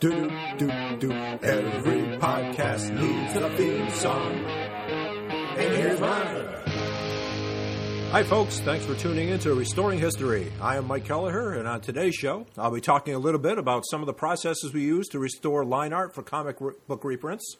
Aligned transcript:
Do 0.00 0.10
do 0.10 0.28
do. 0.58 0.98
do. 0.98 1.12
Every 1.12 2.18
podcast 2.18 2.90
needs 2.98 3.36
a 3.36 3.48
theme 3.56 3.90
song. 3.90 4.32
And 4.32 5.72
here's 5.74 6.00
mine. 6.00 6.46
Hi, 8.10 8.22
folks. 8.22 8.60
Thanks 8.60 8.84
for 8.84 8.94
tuning 8.94 9.30
in 9.30 9.38
to 9.40 9.54
Restoring 9.54 9.98
History. 9.98 10.52
I 10.60 10.76
am 10.76 10.86
Mike 10.86 11.04
Kelleher, 11.04 11.54
and 11.54 11.66
on 11.66 11.80
today's 11.80 12.14
show, 12.14 12.46
I'll 12.56 12.70
be 12.70 12.80
talking 12.80 13.14
a 13.14 13.18
little 13.18 13.40
bit 13.40 13.58
about 13.58 13.84
some 13.90 14.00
of 14.02 14.06
the 14.06 14.12
processes 14.12 14.72
we 14.72 14.82
use 14.82 15.08
to 15.08 15.18
restore 15.18 15.64
line 15.64 15.92
art 15.92 16.14
for 16.14 16.22
comic 16.22 16.56
re- 16.60 16.74
book 16.86 17.02
reprints. 17.04 17.56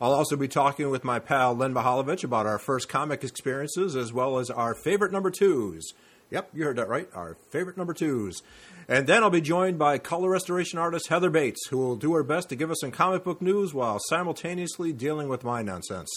I'll 0.00 0.12
also 0.14 0.36
be 0.36 0.48
talking 0.48 0.90
with 0.90 1.04
my 1.04 1.18
pal 1.18 1.54
Len 1.54 1.74
Mihalovich 1.74 2.24
about 2.24 2.46
our 2.46 2.58
first 2.58 2.88
comic 2.88 3.24
experiences 3.24 3.94
as 3.96 4.12
well 4.12 4.38
as 4.38 4.50
our 4.50 4.74
favorite 4.74 5.12
number 5.12 5.30
twos. 5.30 5.92
Yep, 6.30 6.50
you 6.54 6.64
heard 6.64 6.76
that 6.76 6.88
right. 6.88 7.08
Our 7.14 7.36
favorite 7.50 7.76
number 7.76 7.92
twos. 7.94 8.42
And 8.86 9.06
then 9.06 9.22
I'll 9.22 9.30
be 9.30 9.40
joined 9.40 9.78
by 9.78 9.98
color 9.98 10.28
restoration 10.28 10.78
artist 10.78 11.08
Heather 11.08 11.30
Bates, 11.30 11.68
who 11.68 11.78
will 11.78 11.96
do 11.96 12.14
her 12.14 12.22
best 12.22 12.50
to 12.50 12.56
give 12.56 12.70
us 12.70 12.80
some 12.80 12.90
comic 12.90 13.24
book 13.24 13.40
news 13.40 13.72
while 13.72 13.98
simultaneously 13.98 14.92
dealing 14.92 15.28
with 15.28 15.42
my 15.42 15.62
nonsense. 15.62 16.10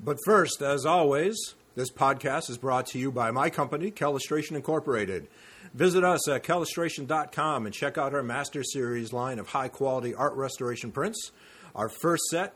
But 0.00 0.18
first, 0.24 0.60
as 0.60 0.84
always, 0.84 1.54
this 1.76 1.90
podcast 1.92 2.50
is 2.50 2.58
brought 2.58 2.86
to 2.88 2.98
you 2.98 3.12
by 3.12 3.30
my 3.30 3.50
company, 3.50 3.92
Kellustration 3.92 4.56
Incorporated. 4.56 5.28
Visit 5.74 6.02
us 6.02 6.28
at 6.28 6.42
kellustration.com 6.42 7.66
and 7.66 7.74
check 7.74 7.96
out 7.96 8.14
our 8.14 8.22
Master 8.22 8.64
Series 8.64 9.12
line 9.12 9.38
of 9.38 9.48
high 9.48 9.68
quality 9.68 10.14
art 10.14 10.34
restoration 10.34 10.90
prints. 10.90 11.30
Our 11.74 11.88
first 11.88 12.24
set, 12.30 12.54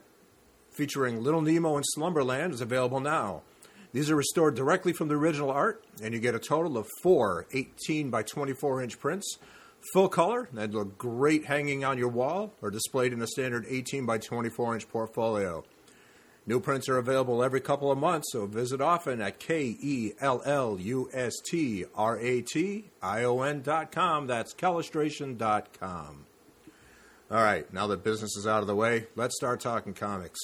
featuring 0.73 1.23
Little 1.23 1.43
Nemo 1.43 1.77
in 1.77 1.85
Slumberland, 1.85 2.55
is 2.55 2.61
available 2.61 2.99
now. 2.99 3.43
These 3.93 4.11
are 4.11 4.17
restored 4.17 4.55
directly 4.55 4.95
from 4.95 5.09
the 5.09 5.17
original 5.17 5.51
art, 5.51 5.85
and 6.03 6.15
you 6.15 6.21
get 6.21 6.35
a 6.35 6.39
total 6.39 6.79
of 6.79 6.89
four 7.03 7.47
18 7.53 8.09
by 8.09 8.23
24 8.23 8.83
inch 8.83 8.99
prints, 8.99 9.37
full 9.93 10.09
color, 10.09 10.49
and 10.57 10.73
look 10.73 10.97
great 10.97 11.45
hanging 11.45 11.85
on 11.85 11.99
your 11.99 12.09
wall 12.09 12.55
or 12.63 12.71
displayed 12.71 13.13
in 13.13 13.21
a 13.21 13.27
standard 13.27 13.67
18 13.69 14.07
by 14.07 14.17
24 14.17 14.75
inch 14.75 14.89
portfolio. 14.89 15.63
New 16.47 16.59
prints 16.59 16.89
are 16.89 16.99
available 16.99 17.43
every 17.43 17.61
couple 17.61 17.93
of 17.93 17.99
months, 17.99 18.33
so 18.33 18.47
visit 18.47 18.81
often 18.81 19.21
at 19.21 19.39
K 19.39 19.77
E 19.81 20.13
L 20.21 20.43
L 20.45 20.79
U 20.81 21.09
S 21.13 21.35
T 21.45 21.85
R 21.95 22.19
A 22.19 22.41
T 22.41 22.87
I 23.03 23.25
O 23.25 23.43
N 23.43 23.61
dot 23.61 23.93
com. 23.93 24.27
That's 24.27 24.55
Kellustration 24.55 25.37
dot 25.37 25.79
com. 25.79 26.25
All 27.31 27.43
right, 27.43 27.71
now 27.73 27.87
that 27.87 28.03
business 28.03 28.37
is 28.37 28.47
out 28.47 28.61
of 28.61 28.67
the 28.67 28.75
way, 28.75 29.07
let's 29.17 29.37
start 29.37 29.61
talking 29.61 29.95
comics. 29.95 30.39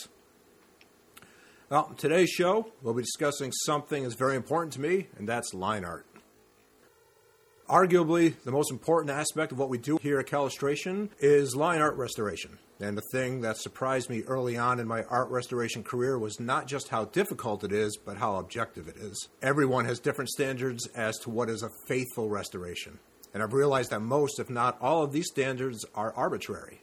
Well, 1.71 1.93
today's 1.99 2.31
show, 2.31 2.73
we'll 2.81 2.95
be 2.95 3.03
discussing 3.03 3.53
something 3.53 4.03
that's 4.03 4.15
very 4.15 4.37
important 4.37 4.73
to 4.73 4.81
me, 4.81 5.09
and 5.19 5.29
that's 5.29 5.53
line 5.53 5.85
art. 5.85 6.07
Arguably, 7.69 8.43
the 8.43 8.51
most 8.51 8.73
important 8.73 9.11
aspect 9.11 9.53
of 9.53 9.59
what 9.59 9.69
we 9.69 9.77
do 9.77 9.99
here 10.01 10.19
at 10.19 10.29
Kellustration 10.29 11.11
is 11.21 11.55
line 11.55 11.83
art 11.83 11.95
restoration. 11.97 12.57
And 12.81 12.97
the 12.97 13.03
thing 13.13 13.43
that 13.43 13.59
surprised 13.59 14.09
me 14.09 14.23
early 14.23 14.57
on 14.57 14.81
in 14.81 14.89
my 14.89 15.03
art 15.11 15.29
restoration 15.29 15.85
career 15.85 16.19
was 16.19 16.41
not 16.41 16.67
just 16.67 16.89
how 16.89 17.05
difficult 17.05 17.63
it 17.65 17.73
is, 17.73 17.99
but 17.99 18.17
how 18.17 18.37
objective 18.37 18.89
it 18.89 18.97
is. 18.97 19.29
Everyone 19.43 19.85
has 19.85 20.01
different 20.01 20.31
standards 20.31 20.89
as 20.95 21.19
to 21.19 21.29
what 21.29 21.51
is 21.51 21.63
a 21.63 21.71
faithful 21.87 22.31
restoration. 22.31 22.99
And 23.35 23.43
I've 23.43 23.53
realized 23.53 23.91
that 23.91 24.01
most, 24.01 24.41
if 24.41 24.49
not 24.49 24.81
all, 24.81 25.03
of 25.03 25.13
these 25.13 25.29
standards 25.31 25.85
are 25.95 26.15
arbitrary. 26.15 26.81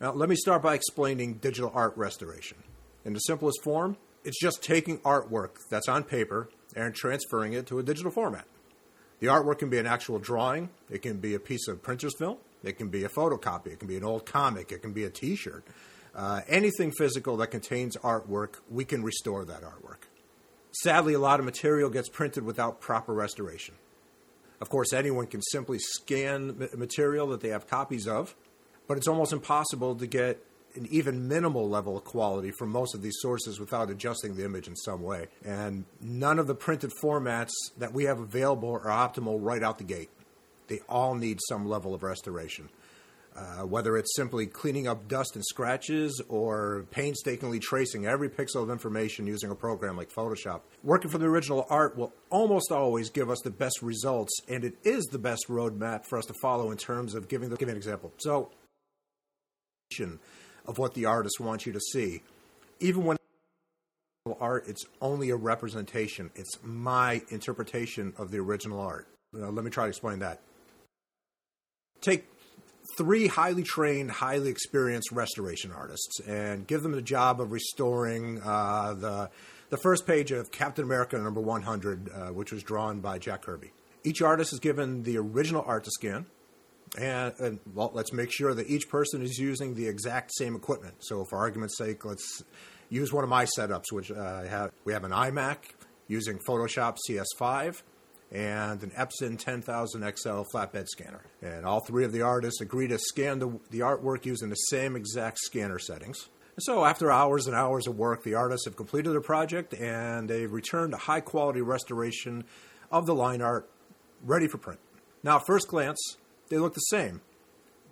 Now, 0.00 0.12
let 0.12 0.28
me 0.28 0.34
start 0.34 0.60
by 0.60 0.74
explaining 0.74 1.34
digital 1.34 1.70
art 1.72 1.96
restoration. 1.96 2.58
In 3.04 3.12
the 3.12 3.20
simplest 3.20 3.62
form, 3.62 3.96
it's 4.24 4.40
just 4.40 4.62
taking 4.62 4.98
artwork 5.00 5.50
that's 5.70 5.88
on 5.88 6.04
paper 6.04 6.48
and 6.74 6.94
transferring 6.94 7.52
it 7.52 7.66
to 7.66 7.78
a 7.78 7.82
digital 7.82 8.10
format. 8.10 8.46
The 9.20 9.28
artwork 9.28 9.58
can 9.58 9.70
be 9.70 9.78
an 9.78 9.86
actual 9.86 10.18
drawing, 10.18 10.70
it 10.90 11.02
can 11.02 11.18
be 11.18 11.34
a 11.34 11.38
piece 11.38 11.68
of 11.68 11.82
printer's 11.82 12.14
film, 12.18 12.38
it 12.62 12.78
can 12.78 12.88
be 12.88 13.04
a 13.04 13.08
photocopy, 13.08 13.68
it 13.68 13.78
can 13.78 13.88
be 13.88 13.96
an 13.96 14.04
old 14.04 14.26
comic, 14.26 14.72
it 14.72 14.82
can 14.82 14.92
be 14.92 15.04
a 15.04 15.10
t 15.10 15.36
shirt. 15.36 15.64
Uh, 16.14 16.40
anything 16.48 16.92
physical 16.92 17.36
that 17.38 17.48
contains 17.48 17.96
artwork, 17.98 18.56
we 18.70 18.84
can 18.84 19.02
restore 19.02 19.44
that 19.44 19.62
artwork. 19.62 20.04
Sadly, 20.82 21.14
a 21.14 21.18
lot 21.18 21.38
of 21.40 21.46
material 21.46 21.90
gets 21.90 22.08
printed 22.08 22.44
without 22.44 22.80
proper 22.80 23.12
restoration. 23.12 23.74
Of 24.60 24.68
course, 24.70 24.92
anyone 24.92 25.26
can 25.26 25.42
simply 25.42 25.78
scan 25.78 26.68
material 26.76 27.28
that 27.28 27.40
they 27.40 27.48
have 27.48 27.66
copies 27.66 28.06
of, 28.06 28.34
but 28.86 28.96
it's 28.96 29.08
almost 29.08 29.32
impossible 29.32 29.94
to 29.96 30.06
get 30.06 30.44
an 30.76 30.86
even 30.90 31.28
minimal 31.28 31.68
level 31.68 31.96
of 31.96 32.04
quality 32.04 32.50
from 32.50 32.70
most 32.70 32.94
of 32.94 33.02
these 33.02 33.16
sources 33.20 33.60
without 33.60 33.90
adjusting 33.90 34.36
the 34.36 34.44
image 34.44 34.68
in 34.68 34.76
some 34.76 35.02
way. 35.02 35.26
And 35.44 35.84
none 36.00 36.38
of 36.38 36.46
the 36.46 36.54
printed 36.54 36.92
formats 37.02 37.52
that 37.78 37.92
we 37.92 38.04
have 38.04 38.18
available 38.18 38.70
are 38.70 38.86
optimal 38.86 39.38
right 39.40 39.62
out 39.62 39.78
the 39.78 39.84
gate. 39.84 40.10
They 40.66 40.80
all 40.88 41.14
need 41.14 41.38
some 41.48 41.68
level 41.68 41.94
of 41.94 42.02
restoration. 42.02 42.68
Uh, 43.36 43.66
whether 43.66 43.96
it's 43.96 44.14
simply 44.14 44.46
cleaning 44.46 44.86
up 44.86 45.08
dust 45.08 45.34
and 45.34 45.44
scratches 45.44 46.22
or 46.28 46.86
painstakingly 46.92 47.58
tracing 47.58 48.06
every 48.06 48.28
pixel 48.28 48.62
of 48.62 48.70
information 48.70 49.26
using 49.26 49.50
a 49.50 49.56
program 49.56 49.96
like 49.96 50.08
Photoshop. 50.08 50.60
Working 50.84 51.10
from 51.10 51.20
the 51.20 51.26
original 51.26 51.66
art 51.68 51.96
will 51.96 52.12
almost 52.30 52.70
always 52.70 53.10
give 53.10 53.30
us 53.30 53.40
the 53.42 53.50
best 53.50 53.82
results, 53.82 54.32
and 54.48 54.64
it 54.64 54.76
is 54.84 55.06
the 55.06 55.18
best 55.18 55.48
roadmap 55.48 56.06
for 56.06 56.16
us 56.16 56.26
to 56.26 56.34
follow 56.40 56.70
in 56.70 56.76
terms 56.76 57.16
of 57.16 57.26
giving 57.26 57.48
the 57.48 57.56
giving 57.56 57.72
an 57.72 57.76
example. 57.76 58.12
So, 58.18 58.52
of 60.66 60.78
what 60.78 60.94
the 60.94 61.04
artist 61.04 61.40
wants 61.40 61.66
you 61.66 61.72
to 61.72 61.80
see. 61.80 62.22
Even 62.80 63.04
when 63.04 63.16
art, 64.40 64.64
it's 64.66 64.86
only 65.02 65.30
a 65.30 65.36
representation. 65.36 66.30
It's 66.34 66.58
my 66.62 67.22
interpretation 67.28 68.14
of 68.16 68.30
the 68.30 68.38
original 68.38 68.80
art. 68.80 69.06
Uh, 69.36 69.50
let 69.50 69.64
me 69.64 69.70
try 69.70 69.84
to 69.84 69.88
explain 69.88 70.20
that. 70.20 70.40
Take 72.00 72.26
three 72.96 73.26
highly 73.26 73.62
trained, 73.62 74.10
highly 74.10 74.50
experienced 74.50 75.10
restoration 75.12 75.72
artists 75.72 76.20
and 76.20 76.66
give 76.66 76.82
them 76.82 76.92
the 76.92 77.02
job 77.02 77.40
of 77.40 77.52
restoring 77.52 78.40
uh, 78.42 78.94
the 78.94 79.30
the 79.70 79.78
first 79.78 80.06
page 80.06 80.30
of 80.30 80.52
Captain 80.52 80.84
America 80.84 81.18
number 81.18 81.40
100, 81.40 82.08
uh, 82.08 82.26
which 82.28 82.52
was 82.52 82.62
drawn 82.62 83.00
by 83.00 83.18
Jack 83.18 83.42
Kirby. 83.42 83.72
Each 84.04 84.22
artist 84.22 84.52
is 84.52 84.60
given 84.60 85.02
the 85.02 85.16
original 85.16 85.64
art 85.66 85.84
to 85.84 85.90
scan, 85.90 86.26
and, 86.96 87.34
and, 87.40 87.60
well, 87.74 87.90
let's 87.92 88.12
make 88.12 88.30
sure 88.32 88.54
that 88.54 88.68
each 88.68 88.88
person 88.88 89.22
is 89.22 89.38
using 89.38 89.74
the 89.74 89.86
exact 89.88 90.32
same 90.34 90.54
equipment. 90.54 90.94
So, 91.00 91.24
for 91.24 91.38
argument's 91.38 91.76
sake, 91.76 92.04
let's 92.04 92.44
use 92.88 93.12
one 93.12 93.24
of 93.24 93.30
my 93.30 93.44
setups, 93.44 93.90
which 93.90 94.10
uh, 94.10 94.44
have, 94.44 94.70
we 94.84 94.92
have 94.92 95.04
an 95.04 95.10
iMac 95.10 95.56
using 96.06 96.38
Photoshop 96.46 96.98
CS5 97.08 97.82
and 98.30 98.82
an 98.82 98.90
Epson 98.90 99.38
10000 99.38 100.02
XL 100.16 100.42
flatbed 100.54 100.86
scanner. 100.88 101.24
And 101.42 101.64
all 101.64 101.80
three 101.80 102.04
of 102.04 102.12
the 102.12 102.22
artists 102.22 102.60
agree 102.60 102.88
to 102.88 102.98
scan 102.98 103.38
the, 103.38 103.58
the 103.70 103.80
artwork 103.80 104.24
using 104.24 104.48
the 104.48 104.54
same 104.54 104.96
exact 104.96 105.38
scanner 105.38 105.78
settings. 105.78 106.28
So, 106.60 106.84
after 106.84 107.10
hours 107.10 107.48
and 107.48 107.56
hours 107.56 107.88
of 107.88 107.96
work, 107.96 108.22
the 108.22 108.34
artists 108.34 108.66
have 108.66 108.76
completed 108.76 109.12
their 109.12 109.20
project 109.20 109.74
and 109.74 110.30
they've 110.30 110.52
returned 110.52 110.94
a 110.94 110.98
high 110.98 111.20
quality 111.20 111.60
restoration 111.60 112.44
of 112.92 113.06
the 113.06 113.14
line 113.14 113.42
art 113.42 113.68
ready 114.22 114.46
for 114.46 114.58
print. 114.58 114.78
Now, 115.24 115.36
at 115.36 115.46
first 115.46 115.66
glance, 115.66 115.98
they 116.48 116.58
look 116.58 116.74
the 116.74 116.80
same, 116.80 117.20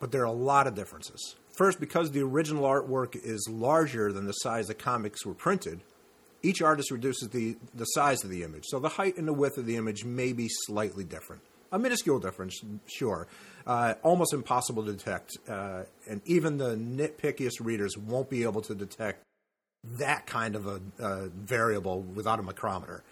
but 0.00 0.12
there 0.12 0.22
are 0.22 0.26
a 0.26 0.32
lot 0.32 0.66
of 0.66 0.74
differences. 0.74 1.36
First, 1.52 1.80
because 1.80 2.10
the 2.10 2.22
original 2.22 2.64
artwork 2.64 3.14
is 3.14 3.46
larger 3.50 4.12
than 4.12 4.26
the 4.26 4.32
size 4.32 4.68
the 4.68 4.74
comics 4.74 5.26
were 5.26 5.34
printed, 5.34 5.82
each 6.42 6.62
artist 6.62 6.90
reduces 6.90 7.28
the, 7.28 7.56
the 7.74 7.84
size 7.84 8.24
of 8.24 8.30
the 8.30 8.42
image. 8.42 8.64
So 8.66 8.78
the 8.78 8.88
height 8.88 9.16
and 9.16 9.28
the 9.28 9.32
width 9.32 9.58
of 9.58 9.66
the 9.66 9.76
image 9.76 10.04
may 10.04 10.32
be 10.32 10.48
slightly 10.48 11.04
different. 11.04 11.42
A 11.70 11.78
minuscule 11.78 12.18
difference, 12.18 12.60
sure. 12.86 13.26
Uh, 13.66 13.94
almost 14.02 14.34
impossible 14.34 14.84
to 14.84 14.92
detect. 14.92 15.38
Uh, 15.48 15.84
and 16.08 16.20
even 16.24 16.58
the 16.58 16.74
nitpickiest 16.74 17.60
readers 17.60 17.96
won't 17.96 18.28
be 18.28 18.42
able 18.42 18.60
to 18.62 18.74
detect 18.74 19.22
that 19.84 20.26
kind 20.26 20.54
of 20.54 20.66
a 20.66 20.80
uh, 21.00 21.28
variable 21.34 22.02
without 22.02 22.38
a 22.38 22.42
micrometer. 22.42 23.02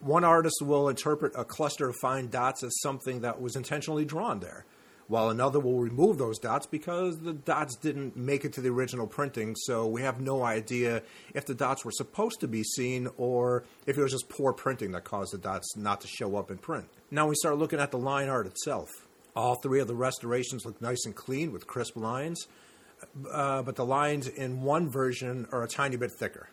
One 0.00 0.24
artist 0.24 0.56
will 0.62 0.88
interpret 0.88 1.32
a 1.36 1.44
cluster 1.44 1.88
of 1.88 1.96
fine 2.00 2.28
dots 2.28 2.62
as 2.62 2.80
something 2.80 3.22
that 3.22 3.40
was 3.40 3.56
intentionally 3.56 4.04
drawn 4.04 4.40
there, 4.40 4.66
while 5.08 5.30
another 5.30 5.58
will 5.58 5.80
remove 5.80 6.18
those 6.18 6.38
dots 6.38 6.66
because 6.66 7.18
the 7.20 7.32
dots 7.32 7.76
didn't 7.76 8.16
make 8.16 8.44
it 8.44 8.52
to 8.54 8.60
the 8.60 8.68
original 8.68 9.06
printing, 9.06 9.56
so 9.56 9.86
we 9.86 10.02
have 10.02 10.20
no 10.20 10.44
idea 10.44 11.02
if 11.34 11.46
the 11.46 11.54
dots 11.54 11.84
were 11.84 11.92
supposed 11.92 12.40
to 12.40 12.48
be 12.48 12.62
seen 12.62 13.08
or 13.16 13.64
if 13.86 13.96
it 13.96 14.02
was 14.02 14.12
just 14.12 14.28
poor 14.28 14.52
printing 14.52 14.92
that 14.92 15.04
caused 15.04 15.32
the 15.32 15.38
dots 15.38 15.76
not 15.76 16.00
to 16.02 16.08
show 16.08 16.36
up 16.36 16.50
in 16.50 16.58
print. 16.58 16.86
Now 17.10 17.26
we 17.28 17.34
start 17.34 17.56
looking 17.56 17.80
at 17.80 17.90
the 17.90 17.98
line 17.98 18.28
art 18.28 18.46
itself. 18.46 18.90
All 19.34 19.56
three 19.56 19.80
of 19.80 19.88
the 19.88 19.94
restorations 19.94 20.64
look 20.64 20.80
nice 20.80 21.04
and 21.06 21.14
clean 21.14 21.52
with 21.52 21.66
crisp 21.66 21.96
lines, 21.96 22.46
uh, 23.30 23.62
but 23.62 23.76
the 23.76 23.84
lines 23.84 24.28
in 24.28 24.62
one 24.62 24.88
version 24.88 25.46
are 25.52 25.62
a 25.62 25.68
tiny 25.68 25.96
bit 25.96 26.10
thicker. 26.18 26.48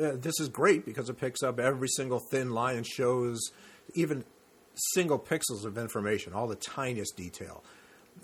Uh, 0.00 0.12
this 0.14 0.40
is 0.40 0.48
great 0.48 0.84
because 0.84 1.08
it 1.08 1.18
picks 1.18 1.42
up 1.42 1.60
every 1.60 1.88
single 1.88 2.20
thin 2.30 2.50
line 2.50 2.76
and 2.76 2.86
shows 2.86 3.40
even 3.94 4.24
single 4.94 5.18
pixels 5.18 5.64
of 5.64 5.76
information, 5.76 6.32
all 6.32 6.46
the 6.46 6.56
tiniest 6.56 7.16
detail. 7.16 7.62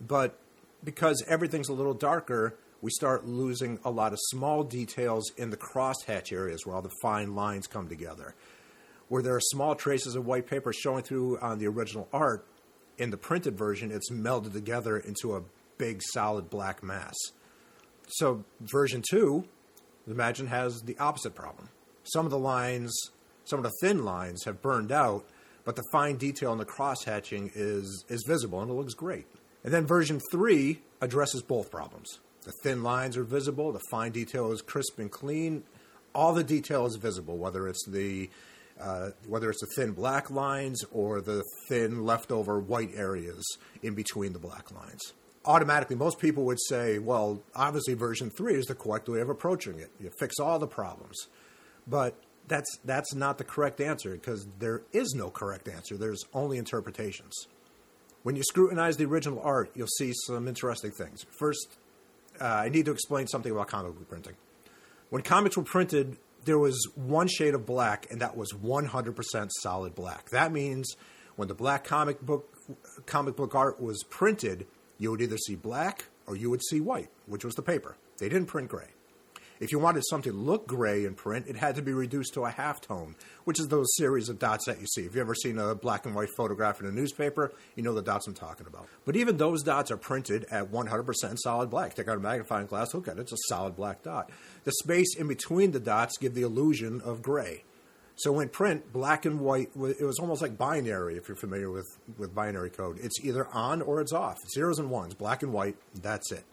But 0.07 0.39
because 0.83 1.23
everything's 1.29 1.69
a 1.69 1.75
little 1.75 1.95
darker, 1.95 2.57
we 2.81 2.91
start 2.91 3.27
losing 3.27 3.79
a 3.85 3.91
lot 3.91 4.13
of 4.13 4.19
small 4.31 4.63
details 4.63 5.31
in 5.37 5.51
the 5.51 5.57
crosshatch 5.57 6.33
areas 6.33 6.65
where 6.65 6.77
all 6.77 6.83
the 6.83 6.95
fine 7.03 7.35
lines 7.35 7.67
come 7.67 7.89
together. 7.89 8.35
Where 9.09 9.23
there 9.23 9.35
are 9.35 9.41
small 9.41 9.75
traces 9.75 10.15
of 10.15 10.27
white 10.27 10.47
paper 10.47 10.73
showing 10.73 11.03
through 11.03 11.39
on 11.41 11.59
the 11.59 11.67
original 11.67 12.09
art, 12.13 12.47
in 12.99 13.11
the 13.11 13.17
printed 13.17 13.57
version, 13.57 13.91
it's 13.91 14.11
melded 14.11 14.53
together 14.53 14.99
into 14.99 15.37
a 15.37 15.43
big 15.79 16.03
solid 16.03 16.51
black 16.51 16.83
mass. 16.83 17.15
So 18.09 18.45
version 18.61 19.03
two, 19.09 19.45
imagine 20.11 20.47
has 20.47 20.83
the 20.83 20.97
opposite 20.99 21.35
problem. 21.35 21.69
Some 22.05 22.25
of 22.25 22.31
the 22.31 22.39
lines, 22.39 22.95
some 23.45 23.59
of 23.59 23.65
the 23.65 23.73
thin 23.81 24.05
lines 24.05 24.45
have 24.45 24.63
burned 24.63 24.93
out, 24.93 25.25
but 25.65 25.77
the 25.77 25.85
fine 25.93 26.17
detail 26.17 26.53
in 26.53 26.59
the 26.59 26.65
cross 26.65 27.05
hatching 27.05 27.51
is 27.55 28.05
is 28.09 28.25
visible 28.27 28.61
and 28.61 28.71
it 28.71 28.75
looks 28.75 28.95
great. 28.95 29.27
And 29.65 29.73
then 29.73 29.87
version 29.87 30.21
three 30.31 30.81
addresses 31.01 31.43
both 31.43 31.71
problems. 31.71 32.21
The 32.45 32.53
thin 32.63 32.83
lines 32.83 33.17
are 33.17 33.25
visible, 33.25 33.73
the 33.73 33.81
fine 33.91 34.13
detail 34.13 34.53
is 34.53 34.63
crisp 34.63 34.99
and 34.99 35.11
clean. 35.11 35.65
All 36.15 36.33
the 36.33 36.45
detail 36.45 36.87
is 36.87 36.97
visible, 36.97 37.37
whether 37.37 37.69
it's 37.69 37.85
the 37.87 38.31
uh, 38.81 39.11
whether 39.27 39.51
it's 39.51 39.61
the 39.61 39.69
thin 39.77 39.93
black 39.93 40.31
lines 40.31 40.85
or 40.93 41.21
the 41.21 41.43
thin 41.69 42.05
leftover 42.05 42.59
white 42.61 42.91
areas 42.95 43.45
in 43.83 43.95
between 43.95 44.33
the 44.33 44.39
black 44.39 44.71
lines. 44.71 45.13
Automatically, 45.45 45.97
most 45.97 46.19
people 46.19 46.45
would 46.45 46.61
say, 46.69 46.99
well, 46.99 47.43
obviously, 47.55 47.95
version 47.95 48.31
3 48.31 48.55
is 48.55 48.67
the 48.67 48.75
correct 48.75 49.09
way 49.09 49.21
of 49.21 49.29
approaching 49.29 49.79
it. 49.79 49.91
You 50.01 50.11
fix 50.19 50.39
all 50.39 50.59
the 50.59 50.67
problems. 50.67 51.29
But 51.87 52.15
that's, 52.49 52.79
that's 52.85 53.15
not 53.15 53.39
the 53.39 53.45
correct 53.45 53.81
answer 53.81 54.11
because 54.13 54.47
there 54.59 54.83
is 54.93 55.15
no 55.15 55.31
correct 55.31 55.69
answer. 55.69 55.97
There's 55.97 56.25
only 56.35 56.59
interpretations. 56.59 57.47
When 58.23 58.37
you 58.37 58.43
scrutinize 58.43 58.97
the 58.97 59.05
original 59.05 59.41
art, 59.41 59.71
you'll 59.75 59.87
see 59.87 60.13
some 60.27 60.49
interesting 60.49 60.91
things. 60.91 61.25
First, 61.39 61.79
uh, 62.41 62.45
I 62.45 62.69
need 62.69 62.85
to 62.87 62.91
explain 62.91 63.27
something 63.27 63.51
about 63.51 63.69
comic 63.69 63.95
book 63.95 64.09
printing. 64.09 64.35
When 65.11 65.23
comics 65.23 65.57
were 65.57 65.63
printed, 65.63 66.19
there 66.45 66.59
was 66.59 66.89
one 66.95 67.29
shade 67.29 67.55
of 67.55 67.65
black, 67.65 68.07
and 68.11 68.21
that 68.21 68.37
was 68.37 68.53
100% 68.53 69.51
solid 69.61 69.95
black. 69.95 70.31
That 70.31 70.53
means 70.53 70.97
when 71.37 71.49
the 71.49 71.55
black 71.55 71.85
comic 71.85 72.21
book 72.21 72.55
comic 73.07 73.37
book 73.37 73.55
art 73.55 73.81
was 73.81 74.03
printed, 74.11 74.67
you 74.99 75.11
would 75.11 75.21
either 75.21 75.39
see 75.39 75.55
black 75.55 76.07
or 76.27 76.37
you 76.37 76.51
would 76.51 76.63
see 76.63 76.81
white, 76.81 77.11
which 77.27 77.45
was 77.45 77.55
the 77.55 77.63
paper. 77.63 77.97
They 78.19 78.29
didn't 78.29 78.49
print 78.49 78.69
gray. 78.69 78.89
If 79.61 79.73
you 79.73 79.81
wanted 79.81 80.05
something 80.09 80.31
to 80.31 80.39
look 80.39 80.69
gray 80.69 81.05
in 81.05 81.15
print, 81.15 81.47
it 81.49 81.57
had 81.57 81.75
to 81.77 81.83
be 81.83 81.93
reduced 81.93 82.35
to 82.35 82.45
a 82.45 82.51
halftone, 82.51 83.15
which 83.43 83.59
is 83.59 83.67
those 83.67 83.89
series 83.97 84.29
of 84.29 84.39
dots 84.39 84.67
that 84.67 84.81
you 84.81 84.87
see. 84.87 85.01
If 85.01 85.15
you've 85.15 85.17
ever 85.17 85.35
seen 85.35 85.59
a 85.59 85.75
black 85.75 86.07
and 86.07 86.15
white 86.15 86.29
photograph 86.37 86.81
in 86.81 86.87
a 86.87 86.93
newspaper, 86.93 87.53
you 87.75 87.83
know 87.83 87.93
the 87.93 88.03
dots 88.03 88.29
I'm 88.29 88.35
talking 88.35 88.69
about. 88.69 88.87
But 89.05 89.17
even 89.17 89.37
those 89.37 89.65
dots 89.65 89.91
are 89.91 89.97
printed 89.97 90.47
at 90.51 90.71
100% 90.71 91.39
solid 91.39 91.71
black. 91.71 91.95
Take 91.95 92.07
out 92.07 92.19
a 92.19 92.21
magnifying 92.21 92.67
glass, 92.67 92.95
look 92.95 93.09
at 93.09 93.19
it, 93.19 93.23
it's 93.23 93.33
a 93.33 93.49
solid 93.49 93.75
black 93.75 94.03
dot. 94.03 94.31
The 94.63 94.73
space 94.73 95.17
in 95.17 95.27
between 95.27 95.73
the 95.73 95.81
dots 95.81 96.19
give 96.19 96.35
the 96.35 96.43
illusion 96.43 97.01
of 97.01 97.21
gray. 97.21 97.65
So 98.19 98.41
in 98.41 98.49
print, 98.49 98.93
black 98.93 99.27
and 99.27 99.41
white, 99.41 99.71
it 99.77 100.05
was 100.05 100.19
almost 100.19 100.43
like 100.43 100.59
binary, 100.59 101.17
if 101.17 101.29
you're 101.29 101.37
familiar 101.37 101.71
with, 101.71 101.87
with 102.19 102.35
binary 102.35 102.69
code. 102.69 102.99
It's 103.01 103.25
either 103.25 103.47
on 103.49 103.81
or 103.81 104.01
it's 104.01 104.13
off. 104.13 104.39
Zeros 104.53 104.81
and 104.81 104.91
ones, 104.91 105.15
black 105.15 105.45
and 105.45 105.53
white, 105.53 105.77
that's 106.03 106.33
it. 106.33 106.45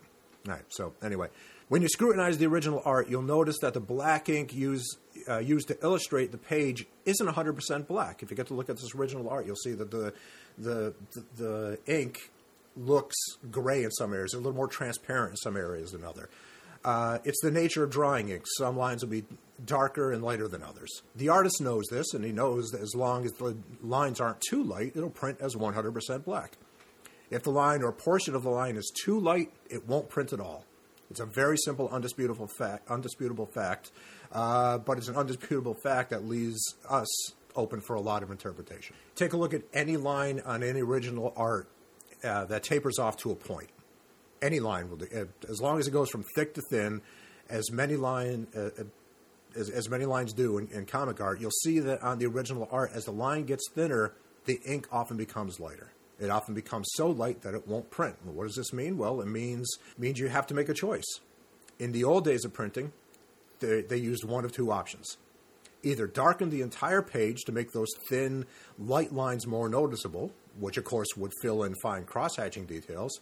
All 0.48 0.54
right, 0.54 0.64
so 0.70 0.94
anyway, 1.02 1.30
when 1.68 1.82
you 1.82 1.88
scrutinize 1.88 2.38
the 2.38 2.46
original 2.46 2.84
art, 2.86 3.10
you'll 3.10 3.24
notice 3.24 3.58
that 3.62 3.74
the 3.74 3.80
black 3.80 4.30
ink 4.30 4.54
used, 4.54 4.98
uh, 5.28 5.40
used 5.40 5.68
to 5.70 5.78
illustrate 5.82 6.32
the 6.32 6.38
page 6.38 6.86
isn't 7.06 7.28
100% 7.28 7.88
black. 7.88 8.22
If 8.22 8.30
you 8.30 8.38
get 8.38 8.46
to 8.48 8.54
look 8.54 8.70
at 8.70 8.76
this 8.76 8.94
original 8.94 9.28
art, 9.28 9.48
you'll 9.48 9.56
see 9.56 9.74
that 9.74 9.90
the, 9.90 10.14
the, 10.60 10.94
the, 11.14 11.26
the 11.36 11.80
ink 11.88 12.30
looks 12.78 13.16
gray 13.50 13.84
in 13.84 13.90
some 13.90 14.14
areas, 14.14 14.34
a 14.34 14.38
little 14.38 14.54
more 14.54 14.68
transparent 14.68 15.32
in 15.32 15.38
some 15.38 15.58
areas 15.58 15.92
than 15.92 16.04
other. 16.04 16.30
Uh, 16.86 17.18
it's 17.24 17.42
the 17.42 17.50
nature 17.50 17.84
of 17.84 17.90
drawing 17.90 18.30
ink. 18.30 18.44
Some 18.60 18.78
lines 18.78 19.04
will 19.04 19.10
be 19.10 19.24
darker 19.66 20.12
and 20.12 20.24
lighter 20.24 20.48
than 20.48 20.62
others. 20.62 21.02
The 21.16 21.30
artist 21.30 21.60
knows 21.60 21.86
this, 21.90 22.14
and 22.14 22.24
he 22.24 22.32
knows 22.32 22.70
that 22.70 22.82
as 22.82 22.94
long 22.94 23.26
as 23.26 23.32
the 23.34 23.58
lines 23.82 24.22
aren't 24.22 24.40
too 24.40 24.64
light, 24.64 24.94
it'll 24.96 25.10
print 25.10 25.40
as 25.42 25.56
100% 25.56 26.24
black. 26.24 26.58
If 27.32 27.42
the 27.42 27.50
line 27.50 27.82
or 27.82 27.92
portion 27.92 28.36
of 28.36 28.44
the 28.44 28.52
line 28.52 28.76
is 28.76 28.92
too 29.04 29.20
light, 29.20 29.52
it 29.68 29.88
won't 29.88 30.10
print 30.10 30.32
at 30.32 30.40
all. 30.40 30.64
It's 31.10 31.20
a 31.20 31.26
very 31.26 31.58
simple, 31.58 31.90
undisputable 31.90 32.48
fact, 32.48 32.88
undisputable 32.88 33.48
fact, 33.48 33.90
uh, 34.32 34.78
but 34.78 35.00
it's 35.00 35.08
an 35.08 35.16
undisputable 35.16 35.74
fact 35.74 36.12
that 36.12 36.26
leaves 36.26 36.76
us 36.88 37.34
open 37.56 37.82
for 37.82 37.96
a 37.96 38.02
lot 38.02 38.22
of 38.22 38.30
interpretation. 38.30 38.96
Take 39.16 39.34
a 39.34 39.38
look 39.38 39.56
at 39.56 39.64
any 39.74 39.98
line 39.98 40.40
on 40.46 40.62
any 40.62 40.82
original 40.82 41.34
art 41.36 41.68
uh, 42.24 42.46
that 42.46 42.62
tapers 42.62 43.00
off 43.00 43.18
to 43.18 43.32
a 43.32 43.36
point. 43.36 43.70
Any 44.42 44.60
line 44.60 44.90
will 44.90 44.98
do, 44.98 45.08
uh, 45.16 45.26
as 45.50 45.62
long 45.62 45.80
as 45.80 45.88
it 45.88 45.92
goes 45.92 46.10
from 46.10 46.24
thick 46.36 46.54
to 46.56 46.62
thin. 46.70 47.02
As 47.48 47.72
many 47.72 47.96
line 47.96 48.48
uh, 48.56 48.60
uh, 48.80 48.84
as, 49.56 49.70
as, 49.70 49.90
many 49.90 50.06
lines 50.06 50.34
do 50.34 50.58
in, 50.58 50.68
in 50.68 50.86
comic 50.86 51.22
art, 51.22 51.40
you'll 51.40 51.52
see 51.52 51.80
that 51.80 52.02
on 52.04 52.20
the 52.20 52.26
original 52.26 52.68
art, 52.72 52.92
as 52.94 53.06
the 53.06 53.12
line 53.12 53.46
gets 53.46 53.64
thinner, 53.74 54.14
the 54.46 54.60
ink 54.66 54.88
often 54.92 55.18
becomes 55.18 55.60
lighter. 55.60 55.92
It 56.20 56.30
often 56.30 56.54
becomes 56.54 56.88
so 56.94 57.10
light 57.10 57.42
that 57.42 57.54
it 57.54 57.68
won't 57.68 57.90
print. 57.92 58.16
Well, 58.24 58.36
what 58.36 58.48
does 58.48 58.56
this 58.56 58.72
mean? 58.72 58.98
Well, 58.98 59.22
it 59.22 59.28
means 59.28 59.70
means 59.98 60.20
you 60.20 60.30
have 60.30 60.48
to 60.48 60.54
make 60.54 60.70
a 60.70 60.74
choice. 60.74 61.20
In 61.78 61.92
the 61.92 62.04
old 62.04 62.24
days 62.24 62.46
of 62.46 62.54
printing, 62.54 62.94
they, 63.60 63.82
they 63.82 63.98
used 63.98 64.24
one 64.24 64.46
of 64.46 64.52
two 64.52 64.72
options. 64.72 65.18
Either 65.84 66.08
darken 66.08 66.50
the 66.50 66.62
entire 66.62 67.02
page 67.02 67.44
to 67.44 67.52
make 67.52 67.72
those 67.72 67.90
thin, 68.10 68.46
light 68.80 69.14
lines 69.14 69.46
more 69.46 69.70
noticeable, 69.70 70.32
which 70.60 70.78
of 70.78 70.86
course 70.86 71.10
would 71.18 71.32
fill 71.42 71.64
in 71.64 71.76
fine 71.76 72.06
cross-hatching 72.06 72.66
details, 72.66 73.20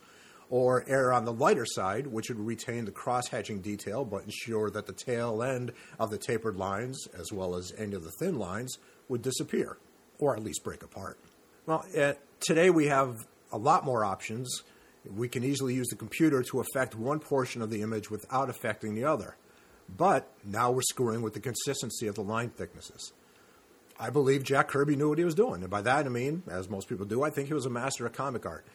or 0.53 0.85
err 0.87 1.11
on 1.11 1.25
the 1.25 1.33
lighter 1.33 1.65
side, 1.65 2.05
which 2.05 2.29
would 2.29 2.37
retain 2.37 2.85
the 2.85 2.91
cross-hatching 2.91 3.59
detail 3.59 4.05
but 4.05 4.23
ensure 4.23 4.69
that 4.69 4.85
the 4.85 4.93
tail 4.93 5.41
end 5.41 5.71
of 5.99 6.11
the 6.11 6.17
tapered 6.19 6.55
lines, 6.55 7.07
as 7.19 7.33
well 7.33 7.55
as 7.55 7.73
any 7.75 7.95
of 7.95 8.03
the 8.03 8.11
thin 8.11 8.37
lines, 8.37 8.77
would 9.09 9.23
disappear, 9.23 9.77
or 10.19 10.35
at 10.35 10.43
least 10.43 10.63
break 10.63 10.83
apart. 10.83 11.17
Well, 11.65 11.83
uh, 11.97 12.13
today 12.39 12.69
we 12.69 12.85
have 12.85 13.25
a 13.51 13.57
lot 13.57 13.83
more 13.83 14.05
options. 14.05 14.61
We 15.11 15.27
can 15.27 15.43
easily 15.43 15.73
use 15.73 15.87
the 15.87 15.95
computer 15.95 16.43
to 16.43 16.59
affect 16.59 16.93
one 16.93 17.19
portion 17.19 17.63
of 17.63 17.71
the 17.71 17.81
image 17.81 18.11
without 18.11 18.47
affecting 18.47 18.93
the 18.93 19.05
other. 19.05 19.35
But 19.89 20.29
now 20.45 20.69
we're 20.69 20.83
screwing 20.83 21.23
with 21.23 21.33
the 21.33 21.39
consistency 21.39 22.05
of 22.05 22.13
the 22.13 22.21
line 22.21 22.51
thicknesses. 22.51 23.11
I 23.99 24.11
believe 24.11 24.43
Jack 24.43 24.67
Kirby 24.67 24.97
knew 24.97 25.09
what 25.09 25.17
he 25.17 25.25
was 25.25 25.33
doing. 25.33 25.61
And 25.61 25.71
by 25.71 25.81
that 25.81 26.05
I 26.05 26.09
mean, 26.09 26.43
as 26.47 26.69
most 26.69 26.89
people 26.89 27.07
do, 27.07 27.23
I 27.23 27.31
think 27.31 27.47
he 27.47 27.55
was 27.55 27.65
a 27.65 27.71
master 27.71 28.05
of 28.05 28.13
comic 28.13 28.45
art. 28.45 28.67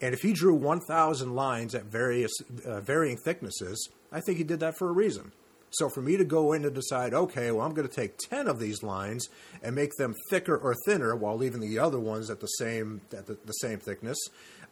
And 0.00 0.12
if 0.12 0.22
he 0.22 0.32
drew 0.32 0.54
1,000 0.54 1.34
lines 1.34 1.74
at 1.74 1.84
various 1.84 2.32
uh, 2.66 2.80
varying 2.80 3.16
thicknesses, 3.16 3.88
I 4.12 4.20
think 4.20 4.38
he 4.38 4.44
did 4.44 4.60
that 4.60 4.76
for 4.76 4.88
a 4.88 4.92
reason. 4.92 5.32
So 5.70 5.88
for 5.88 6.00
me 6.00 6.16
to 6.16 6.24
go 6.24 6.52
in 6.52 6.64
and 6.64 6.74
decide, 6.74 7.14
okay, 7.14 7.50
well, 7.50 7.66
I'm 7.66 7.74
going 7.74 7.88
to 7.88 7.94
take 7.94 8.16
10 8.18 8.46
of 8.46 8.60
these 8.60 8.82
lines 8.82 9.28
and 9.62 9.74
make 9.74 9.92
them 9.96 10.14
thicker 10.30 10.56
or 10.56 10.74
thinner 10.86 11.16
while 11.16 11.36
leaving 11.36 11.60
the 11.60 11.80
other 11.80 11.98
ones 11.98 12.30
at 12.30 12.40
the 12.40 12.46
same, 12.46 13.00
at 13.16 13.26
the, 13.26 13.36
the 13.44 13.52
same 13.52 13.80
thickness 13.80 14.18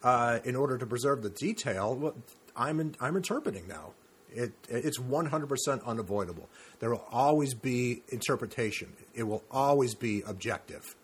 uh, 0.03 0.39
in 0.45 0.55
order 0.55 0.77
to 0.77 0.85
preserve 0.85 1.21
the 1.21 1.29
detail, 1.29 1.95
well, 1.95 2.15
I'm, 2.55 2.79
in, 2.79 2.95
I'm 3.01 3.17
interpreting 3.17 3.67
now. 3.67 3.91
It, 4.31 4.53
it's 4.69 4.99
100% 4.99 5.85
unavoidable. 5.85 6.49
There 6.79 6.89
will 6.89 7.05
always 7.11 7.53
be 7.53 8.01
interpretation. 8.09 8.93
It 9.13 9.23
will 9.23 9.43
always 9.51 9.95
be 9.95 10.23
objective. 10.25 10.95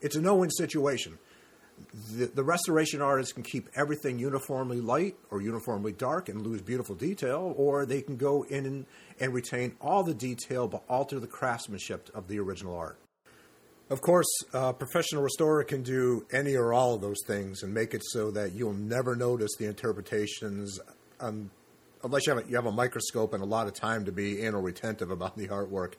It's 0.00 0.16
a 0.16 0.20
no-win 0.20 0.50
situation 0.50 1.18
the, 2.12 2.26
the, 2.26 2.44
restoration 2.44 3.02
artists 3.02 3.32
can 3.32 3.42
keep 3.42 3.68
everything 3.74 4.18
uniformly 4.18 4.80
light 4.80 5.16
or 5.30 5.40
uniformly 5.40 5.92
dark 5.92 6.28
and 6.28 6.42
lose 6.42 6.62
beautiful 6.62 6.94
detail, 6.94 7.54
or 7.56 7.86
they 7.86 8.02
can 8.02 8.16
go 8.16 8.44
in 8.44 8.66
and, 8.66 8.86
and 9.20 9.34
retain 9.34 9.74
all 9.80 10.02
the 10.02 10.14
detail 10.14 10.68
but 10.68 10.82
alter 10.88 11.20
the 11.20 11.26
craftsmanship 11.26 12.08
of 12.14 12.28
the 12.28 12.38
original 12.38 12.76
art. 12.76 12.98
Of 13.88 14.00
course, 14.00 14.26
a 14.52 14.72
professional 14.72 15.22
restorer 15.22 15.62
can 15.64 15.82
do 15.82 16.26
any 16.32 16.56
or 16.56 16.72
all 16.72 16.94
of 16.94 17.00
those 17.00 17.22
things 17.26 17.62
and 17.62 17.72
make 17.72 17.94
it 17.94 18.02
so 18.04 18.30
that 18.32 18.52
you'll 18.52 18.72
never 18.72 19.14
notice 19.14 19.54
the 19.58 19.66
interpretations 19.66 20.80
um, 21.20 21.50
unless 22.02 22.26
you 22.26 22.34
have, 22.34 22.44
a, 22.44 22.48
you 22.48 22.56
have 22.56 22.66
a 22.66 22.72
microscope 22.72 23.32
and 23.34 23.42
a 23.42 23.46
lot 23.46 23.66
of 23.66 23.74
time 23.74 24.04
to 24.04 24.12
be 24.12 24.42
anal 24.42 24.62
retentive 24.62 25.10
about 25.10 25.36
the 25.36 25.48
artwork. 25.48 25.94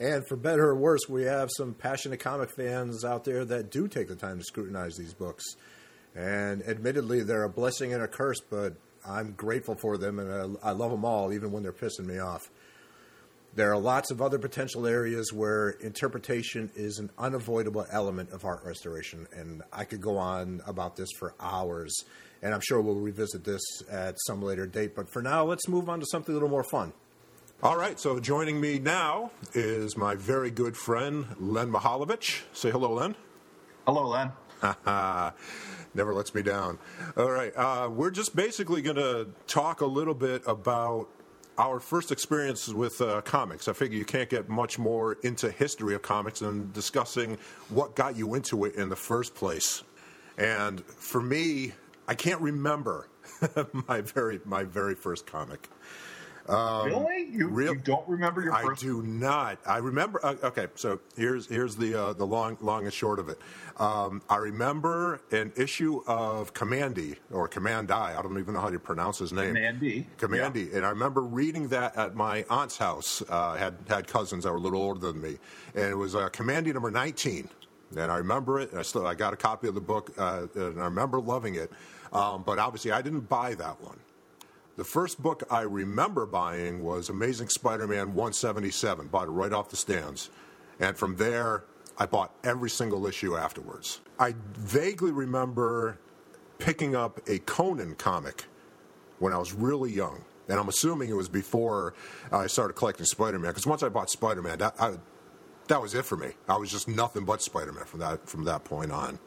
And 0.00 0.26
for 0.26 0.36
better 0.36 0.64
or 0.70 0.74
worse, 0.74 1.08
we 1.10 1.24
have 1.24 1.50
some 1.54 1.74
passionate 1.74 2.20
comic 2.20 2.50
fans 2.56 3.04
out 3.04 3.24
there 3.24 3.44
that 3.44 3.70
do 3.70 3.86
take 3.86 4.08
the 4.08 4.16
time 4.16 4.38
to 4.38 4.44
scrutinize 4.44 4.96
these 4.96 5.12
books. 5.12 5.44
And 6.16 6.62
admittedly, 6.66 7.22
they're 7.22 7.44
a 7.44 7.50
blessing 7.50 7.92
and 7.92 8.02
a 8.02 8.08
curse, 8.08 8.40
but 8.40 8.74
I'm 9.06 9.32
grateful 9.32 9.74
for 9.74 9.98
them 9.98 10.18
and 10.18 10.58
I, 10.62 10.70
I 10.70 10.72
love 10.72 10.90
them 10.90 11.04
all, 11.04 11.34
even 11.34 11.52
when 11.52 11.62
they're 11.62 11.72
pissing 11.72 12.06
me 12.06 12.18
off. 12.18 12.50
There 13.54 13.70
are 13.72 13.78
lots 13.78 14.10
of 14.10 14.22
other 14.22 14.38
potential 14.38 14.86
areas 14.86 15.32
where 15.32 15.70
interpretation 15.70 16.70
is 16.76 16.98
an 16.98 17.10
unavoidable 17.18 17.84
element 17.90 18.30
of 18.30 18.44
art 18.44 18.64
restoration, 18.64 19.26
and 19.32 19.62
I 19.72 19.84
could 19.84 20.00
go 20.00 20.18
on 20.18 20.62
about 20.66 20.94
this 20.94 21.08
for 21.18 21.34
hours, 21.40 21.92
and 22.42 22.54
I'm 22.54 22.60
sure 22.60 22.80
we'll 22.80 22.94
revisit 22.94 23.42
this 23.42 23.60
at 23.90 24.16
some 24.24 24.40
later 24.40 24.66
date. 24.66 24.94
But 24.94 25.12
for 25.12 25.20
now, 25.20 25.44
let's 25.44 25.66
move 25.66 25.88
on 25.88 25.98
to 25.98 26.06
something 26.06 26.32
a 26.32 26.36
little 26.36 26.48
more 26.48 26.62
fun. 26.62 26.92
All 27.62 27.76
right, 27.76 28.00
so 28.00 28.18
joining 28.18 28.58
me 28.58 28.78
now 28.78 29.32
is 29.52 29.94
my 29.94 30.14
very 30.14 30.50
good 30.50 30.78
friend, 30.78 31.26
Len 31.38 31.70
Mihaljevic. 31.70 32.40
Say 32.54 32.70
hello, 32.70 32.94
Len. 32.94 33.14
Hello, 33.86 34.08
Len. 34.08 34.32
Never 35.94 36.14
lets 36.14 36.34
me 36.34 36.40
down. 36.40 36.78
All 37.18 37.30
right, 37.30 37.54
uh, 37.54 37.90
we're 37.92 38.12
just 38.12 38.34
basically 38.34 38.80
going 38.80 38.96
to 38.96 39.28
talk 39.46 39.82
a 39.82 39.86
little 39.86 40.14
bit 40.14 40.42
about 40.46 41.08
our 41.58 41.80
first 41.80 42.10
experiences 42.10 42.72
with 42.72 42.98
uh, 43.02 43.20
comics. 43.20 43.68
I 43.68 43.74
figure 43.74 43.98
you 43.98 44.06
can't 44.06 44.30
get 44.30 44.48
much 44.48 44.78
more 44.78 45.18
into 45.22 45.50
history 45.50 45.94
of 45.94 46.00
comics 46.00 46.40
than 46.40 46.72
discussing 46.72 47.36
what 47.68 47.94
got 47.94 48.16
you 48.16 48.32
into 48.36 48.64
it 48.64 48.76
in 48.76 48.88
the 48.88 48.96
first 48.96 49.34
place. 49.34 49.82
And 50.38 50.82
for 50.82 51.20
me, 51.20 51.74
I 52.08 52.14
can't 52.14 52.40
remember 52.40 53.08
my 53.86 54.00
very 54.00 54.40
my 54.46 54.64
very 54.64 54.94
first 54.94 55.26
comic. 55.26 55.68
Really? 56.48 57.26
You, 57.30 57.48
real- 57.48 57.74
you 57.74 57.78
don't 57.80 58.08
remember 58.08 58.42
your 58.42 58.54
First- 58.54 58.82
I 58.82 58.86
do 58.86 59.02
not. 59.02 59.58
I 59.66 59.78
remember. 59.78 60.24
Uh, 60.24 60.36
okay, 60.44 60.66
so 60.74 61.00
here's 61.16 61.46
here's 61.46 61.76
the 61.76 61.94
uh, 61.94 62.12
the 62.12 62.26
long 62.26 62.56
long 62.60 62.84
and 62.84 62.92
short 62.92 63.18
of 63.18 63.28
it. 63.28 63.38
Um, 63.76 64.20
I 64.28 64.36
remember 64.36 65.20
an 65.30 65.52
issue 65.56 66.02
of 66.06 66.52
Kamandi 66.52 67.16
or 67.30 67.48
Commandi. 67.48 67.90
I 67.92 68.18
I 68.18 68.22
don't 68.22 68.38
even 68.38 68.54
know 68.54 68.60
how 68.60 68.70
to 68.70 68.78
pronounce 68.78 69.18
his 69.18 69.32
name. 69.32 69.54
Kamandi. 69.54 70.06
Kamandi, 70.18 70.74
and 70.74 70.84
I 70.84 70.90
remember 70.90 71.22
reading 71.22 71.68
that 71.68 71.96
at 71.96 72.14
my 72.14 72.44
aunt's 72.50 72.76
house. 72.76 73.22
Uh, 73.28 73.56
had 73.56 73.76
had 73.88 74.06
cousins 74.06 74.44
that 74.44 74.50
were 74.50 74.58
a 74.58 74.60
little 74.60 74.82
older 74.82 75.00
than 75.12 75.20
me, 75.20 75.38
and 75.74 75.84
it 75.84 75.96
was 75.96 76.14
uh, 76.14 76.28
Kamandi 76.30 76.72
number 76.72 76.90
nineteen. 76.90 77.48
And 77.96 78.10
I 78.12 78.18
remember 78.18 78.60
it. 78.60 78.70
And 78.70 78.78
I 78.78 78.82
still 78.82 79.06
I 79.06 79.14
got 79.14 79.32
a 79.32 79.36
copy 79.36 79.66
of 79.66 79.74
the 79.74 79.80
book, 79.80 80.12
uh, 80.18 80.46
and 80.54 80.80
I 80.80 80.84
remember 80.84 81.20
loving 81.20 81.56
it. 81.56 81.70
Um, 82.12 82.42
but 82.44 82.58
obviously, 82.58 82.92
I 82.92 83.02
didn't 83.02 83.28
buy 83.28 83.54
that 83.54 83.80
one. 83.80 83.98
The 84.80 84.84
first 84.84 85.22
book 85.22 85.42
I 85.50 85.60
remember 85.60 86.24
buying 86.24 86.82
was 86.82 87.10
Amazing 87.10 87.50
Spider-Man 87.50 88.14
177. 88.14 89.08
Bought 89.08 89.28
it 89.28 89.30
right 89.30 89.52
off 89.52 89.68
the 89.68 89.76
stands, 89.76 90.30
and 90.78 90.96
from 90.96 91.16
there 91.16 91.64
I 91.98 92.06
bought 92.06 92.34
every 92.44 92.70
single 92.70 93.06
issue 93.06 93.36
afterwards. 93.36 94.00
I 94.18 94.34
vaguely 94.54 95.12
remember 95.12 95.98
picking 96.56 96.96
up 96.96 97.20
a 97.28 97.40
Conan 97.40 97.94
comic 97.96 98.46
when 99.18 99.34
I 99.34 99.36
was 99.36 99.52
really 99.52 99.92
young, 99.92 100.24
and 100.48 100.58
I'm 100.58 100.70
assuming 100.70 101.10
it 101.10 101.14
was 101.14 101.28
before 101.28 101.92
I 102.32 102.46
started 102.46 102.72
collecting 102.72 103.04
Spider-Man. 103.04 103.50
Because 103.50 103.66
once 103.66 103.82
I 103.82 103.90
bought 103.90 104.08
Spider-Man, 104.08 104.60
that 104.60 104.76
I, 104.80 104.94
that 105.68 105.82
was 105.82 105.94
it 105.94 106.06
for 106.06 106.16
me. 106.16 106.30
I 106.48 106.56
was 106.56 106.70
just 106.70 106.88
nothing 106.88 107.26
but 107.26 107.42
Spider-Man 107.42 107.84
from 107.84 108.00
that 108.00 108.26
from 108.26 108.44
that 108.44 108.64
point 108.64 108.92
on. 108.92 109.18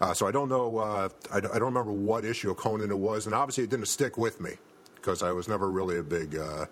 Uh, 0.00 0.14
so 0.14 0.28
I 0.28 0.30
don't 0.30 0.48
know. 0.48 0.78
Uh, 0.78 1.08
I, 1.32 1.38
I 1.38 1.40
don't 1.40 1.62
remember 1.62 1.90
what 1.90 2.24
issue 2.24 2.52
of 2.52 2.58
Conan 2.58 2.92
it 2.92 2.98
was, 2.98 3.26
and 3.26 3.34
obviously 3.34 3.64
it 3.64 3.70
didn't 3.70 3.88
stick 3.88 4.16
with 4.16 4.40
me 4.40 4.56
because 5.04 5.22
I 5.22 5.32
was 5.32 5.48
never 5.48 5.70
really 5.70 5.98
a 5.98 6.02
big, 6.02 6.36
uh, 6.36 6.66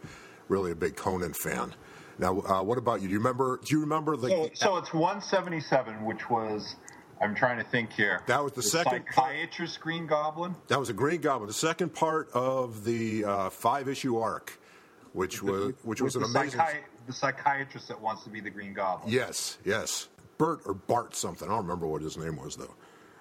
really 0.48 0.72
a 0.72 0.74
big 0.74 0.96
Conan 0.96 1.34
fan. 1.34 1.74
Now, 2.18 2.40
uh, 2.40 2.62
what 2.62 2.78
about 2.78 3.02
you? 3.02 3.08
Do 3.08 3.12
you 3.12 3.18
remember? 3.18 3.60
Do 3.62 3.74
you 3.74 3.80
remember 3.80 4.16
the? 4.16 4.28
So, 4.28 4.50
so 4.54 4.76
it's 4.78 4.92
177, 4.94 6.04
which 6.04 6.30
was. 6.30 6.76
I'm 7.20 7.36
trying 7.36 7.58
to 7.58 7.64
think 7.64 7.92
here. 7.92 8.20
That 8.26 8.42
was 8.42 8.52
the 8.52 8.62
second 8.64 9.06
part- 9.06 9.14
psychiatrist 9.14 9.80
Green 9.80 10.08
Goblin. 10.08 10.56
that 10.66 10.80
was 10.80 10.88
a 10.88 10.92
Green 10.92 11.20
Goblin, 11.20 11.46
the 11.46 11.54
second 11.54 11.94
part 11.94 12.28
of 12.32 12.82
the 12.84 13.24
uh, 13.24 13.50
five-issue 13.50 14.18
arc, 14.18 14.58
which 15.12 15.40
was 15.40 15.72
which 15.84 16.00
was 16.00 16.16
an 16.16 16.22
the, 16.22 16.28
amazing. 16.28 16.58
psychi- 16.58 16.80
the 17.06 17.12
psychiatrist 17.12 17.86
that 17.88 18.00
wants 18.00 18.24
to 18.24 18.30
be 18.30 18.40
the 18.40 18.50
Green 18.50 18.74
Goblin. 18.74 19.12
Yes, 19.12 19.58
yes. 19.64 20.08
Bert 20.36 20.62
or 20.66 20.74
Bart 20.74 21.14
something. 21.14 21.46
I 21.46 21.52
don't 21.52 21.62
remember 21.62 21.86
what 21.86 22.02
his 22.02 22.16
name 22.16 22.36
was 22.36 22.56
though. 22.56 22.74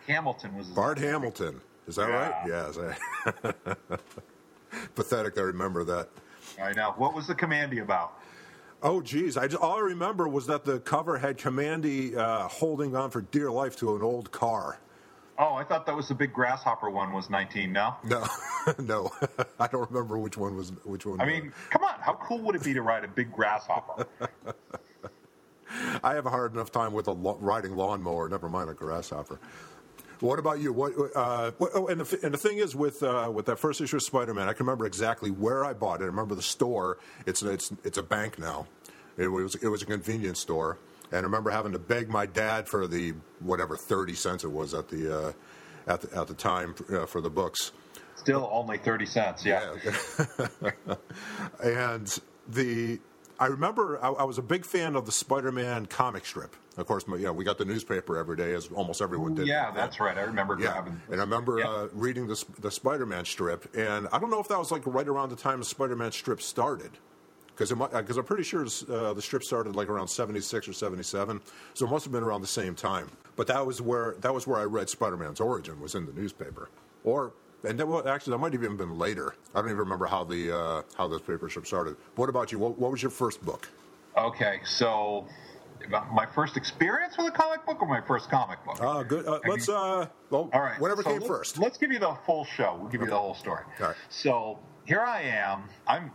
Hamilton 0.08 0.58
was 0.58 0.66
his 0.66 0.76
Bart 0.76 0.98
Hamilton. 0.98 1.62
Is 1.88 1.96
that 1.98 2.10
right? 2.10 2.44
Yes. 2.48 2.80
Pathetic. 4.96 5.38
I 5.38 5.42
remember 5.42 5.84
that. 5.84 6.10
I 6.62 6.74
know. 6.74 6.94
What 6.98 7.14
was 7.14 7.28
the 7.28 7.36
Kamandi 7.36 7.82
about? 7.82 8.14
Oh, 8.84 9.02
geez. 9.02 9.38
I 9.38 9.48
just, 9.48 9.62
all 9.62 9.78
I 9.78 9.82
remember 9.82 10.28
was 10.28 10.48
that 10.48 10.64
the 10.64 10.80
cover 10.80 11.18
had 11.18 11.38
Kamandi 11.38 12.18
uh, 12.18 12.48
holding 12.48 12.96
on 12.96 13.12
for 13.12 13.22
dear 13.22 13.52
life 13.52 13.76
to 13.78 13.96
an 13.96 14.02
old 14.02 14.32
car. 14.32 14.80
Oh, 15.38 15.54
I 15.54 15.64
thought 15.64 15.86
that 15.86 15.96
was 15.96 16.08
the 16.08 16.16
big 16.16 16.34
grasshopper 16.34 16.90
one. 16.90 17.14
Was 17.14 17.30
19? 17.30 17.72
No. 17.72 17.96
No, 18.04 18.26
no, 18.80 19.12
I 19.60 19.68
don't 19.68 19.90
remember 19.90 20.18
which 20.18 20.38
one 20.38 20.56
was 20.56 20.72
which 20.84 21.06
one. 21.06 21.20
I 21.22 21.26
mean, 21.26 21.52
come 21.70 21.84
on. 21.84 21.96
How 22.00 22.14
cool 22.14 22.40
would 22.40 22.56
it 22.56 22.64
be 22.64 22.74
to 22.74 22.82
ride 22.82 23.04
a 23.04 23.08
big 23.08 23.32
grasshopper? 23.34 24.08
I 26.04 26.14
have 26.14 26.26
a 26.26 26.30
hard 26.30 26.54
enough 26.54 26.72
time 26.72 26.94
with 26.94 27.08
a 27.08 27.12
lo- 27.12 27.38
riding 27.40 27.76
lawnmower. 27.76 28.28
Never 28.30 28.50
mind 28.50 28.70
a 28.70 28.74
grasshopper. 28.74 29.40
What 30.22 30.38
about 30.38 30.60
you? 30.60 30.72
What? 30.72 30.94
Uh, 31.16 31.52
what 31.58 31.72
oh, 31.74 31.88
and 31.88 32.00
the 32.00 32.20
and 32.24 32.34
the 32.34 32.38
thing 32.38 32.60
is 32.60 32.76
with 32.76 33.02
uh, 33.02 33.32
with 33.34 33.48
that 33.48 33.58
first 33.58 33.82
issue 33.82 33.96
of 33.96 34.04
Spider-Man, 34.04 34.48
I 34.48 34.54
can 34.54 34.66
remember 34.66 34.86
exactly 34.86 35.32
where 35.32 35.66
I 35.66 35.74
bought 35.74 36.02
it. 36.02 36.04
I 36.04 36.08
remember 36.08 36.36
the 36.36 36.44
store. 36.44 37.00
It's 37.26 37.42
it's 37.42 37.72
it's 37.84 37.98
a 37.98 38.04
bank 38.04 38.38
now. 38.38 38.68
It 39.18 39.28
was 39.28 39.56
it 39.56 39.68
was 39.68 39.82
a 39.82 39.86
convenience 39.86 40.40
store, 40.40 40.78
and 41.12 41.18
I 41.18 41.22
remember 41.22 41.50
having 41.50 41.72
to 41.72 41.80
beg 41.80 42.08
my 42.08 42.28
dad 42.28 42.68
for 42.68 42.86
the 42.86 43.16
whatever 43.40 43.76
thirty 43.76 44.14
cents 44.14 44.44
it 44.44 44.52
was 44.52 44.76
at 44.76 44.90
the 44.90 45.28
uh, 45.28 45.32
at 45.88 46.02
the, 46.02 46.18
at 46.18 46.28
the 46.28 46.36
time 46.36 46.76
uh, 46.94 47.08
for 47.08 47.20
the 47.20 47.30
books. 47.30 47.72
Still 48.16 48.48
only 48.52 48.78
30 48.78 49.06
cents. 49.08 49.44
Yeah. 49.44 49.74
and 51.64 52.20
the 52.48 53.00
I 53.40 53.48
remember 53.48 53.98
I, 54.04 54.10
I 54.10 54.24
was 54.26 54.38
a 54.38 54.44
big 54.44 54.64
fan 54.64 54.96
of 54.96 55.08
the 55.08 55.12
Spider-Man 55.12 55.88
comic 55.88 56.28
strip. 56.28 56.56
Of 56.78 56.88
course, 56.88 57.04
you 57.08 57.18
know, 57.20 57.34
we 57.34 57.44
got 57.44 57.58
the 57.58 57.66
newspaper 57.66 58.18
every 58.18 58.38
day, 58.38 58.54
as 58.54 58.70
almost 58.70 59.02
everyone 59.02 59.36
did. 59.36 59.46
Yeah, 59.48 59.72
that's 59.72 60.00
right. 60.00 60.18
I 60.18 60.22
remember 60.22 60.58
Yeah, 60.58 60.72
grabbing. 60.72 61.02
and 61.12 61.20
I 61.20 61.24
remember 61.24 61.60
Yeah. 61.60 61.68
uh, 61.70 61.88
reading 61.94 62.28
the 62.28 62.44
the 62.60 62.72
Spider-Man 62.72 63.26
strip, 63.26 63.76
and 63.76 64.08
I 64.14 64.20
don't 64.20 64.30
know 64.32 64.40
if 64.40 64.48
that 64.48 64.58
was 64.58 64.72
like 64.72 64.84
right 64.86 65.08
around 65.08 65.30
the 65.30 65.36
time 65.36 65.60
the 65.60 65.66
Spider-Man 65.66 66.14
strip 66.14 66.42
started, 66.42 66.92
because 67.48 67.72
because 67.74 68.16
I'm 68.18 68.24
pretty 68.24 68.44
sure 68.44 68.66
uh, 68.90 69.12
the 69.14 69.22
strip 69.22 69.44
started 69.44 69.76
like 69.76 69.90
around 69.90 70.08
'76 70.08 70.70
or 70.70 70.74
'77, 70.74 71.42
so 71.74 71.86
it 71.86 71.90
must 71.92 72.06
have 72.06 72.14
been 72.14 72.24
around 72.24 72.40
the 72.40 72.48
same 72.48 72.74
time. 72.74 73.10
But 73.36 73.48
that 73.48 73.66
was 73.66 73.82
where 73.82 74.16
that 74.22 74.34
was 74.34 74.48
where 74.48 74.60
I 74.60 74.64
read 74.64 74.90
Spider-Man's 74.90 75.42
origin 75.42 75.80
was 75.82 75.94
in 75.96 76.06
the 76.06 76.14
newspaper, 76.14 76.70
or 77.04 77.34
and 77.66 77.78
then, 77.78 77.90
well, 77.90 78.08
actually 78.08 78.32
that 78.32 78.38
might 78.40 78.54
have 78.54 78.64
even 78.64 78.78
been 78.78 78.98
later. 78.98 79.36
I 79.54 79.60
don't 79.60 79.68
even 79.68 79.78
remember 79.80 80.06
how 80.06 80.24
the 80.24 80.56
uh, 80.58 80.82
how 80.98 81.10
the 81.10 81.20
paper 81.20 81.50
strip 81.50 81.68
started. 81.68 81.98
What 82.16 82.30
about 82.30 82.54
you? 82.54 82.60
What, 82.60 82.80
what 82.80 82.92
was 82.92 83.02
your 83.04 83.12
first 83.12 83.44
book? 83.46 83.68
Okay, 84.18 84.62
so 84.66 85.28
my 85.90 86.26
first 86.26 86.58
experience 86.58 87.18
with 87.18 87.28
a 87.28 87.32
comic 87.32 87.66
book 87.66 87.82
or 87.82 87.88
my 87.88 88.02
first 88.02 88.30
comic 88.30 88.64
book? 88.66 88.82
Uh, 88.82 89.04
good. 89.04 89.26
Uh, 89.28 89.40
let's. 89.48 89.68
Uh, 89.70 90.08
well, 90.30 90.50
All 90.54 90.62
right. 90.62 90.80
whatever 90.80 91.04
so 91.04 91.10
came 91.10 91.20
let's- 91.20 91.28
first. 91.28 91.58
Let's 91.58 91.78
give 91.78 91.92
you 91.92 92.00
the 92.00 92.16
full 92.26 92.46
show. 92.46 92.78
We'll 92.80 92.90
give 92.90 93.02
you 93.02 93.08
the 93.08 93.18
whole 93.18 93.34
story. 93.36 93.64
All 93.80 93.88
right. 93.88 93.96
So 94.10 94.60
here 94.86 95.02
I 95.02 95.22
am. 95.22 95.64
I'm. 95.88 96.12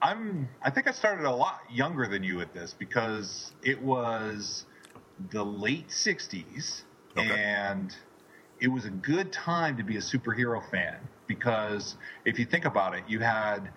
I'm. 0.00 0.48
I 0.62 0.70
think 0.70 0.86
I 0.88 0.92
started 0.92 1.24
a 1.26 1.30
lot 1.34 1.60
younger 1.70 2.06
than 2.06 2.22
you 2.22 2.40
at 2.40 2.52
this 2.54 2.74
because 2.78 3.52
it 3.62 3.80
was 3.82 4.64
the 5.30 5.44
late 5.44 5.88
'60s, 5.88 6.82
Okay. 7.16 7.28
and 7.28 7.94
it 8.60 8.68
was 8.68 8.84
a 8.84 8.90
good 8.90 9.32
time 9.32 9.76
to 9.76 9.82
be 9.84 9.96
a 9.96 10.00
superhero 10.00 10.62
fan 10.70 10.96
because 11.26 11.96
if 12.24 12.38
you 12.38 12.44
think 12.44 12.64
about 12.64 12.94
it, 12.94 13.04
you 13.08 13.18
had 13.20 13.70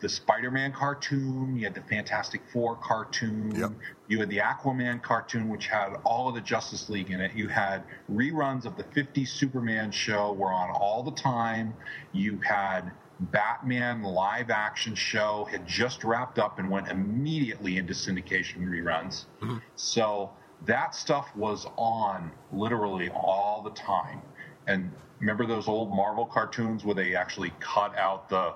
the 0.00 0.08
Spider-Man 0.08 0.72
cartoon, 0.72 1.56
you 1.56 1.64
had 1.64 1.74
the 1.74 1.82
Fantastic 1.82 2.40
Four 2.52 2.76
cartoon, 2.76 3.54
Yep. 3.54 3.72
you 4.08 4.18
had 4.18 4.30
the 4.30 4.38
Aquaman 4.38 5.02
cartoon, 5.02 5.48
which 5.48 5.66
had 5.66 5.94
all 6.04 6.28
of 6.28 6.34
the 6.34 6.40
Justice 6.40 6.88
League 6.88 7.10
in 7.10 7.20
it. 7.20 7.34
You 7.34 7.48
had 7.48 7.84
reruns 8.10 8.64
of 8.64 8.76
the 8.76 8.84
50s 8.84 9.28
Superman 9.28 9.90
show 9.90 10.32
were 10.32 10.52
on 10.52 10.70
all 10.70 11.02
the 11.02 11.12
time. 11.12 11.74
You 12.12 12.38
had 12.40 12.90
Batman 13.20 14.02
live 14.02 14.48
action 14.50 14.94
show 14.94 15.46
had 15.50 15.66
just 15.66 16.04
wrapped 16.04 16.38
up 16.38 16.58
and 16.58 16.70
went 16.70 16.88
immediately 16.88 17.76
into 17.76 17.92
syndication 17.92 18.66
reruns. 18.66 19.26
Mm-hmm. 19.42 19.58
So 19.76 20.30
that 20.64 20.94
stuff 20.94 21.28
was 21.36 21.66
on 21.76 22.32
literally 22.52 23.10
all 23.10 23.60
the 23.62 23.70
time. 23.70 24.22
And 24.66 24.90
remember 25.18 25.46
those 25.46 25.68
old 25.68 25.94
Marvel 25.94 26.24
cartoons 26.24 26.84
where 26.84 26.94
they 26.94 27.14
actually 27.14 27.52
cut 27.60 27.94
out 27.98 28.30
the 28.30 28.54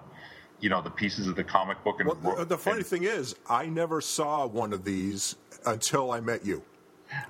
you 0.65 0.71
know 0.71 0.81
the 0.81 0.91
pieces 0.91 1.29
of 1.29 1.37
the 1.37 1.45
comic 1.45 1.85
book 1.85 2.01
and 2.01 2.09
Well, 2.09 2.37
the, 2.37 2.45
the 2.47 2.59
funny 2.59 2.79
and- 2.79 2.87
thing 2.87 3.05
is, 3.05 3.37
I 3.49 3.67
never 3.67 4.01
saw 4.01 4.47
one 4.47 4.73
of 4.73 4.83
these 4.83 5.37
until 5.67 6.11
I 6.11 6.21
met 6.21 6.45
you. 6.45 6.63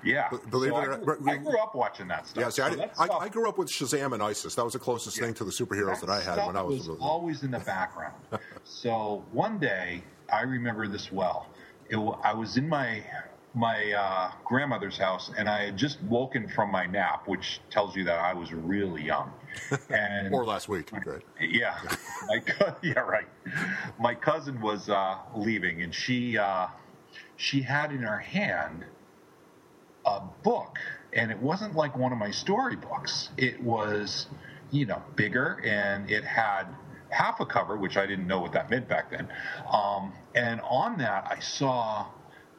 Yeah, 0.03 0.29
believe 0.49 0.71
So 0.71 0.79
it 0.79 0.87
or 0.87 1.17
not, 1.19 1.29
I 1.29 1.35
grew 1.37 1.59
up 1.59 1.75
watching 1.75 2.07
that 2.07 2.25
stuff. 2.25 2.41
Yeah, 2.41 2.49
see, 2.49 2.61
So 2.61 2.65
I, 2.65 2.75
that 2.75 2.93
I, 2.97 3.07
I 3.25 3.29
grew 3.29 3.47
up 3.49 3.57
with 3.57 3.67
Shazam 3.67 4.13
and 4.13 4.23
ISIS. 4.23 4.55
That 4.55 4.63
was 4.63 4.73
the 4.73 4.79
closest 4.79 5.19
thing 5.19 5.33
to 5.35 5.43
the 5.43 5.51
superheroes 5.51 5.99
that, 5.99 6.09
I 6.09 6.21
had 6.21 6.47
when 6.47 6.55
I 6.55 6.61
was, 6.61 6.87
was 6.87 6.97
always 7.01 7.43
in 7.43 7.51
the 7.51 7.59
background. 7.75 8.15
so 8.63 9.23
one 9.33 9.59
day, 9.59 10.01
I 10.31 10.41
remember 10.41 10.87
this 10.87 11.11
well. 11.11 11.49
It, 11.89 11.97
I 12.23 12.33
was 12.33 12.55
in 12.57 12.67
my 12.69 13.03
my 13.53 13.91
uh, 13.91 14.31
grandmother's 14.43 14.97
house, 14.97 15.31
and 15.37 15.47
I 15.47 15.65
had 15.65 15.77
just 15.77 16.01
woken 16.03 16.47
from 16.47 16.71
my 16.71 16.85
nap, 16.85 17.27
which 17.27 17.59
tells 17.69 17.95
you 17.95 18.03
that 18.05 18.19
I 18.19 18.33
was 18.33 18.53
really 18.53 19.03
young. 19.03 19.31
And 19.89 20.33
Or 20.33 20.45
last 20.45 20.69
week, 20.69 20.91
right? 20.91 21.21
yeah, 21.39 21.77
my 22.27 22.39
co- 22.39 22.75
yeah, 22.81 22.99
right. 22.99 23.27
My 23.99 24.15
cousin 24.15 24.59
was 24.61 24.89
uh, 24.89 25.17
leaving, 25.35 25.81
and 25.81 25.93
she 25.93 26.37
uh, 26.37 26.67
she 27.35 27.61
had 27.61 27.91
in 27.91 27.99
her 27.99 28.19
hand 28.19 28.85
a 30.05 30.21
book, 30.43 30.77
and 31.13 31.31
it 31.31 31.39
wasn't 31.39 31.75
like 31.75 31.97
one 31.97 32.11
of 32.11 32.17
my 32.17 32.31
storybooks. 32.31 33.29
It 33.37 33.61
was, 33.61 34.27
you 34.71 34.85
know, 34.85 35.01
bigger, 35.15 35.61
and 35.65 36.09
it 36.09 36.23
had 36.23 36.65
half 37.09 37.39
a 37.39 37.45
cover, 37.45 37.77
which 37.77 37.97
I 37.97 38.05
didn't 38.05 38.27
know 38.27 38.39
what 38.39 38.51
that 38.53 38.69
meant 38.69 38.87
back 38.87 39.09
then. 39.09 39.27
Um, 39.71 40.13
and 40.35 40.61
on 40.61 40.97
that, 40.99 41.27
I 41.29 41.39
saw 41.39 42.07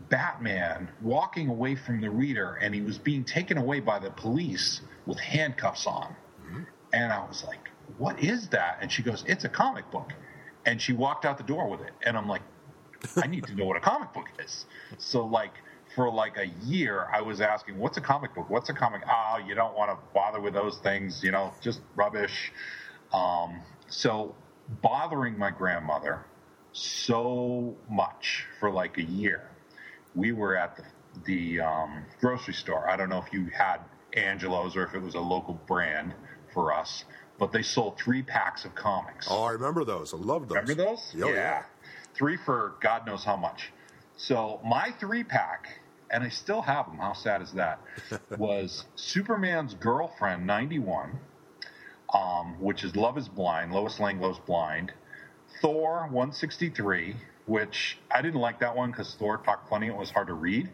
Batman 0.08 0.88
walking 1.02 1.48
away 1.48 1.74
from 1.74 2.00
the 2.00 2.10
reader, 2.10 2.54
and 2.60 2.74
he 2.74 2.80
was 2.80 2.98
being 2.98 3.24
taken 3.24 3.58
away 3.58 3.80
by 3.80 3.98
the 3.98 4.10
police 4.10 4.80
with 5.06 5.18
handcuffs 5.20 5.86
on. 5.86 6.14
And 6.96 7.12
I 7.12 7.22
was 7.26 7.44
like, 7.44 7.68
what 7.98 8.18
is 8.20 8.48
that? 8.48 8.78
And 8.80 8.90
she 8.90 9.02
goes, 9.02 9.22
it's 9.28 9.44
a 9.44 9.50
comic 9.50 9.90
book. 9.90 10.14
And 10.64 10.80
she 10.80 10.94
walked 10.94 11.26
out 11.26 11.36
the 11.36 11.44
door 11.44 11.68
with 11.68 11.82
it. 11.82 11.92
And 12.02 12.16
I'm 12.16 12.26
like, 12.26 12.40
I 13.22 13.26
need 13.26 13.44
to 13.48 13.54
know 13.54 13.66
what 13.66 13.76
a 13.76 13.80
comic 13.80 14.14
book 14.14 14.28
is. 14.42 14.64
So, 14.96 15.26
like, 15.26 15.52
for 15.94 16.10
like 16.10 16.38
a 16.38 16.46
year, 16.64 17.06
I 17.12 17.20
was 17.20 17.42
asking, 17.42 17.78
what's 17.78 17.98
a 17.98 18.00
comic 18.00 18.34
book? 18.34 18.48
What's 18.48 18.70
a 18.70 18.72
comic? 18.72 19.02
Oh, 19.06 19.38
you 19.46 19.54
don't 19.54 19.76
want 19.76 19.90
to 19.90 19.98
bother 20.14 20.40
with 20.40 20.54
those 20.54 20.78
things, 20.78 21.22
you 21.22 21.32
know, 21.32 21.52
just 21.60 21.80
rubbish. 21.94 22.50
Um, 23.12 23.60
so 23.88 24.34
bothering 24.80 25.38
my 25.38 25.50
grandmother 25.50 26.24
so 26.72 27.76
much 27.90 28.46
for 28.58 28.70
like 28.70 28.96
a 28.96 29.04
year. 29.04 29.50
We 30.14 30.32
were 30.32 30.56
at 30.56 30.76
the, 30.78 30.84
the 31.26 31.60
um, 31.60 32.04
grocery 32.20 32.54
store. 32.54 32.88
I 32.88 32.96
don't 32.96 33.10
know 33.10 33.22
if 33.22 33.32
you 33.34 33.50
had 33.54 33.80
Angelo's 34.14 34.76
or 34.76 34.84
if 34.84 34.94
it 34.94 35.02
was 35.02 35.14
a 35.14 35.20
local 35.20 35.60
brand 35.66 36.14
for 36.56 36.72
us, 36.72 37.04
but 37.38 37.52
they 37.52 37.60
sold 37.60 37.98
three 37.98 38.22
packs 38.22 38.64
of 38.64 38.74
comics. 38.74 39.28
Oh, 39.30 39.42
I 39.42 39.52
remember 39.52 39.84
those. 39.84 40.14
I 40.14 40.16
love 40.16 40.48
those. 40.48 40.56
Remember 40.56 40.74
those? 40.74 41.14
Oh, 41.22 41.28
yeah. 41.28 41.64
Three 42.14 42.38
for 42.38 42.76
God 42.80 43.06
knows 43.06 43.22
how 43.22 43.36
much. 43.36 43.72
So 44.16 44.58
my 44.64 44.90
three 44.98 45.22
pack, 45.22 45.80
and 46.10 46.24
I 46.24 46.30
still 46.30 46.62
have 46.62 46.86
them. 46.86 46.96
How 46.96 47.12
sad 47.12 47.42
is 47.42 47.52
that? 47.52 47.78
was 48.38 48.86
Superman's 48.96 49.74
girlfriend, 49.74 50.46
91, 50.46 51.18
um, 52.14 52.56
which 52.58 52.84
is 52.84 52.96
Love 52.96 53.18
is 53.18 53.28
Blind, 53.28 53.70
Lois 53.70 54.00
Lane 54.00 54.18
goes 54.18 54.38
blind. 54.38 54.92
Thor 55.60 56.04
163, 56.10 57.16
which 57.44 57.98
I 58.10 58.22
didn't 58.22 58.40
like 58.40 58.60
that 58.60 58.74
one 58.74 58.92
because 58.92 59.14
Thor 59.14 59.36
talked 59.36 59.68
funny. 59.68 59.88
It 59.88 59.96
was 59.96 60.10
hard 60.10 60.28
to 60.28 60.34
read. 60.34 60.70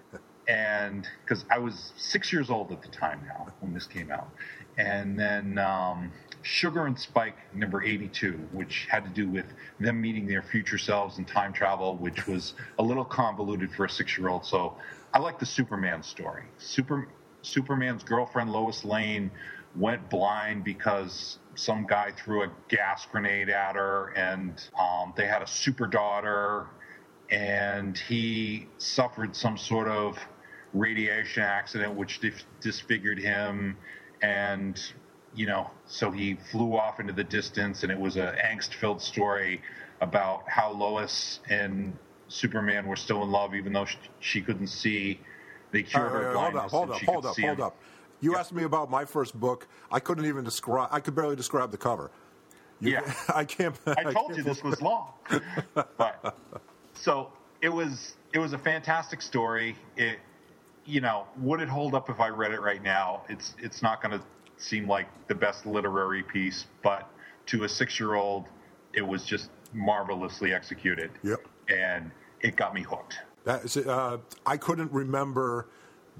and 0.48 1.06
because 1.22 1.44
I 1.50 1.58
was 1.58 1.92
six 1.96 2.32
years 2.32 2.50
old 2.50 2.72
at 2.72 2.80
the 2.80 2.88
time 2.88 3.20
now 3.26 3.52
when 3.60 3.74
this 3.74 3.86
came 3.86 4.10
out. 4.10 4.28
And 4.78 5.18
then 5.18 5.58
um, 5.58 6.12
Sugar 6.42 6.86
and 6.86 6.98
Spike 6.98 7.36
number 7.54 7.82
82, 7.82 8.32
which 8.52 8.86
had 8.90 9.04
to 9.04 9.10
do 9.10 9.28
with 9.28 9.46
them 9.80 10.00
meeting 10.00 10.26
their 10.26 10.42
future 10.42 10.78
selves 10.78 11.18
and 11.18 11.26
time 11.26 11.52
travel, 11.52 11.96
which 11.96 12.26
was 12.26 12.54
a 12.78 12.82
little 12.82 13.04
convoluted 13.04 13.72
for 13.72 13.86
a 13.86 13.90
six 13.90 14.16
year 14.18 14.28
old. 14.28 14.44
So 14.44 14.76
I 15.14 15.18
like 15.18 15.38
the 15.38 15.46
Superman 15.46 16.02
story. 16.02 16.44
Super, 16.58 17.08
Superman's 17.42 18.02
girlfriend, 18.02 18.52
Lois 18.52 18.84
Lane, 18.84 19.30
went 19.74 20.08
blind 20.08 20.64
because 20.64 21.38
some 21.54 21.86
guy 21.86 22.12
threw 22.12 22.42
a 22.44 22.50
gas 22.68 23.06
grenade 23.10 23.48
at 23.48 23.76
her, 23.76 24.12
and 24.16 24.68
um, 24.78 25.12
they 25.16 25.26
had 25.26 25.42
a 25.42 25.46
super 25.46 25.86
daughter, 25.86 26.66
and 27.30 27.96
he 27.96 28.68
suffered 28.78 29.34
some 29.34 29.56
sort 29.56 29.88
of 29.88 30.18
radiation 30.72 31.42
accident 31.42 31.94
which 31.94 32.20
disfigured 32.60 33.18
him, 33.18 33.76
and 34.22 34.80
you 35.34 35.46
know, 35.46 35.70
so 35.86 36.10
he 36.10 36.34
flew 36.50 36.76
off 36.76 36.98
into 36.98 37.12
the 37.12 37.24
distance, 37.24 37.82
and 37.82 37.92
it 37.92 37.98
was 37.98 38.16
an 38.16 38.34
angst-filled 38.36 39.02
story 39.02 39.60
about 40.00 40.48
how 40.48 40.72
Lois 40.72 41.40
and 41.50 41.94
Superman 42.28 42.86
were 42.86 42.96
still 42.96 43.22
in 43.22 43.30
love, 43.30 43.54
even 43.54 43.72
though 43.74 43.84
she, 43.84 43.98
she 44.20 44.40
couldn't 44.40 44.68
see. 44.68 45.20
They 45.72 45.80
uh, 45.84 45.86
cured 45.88 46.10
her 46.12 46.32
hold 46.32 46.52
blindness. 46.52 46.62
up, 46.62 46.66
uh, 46.66 46.68
hold 46.68 46.90
up, 46.90 47.02
hold 47.02 47.26
up, 47.26 47.38
hold 47.38 47.58
him. 47.58 47.60
up. 47.60 47.76
You 48.20 48.36
asked 48.36 48.54
me 48.54 48.62
about 48.64 48.90
my 48.90 49.04
first 49.04 49.38
book. 49.38 49.68
I 49.90 50.00
couldn't 50.00 50.24
even 50.24 50.42
describe. 50.42 50.88
I 50.90 51.00
could 51.00 51.14
barely 51.14 51.36
describe 51.36 51.70
the 51.70 51.76
cover. 51.76 52.10
You- 52.80 52.92
Yeah. 52.92 53.14
I 53.34 53.44
can't. 53.44 53.76
I 53.86 54.04
told 54.04 54.14
can't- 54.28 54.38
you 54.38 54.42
this 54.42 54.64
was 54.64 54.80
long. 54.80 55.12
but 55.98 56.34
so 56.94 57.30
it 57.60 57.68
was 57.68 58.14
it 58.32 58.38
was 58.38 58.54
a 58.54 58.58
fantastic 58.58 59.20
story. 59.20 59.76
It 59.98 60.18
you 60.86 61.00
know, 61.00 61.26
would 61.38 61.60
it 61.60 61.68
hold 61.68 61.94
up 61.94 62.08
if 62.08 62.20
I 62.20 62.28
read 62.28 62.52
it 62.52 62.60
right 62.60 62.82
now? 62.82 63.22
It's 63.28 63.54
it's 63.58 63.82
not 63.82 64.02
going 64.02 64.18
to 64.18 64.24
seem 64.56 64.88
like 64.88 65.06
the 65.28 65.34
best 65.34 65.66
literary 65.66 66.22
piece, 66.22 66.66
but 66.82 67.10
to 67.46 67.64
a 67.64 67.66
6-year-old 67.66 68.46
it 68.94 69.06
was 69.06 69.24
just 69.24 69.50
marvelously 69.72 70.54
executed. 70.54 71.10
Yep. 71.22 71.40
And 71.68 72.10
it 72.40 72.56
got 72.56 72.74
me 72.74 72.82
hooked. 72.82 73.18
That 73.44 73.64
is, 73.64 73.76
uh, 73.76 74.18
I 74.44 74.56
couldn't 74.56 74.90
remember 74.90 75.68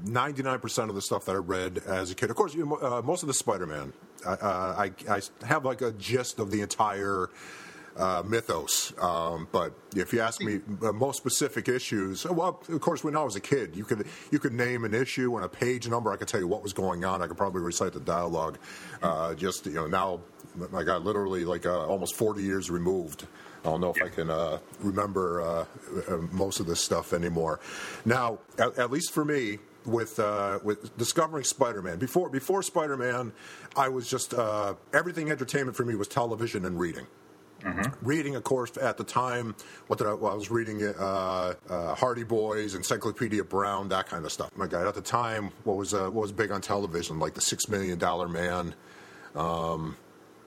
99% 0.05 0.89
of 0.89 0.95
the 0.95 1.01
stuff 1.01 1.25
that 1.25 1.33
I 1.33 1.39
read 1.39 1.79
as 1.87 2.11
a 2.11 2.15
kid. 2.15 2.31
Of 2.31 2.37
course, 2.37 2.55
you 2.55 2.67
know, 2.67 2.77
uh, 2.77 3.03
most 3.03 3.23
of 3.23 3.29
the 3.29 3.35
Spider-Man. 3.35 3.93
Uh, 4.25 4.35
I, 4.77 4.93
I 5.09 5.21
have 5.47 5.65
like 5.65 5.81
a 5.83 5.93
gist 5.93 6.39
of 6.39 6.51
the 6.51 6.61
entire 6.61 7.31
uh, 7.97 8.23
mythos. 8.27 8.93
Um, 9.01 9.49
but 9.53 9.73
if 9.95 10.13
you 10.13 10.21
ask 10.21 10.43
me 10.43 10.61
uh, 10.83 10.93
most 10.93 11.17
specific 11.17 11.69
issues, 11.69 12.25
well, 12.25 12.63
of 12.69 12.81
course, 12.81 13.03
when 13.03 13.17
I 13.17 13.23
was 13.23 13.37
a 13.37 13.41
kid, 13.41 13.77
you 13.77 13.85
could 13.85 14.07
you 14.31 14.39
could 14.39 14.53
name 14.53 14.85
an 14.85 14.95
issue 14.95 15.37
and 15.37 15.45
a 15.45 15.49
page 15.49 15.89
number. 15.89 16.13
I 16.13 16.17
could 16.17 16.29
tell 16.29 16.41
you 16.41 16.49
what 16.49 16.63
was 16.63 16.73
going 16.73 17.05
on. 17.05 17.23
I 17.23 17.27
could 17.27 17.37
probably 17.37 17.63
recite 17.63 17.93
the 17.93 18.01
dialogue. 18.01 18.59
Uh, 19.03 19.35
just 19.35 19.67
you 19.67 19.75
know, 19.75 19.87
now 19.87 20.21
I 20.75 20.83
got 20.83 21.05
literally 21.05 21.45
like 21.45 21.67
uh, 21.67 21.87
almost 21.87 22.15
40 22.17 22.43
years 22.43 22.71
removed. 22.71 23.27
I 23.65 23.71
don't 23.71 23.81
know 23.81 23.91
if 23.91 24.03
I 24.03 24.09
can 24.09 24.31
uh, 24.31 24.59
remember 24.81 25.41
uh, 25.41 25.65
uh, 26.09 26.17
most 26.31 26.61
of 26.61 26.67
this 26.67 26.81
stuff 26.81 27.13
anymore. 27.13 27.59
Now, 28.05 28.39
at, 28.59 28.79
at 28.79 28.91
least 28.93 29.13
for 29.13 29.25
me, 29.25 29.59
with 29.85 30.19
uh, 30.19 30.59
with 30.63 30.97
discovering 30.97 31.45
Spider-Man, 31.45 31.99
before 31.99 32.29
before 32.29 32.63
Spider-Man, 32.63 33.33
I 33.77 33.89
was 33.89 34.09
just 34.09 34.35
uh, 34.35 34.75
everything 34.93 35.31
entertainment 35.31 35.77
for 35.77 35.85
me 35.85 35.95
was 35.95 36.09
television 36.09 36.65
and 36.65 36.79
reading. 36.79 37.07
Reading, 38.03 38.37
of 38.37 38.45
course, 38.45 38.77
at 38.77 38.97
the 38.97 39.05
time, 39.05 39.55
what 39.89 39.99
did 39.99 40.07
I, 40.07 40.15
well, 40.15 40.33
I 40.33 40.35
was 40.37 40.51
reading 40.51 40.83
uh, 40.85 41.55
uh, 41.69 41.95
Hardy 41.95 42.23
Boys, 42.23 42.75
Encyclopedia 42.75 43.43
Brown, 43.45 43.89
that 43.89 44.09
kind 44.09 44.25
of 44.25 44.33
stuff. 44.33 44.51
My 44.57 44.67
God, 44.67 44.87
at 44.87 44.95
the 44.95 45.01
time, 45.01 45.51
what 45.65 45.77
was 45.77 45.93
uh, 45.95 46.05
what 46.05 46.23
was 46.23 46.33
big 46.33 46.51
on 46.53 46.61
television, 46.61 47.19
like 47.19 47.35
the 47.35 47.41
Six 47.41 47.69
Million 47.69 47.99
Dollar 47.99 48.29
Man. 48.29 48.75
Um, 49.35 49.97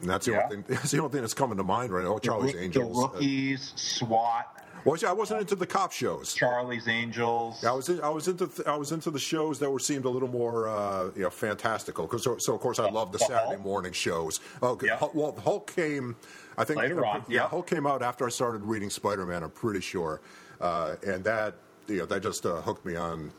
and 0.02 0.10
that's 0.10 0.26
the, 0.26 0.32
Yeah. 0.34 0.44
only 0.46 0.56
thing, 0.58 0.66
that's 0.76 0.92
the 0.92 1.00
only 1.00 1.12
thing 1.12 1.22
that's 1.22 1.34
coming 1.34 1.58
to 1.58 1.64
mind 1.64 1.92
right 1.92 2.04
now. 2.06 2.16
Oh, 2.16 2.20
Charlie's 2.20 2.54
the, 2.54 2.62
Angels. 2.62 2.98
The 2.98 3.04
Uh, 3.04 3.12
rookies, 3.12 3.74
SWAT, 3.76 4.59
well, 4.86 4.98
see, 4.98 5.06
I 5.08 5.12
wasn't 5.12 5.42
into 5.42 5.56
the 5.56 5.66
cop 5.68 5.92
shows. 5.92 6.34
Charlie's 6.34 6.88
Angels. 6.88 7.64
I 7.64 7.72
was 7.72 7.90
in, 7.90 8.02
I 8.02 8.10
was 8.10 8.28
into 8.28 8.48
th- 8.48 8.68
I 8.68 8.76
was 8.76 8.92
into 8.92 9.12
the 9.12 9.20
shows 9.20 9.60
that 9.60 9.70
were 9.70 9.80
seemed 9.80 10.06
a 10.06 10.10
little 10.10 10.28
more 10.30 10.68
uh, 10.70 11.10
you 11.16 11.24
know 11.24 11.30
fantastical. 11.30 12.08
'Cause 12.08 12.24
so, 12.24 12.38
so 12.38 12.54
of 12.56 12.62
course 12.62 12.80
I 12.80 12.90
love 12.90 13.12
the 13.12 13.18
The 13.18 13.26
Saturday 13.26 13.56
Hulk? 13.56 13.62
morning 13.62 13.92
shows. 13.92 14.40
Okay, 14.64 14.88
Yeah. 14.88 14.98
Hulk- 14.98 15.16
well, 15.16 15.36
Hulk 15.44 15.74
came. 15.76 16.16
I 16.58 16.64
think 16.66 16.80
Later 16.80 17.06
on, 17.06 17.24
Yeah, 17.28 17.42
yeah. 17.44 17.48
Hulk 17.48 17.68
came 17.68 17.86
out 17.88 18.02
after 18.02 18.26
I 18.26 18.30
started 18.30 18.64
reading 18.64 18.90
Spider 18.90 19.26
Man. 19.26 19.44
I'm 19.44 19.52
pretty 19.52 19.80
sure, 19.82 20.20
uh, 20.60 20.96
and 21.06 21.24
that 21.24 21.56
you 21.88 21.98
know 21.98 22.06
that 22.06 22.22
just 22.24 22.46
uh, 22.46 22.62
hooked 22.62 22.86
me 22.86 22.96
on 22.96 23.32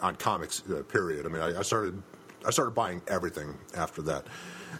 on 0.00 0.16
comics. 0.16 0.62
Uh, 0.70 0.82
period. 0.82 1.26
I 1.26 1.28
mean, 1.28 1.42
I, 1.42 1.58
I 1.58 1.62
started 1.62 2.02
I 2.46 2.50
started 2.50 2.72
buying 2.74 3.02
everything 3.08 3.56
after 3.76 4.02
that. 4.02 4.26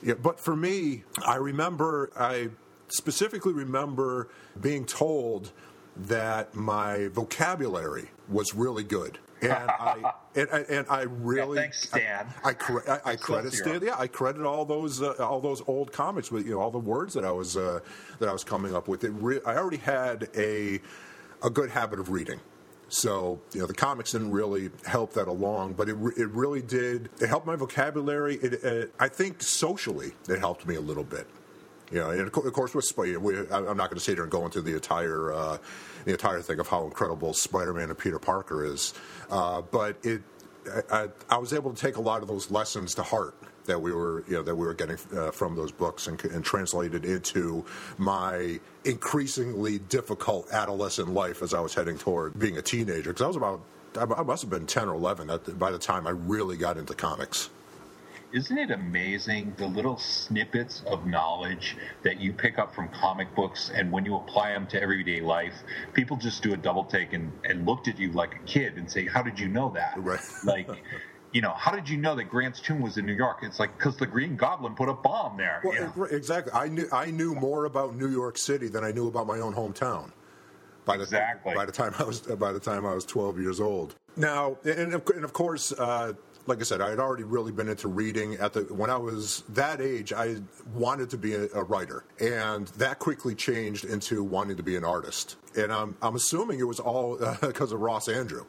Yeah, 0.02 0.14
but 0.14 0.38
for 0.40 0.54
me, 0.56 1.04
I 1.26 1.36
remember 1.36 2.10
I 2.16 2.50
specifically 2.88 3.52
remember 3.52 4.28
being 4.60 4.84
told 4.84 5.52
that 5.96 6.54
my 6.54 7.08
vocabulary 7.08 8.10
was 8.28 8.54
really 8.54 8.84
good. 8.84 9.18
And 9.42 9.52
I 9.52 10.12
and, 10.34 10.48
and, 10.50 10.86
I 10.88 11.02
really 11.02 11.58
thanks, 11.58 11.82
Stan. 11.82 12.26
I, 12.44 12.50
I, 12.50 12.52
cre- 12.54 12.88
I, 12.88 13.00
I 13.04 13.16
credit. 13.16 13.52
Stan. 13.52 13.82
Yeah, 13.82 13.96
I 13.98 14.06
credit 14.06 14.42
all 14.42 14.64
those 14.64 15.02
uh, 15.02 15.14
all 15.20 15.40
those 15.40 15.62
old 15.66 15.92
comics 15.92 16.30
with 16.30 16.46
you 16.46 16.52
know 16.52 16.60
all 16.60 16.70
the 16.70 16.78
words 16.78 17.14
that 17.14 17.24
I 17.24 17.32
was 17.32 17.56
uh, 17.56 17.80
that 18.18 18.28
I 18.28 18.32
was 18.32 18.44
coming 18.44 18.74
up 18.74 18.88
with. 18.88 19.04
It 19.04 19.10
re- 19.10 19.40
I 19.44 19.56
already 19.56 19.78
had 19.78 20.28
a 20.36 20.80
a 21.42 21.50
good 21.50 21.70
habit 21.70 21.98
of 21.98 22.10
reading. 22.10 22.40
So 22.88 23.40
you 23.52 23.60
know 23.60 23.66
the 23.66 23.74
comics 23.74 24.12
didn't 24.12 24.30
really 24.30 24.70
help 24.84 25.12
that 25.14 25.28
along, 25.28 25.74
but 25.74 25.88
it, 25.88 25.94
re- 25.94 26.14
it 26.16 26.28
really 26.30 26.62
did. 26.62 27.10
It 27.20 27.28
helped 27.28 27.46
my 27.46 27.56
vocabulary. 27.56 28.36
It, 28.36 28.54
it, 28.64 28.94
I 28.98 29.08
think 29.08 29.42
socially 29.42 30.12
it 30.28 30.38
helped 30.38 30.66
me 30.66 30.76
a 30.76 30.80
little 30.80 31.04
bit. 31.04 31.26
You 31.90 32.00
know, 32.00 32.10
and 32.10 32.20
of 32.22 32.52
course 32.52 32.74
with 32.74 32.84
Spider, 32.84 33.20
we, 33.20 33.38
I'm 33.38 33.76
not 33.76 33.90
going 33.90 33.94
to 33.94 34.00
sit 34.00 34.16
here 34.16 34.24
and 34.24 34.32
go 34.32 34.44
into 34.44 34.60
the 34.60 34.74
entire 34.74 35.32
uh, 35.32 35.58
the 36.04 36.12
entire 36.12 36.40
thing 36.40 36.58
of 36.58 36.68
how 36.68 36.84
incredible 36.84 37.32
Spider-Man 37.32 37.90
and 37.90 37.98
Peter 37.98 38.18
Parker 38.18 38.64
is, 38.64 38.92
uh, 39.30 39.62
but 39.62 39.96
it 40.02 40.22
I, 40.90 41.08
I, 41.30 41.38
was 41.38 41.52
able 41.52 41.72
to 41.72 41.80
take 41.80 41.96
a 41.96 42.00
lot 42.00 42.22
of 42.22 42.28
those 42.28 42.50
lessons 42.50 42.94
to 42.96 43.02
heart 43.02 43.36
that 43.66 43.80
we 43.80 43.92
were 43.92 44.24
you 44.26 44.34
know 44.34 44.42
that 44.42 44.54
we 44.54 44.66
were 44.66 44.74
getting 44.74 44.98
uh, 45.16 45.30
from 45.30 45.54
those 45.54 45.72
books 45.72 46.06
and, 46.06 46.22
and 46.24 46.44
translated 46.44 47.04
into 47.04 47.64
my 47.98 48.58
increasingly 48.84 49.78
difficult 49.78 50.50
adolescent 50.52 51.08
life 51.08 51.42
as 51.42 51.54
I 51.54 51.60
was 51.60 51.74
heading 51.74 51.98
toward 51.98 52.38
being 52.38 52.58
a 52.58 52.62
teenager 52.62 53.10
because 53.10 53.22
I 53.22 53.26
was 53.28 53.36
about 53.36 53.60
I 53.98 54.22
must 54.22 54.42
have 54.42 54.50
been 54.50 54.66
10 54.66 54.88
or 54.88 54.94
11 54.94 55.30
at 55.30 55.44
the, 55.44 55.52
by 55.52 55.70
the 55.70 55.78
time 55.78 56.06
I 56.06 56.10
really 56.10 56.56
got 56.56 56.76
into 56.76 56.94
comics. 56.94 57.48
Isn't 58.36 58.58
it 58.58 58.70
amazing 58.70 59.54
the 59.56 59.66
little 59.66 59.96
snippets 59.96 60.82
of 60.86 61.06
knowledge 61.06 61.74
that 62.02 62.20
you 62.20 62.34
pick 62.34 62.58
up 62.58 62.74
from 62.74 62.90
comic 62.90 63.34
books 63.34 63.70
and 63.74 63.90
when 63.90 64.04
you 64.04 64.16
apply 64.16 64.52
them 64.52 64.66
to 64.66 64.82
everyday 64.82 65.22
life, 65.22 65.54
people 65.94 66.18
just 66.18 66.42
do 66.42 66.52
a 66.52 66.56
double 66.58 66.84
take 66.84 67.14
and, 67.14 67.32
and 67.44 67.64
looked 67.64 67.88
at 67.88 67.98
you 67.98 68.12
like 68.12 68.34
a 68.34 68.38
kid 68.40 68.76
and 68.76 68.90
say, 68.90 69.06
How 69.06 69.22
did 69.22 69.40
you 69.40 69.48
know 69.48 69.72
that? 69.74 69.94
Right. 69.96 70.20
Like, 70.44 70.68
you 71.32 71.40
know, 71.40 71.52
how 71.52 71.74
did 71.74 71.88
you 71.88 71.96
know 71.96 72.14
that 72.14 72.24
Grant's 72.24 72.60
tomb 72.60 72.82
was 72.82 72.98
in 72.98 73.06
New 73.06 73.14
York? 73.14 73.38
It's 73.40 73.58
like, 73.58 73.76
because 73.78 73.96
the 73.96 74.06
Green 74.06 74.36
Goblin 74.36 74.74
put 74.74 74.90
a 74.90 74.94
bomb 74.94 75.38
there. 75.38 75.62
Well, 75.64 75.74
you 75.74 75.92
know? 75.96 76.04
exactly. 76.04 76.52
I 76.52 76.68
knew 76.68 76.86
I 76.92 77.10
knew 77.10 77.34
more 77.34 77.64
about 77.64 77.96
New 77.96 78.08
York 78.10 78.36
City 78.36 78.68
than 78.68 78.84
I 78.84 78.92
knew 78.92 79.08
about 79.08 79.26
my 79.26 79.38
own 79.38 79.54
hometown. 79.54 80.12
By 80.84 80.98
the, 80.98 81.04
Exactly. 81.04 81.54
By 81.54 81.64
the 81.64 81.72
time 81.72 81.94
I 81.98 82.04
was 82.04 82.20
by 82.20 82.52
the 82.52 82.60
time 82.60 82.84
I 82.84 82.94
was 82.94 83.06
12 83.06 83.40
years 83.40 83.60
old. 83.60 83.94
Now, 84.14 84.58
and 84.64 84.92
of, 84.92 85.06
and 85.08 85.24
of 85.24 85.32
course, 85.32 85.72
uh, 85.72 86.12
like 86.46 86.60
I 86.60 86.64
said, 86.64 86.80
I 86.80 86.90
had 86.90 86.98
already 86.98 87.24
really 87.24 87.52
been 87.52 87.68
into 87.68 87.88
reading 87.88 88.34
at 88.34 88.52
the 88.52 88.60
when 88.62 88.90
I 88.90 88.96
was 88.96 89.42
that 89.50 89.80
age. 89.80 90.12
I 90.12 90.36
wanted 90.74 91.10
to 91.10 91.18
be 91.18 91.34
a, 91.34 91.44
a 91.54 91.62
writer, 91.64 92.04
and 92.20 92.68
that 92.78 92.98
quickly 92.98 93.34
changed 93.34 93.84
into 93.84 94.22
wanting 94.22 94.56
to 94.56 94.62
be 94.62 94.76
an 94.76 94.84
artist. 94.84 95.36
And 95.56 95.72
I'm 95.72 95.96
I'm 96.02 96.14
assuming 96.16 96.60
it 96.60 96.64
was 96.68 96.80
all 96.80 97.16
because 97.40 97.72
of 97.72 97.80
Ross 97.80 98.08
Andru. 98.08 98.44